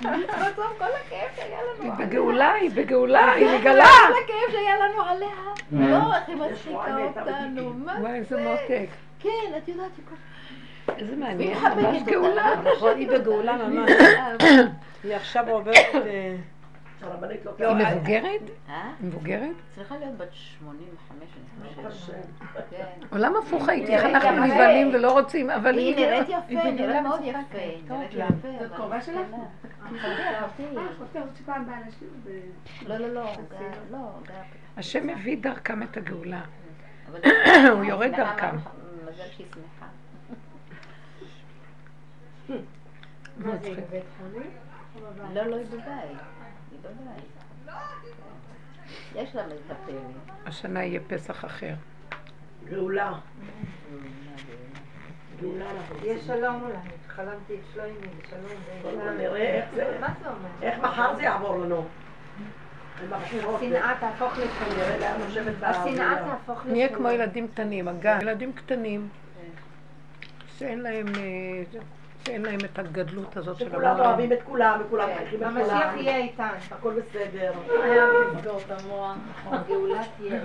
[0.00, 2.06] בסוף כל הכאב שהיה לנו היא עליה.
[2.06, 3.84] בגאולה, היא בגאולה, היא כל מגלה.
[3.84, 5.28] הכאב שהיה לנו עליה.
[5.72, 8.42] לא, איך היא מצחיקה אותנו, מה וואי, איזה זה?
[8.42, 8.88] מותק.
[9.26, 10.14] כן, את יודעת, היא כל
[10.98, 12.02] איזה מעניין, ממש.
[12.02, 12.54] גאולה.
[12.76, 13.90] נכון, היא בגאולה ממש.
[15.04, 15.76] היא עכשיו עוברת...
[15.94, 16.36] אה,
[17.58, 18.40] לא היא מבוגרת?
[18.68, 18.92] אה?
[19.00, 19.50] היא מבוגרת?
[19.74, 21.28] צריכה להיות בת 85,
[21.60, 22.16] אני חושבת.
[22.70, 22.84] כן.
[23.10, 24.44] עולם הפוך הייתי, איך אנחנו.
[24.44, 25.96] נבהלים ולא רוצים, אבל היא.
[25.96, 27.20] נראית יפה, היא נראית מאוד.
[27.24, 27.38] יפה.
[27.88, 28.12] נראית.
[28.12, 28.48] יפה.
[28.60, 29.16] זאת קרובה שלך?
[29.16, 29.38] אה.
[32.86, 33.24] לא, לא, לא,
[33.90, 33.98] לא,
[34.76, 36.40] השם מביא דרכם את הגאולה.
[37.72, 38.56] הוא יורד דרכם.
[39.16, 39.86] מזל שהיא שמחה.
[43.36, 44.50] מה זה, בבית חולים?
[45.34, 46.18] לא, לא, היא בבית.
[46.70, 47.74] היא בבית.
[49.14, 50.36] יש לה מטפלת.
[50.46, 51.74] השנה יהיה פסח אחר.
[52.64, 53.18] גאולה.
[55.40, 56.26] גאולה אנחנו יהיה רוצים.
[56.26, 56.76] שלום אולי,
[57.08, 59.16] חלמתי את שלוימי, שלום.
[59.18, 59.66] נראה?
[60.62, 61.88] איך מחר זה יעבור לנו.
[63.12, 65.54] השנאה תהפוך בעבודה.
[65.60, 66.72] תהפוך לשנאה.
[66.72, 68.18] נהיה כמו ילדים קטנים, הגן.
[68.22, 69.08] ילדים קטנים,
[70.58, 71.80] שאין להם, אה,
[72.26, 74.06] שאין להם את הגדלות הזאת של שכולם המוח.
[74.06, 75.98] אוהבים את כולם, וכולם מחייכים את המשיח כולם.
[75.98, 76.48] יהיה איתן.
[76.70, 77.52] הכל בסדר.
[78.34, 79.16] לסגור את המוח.
[79.46, 80.34] הגאולה תהיה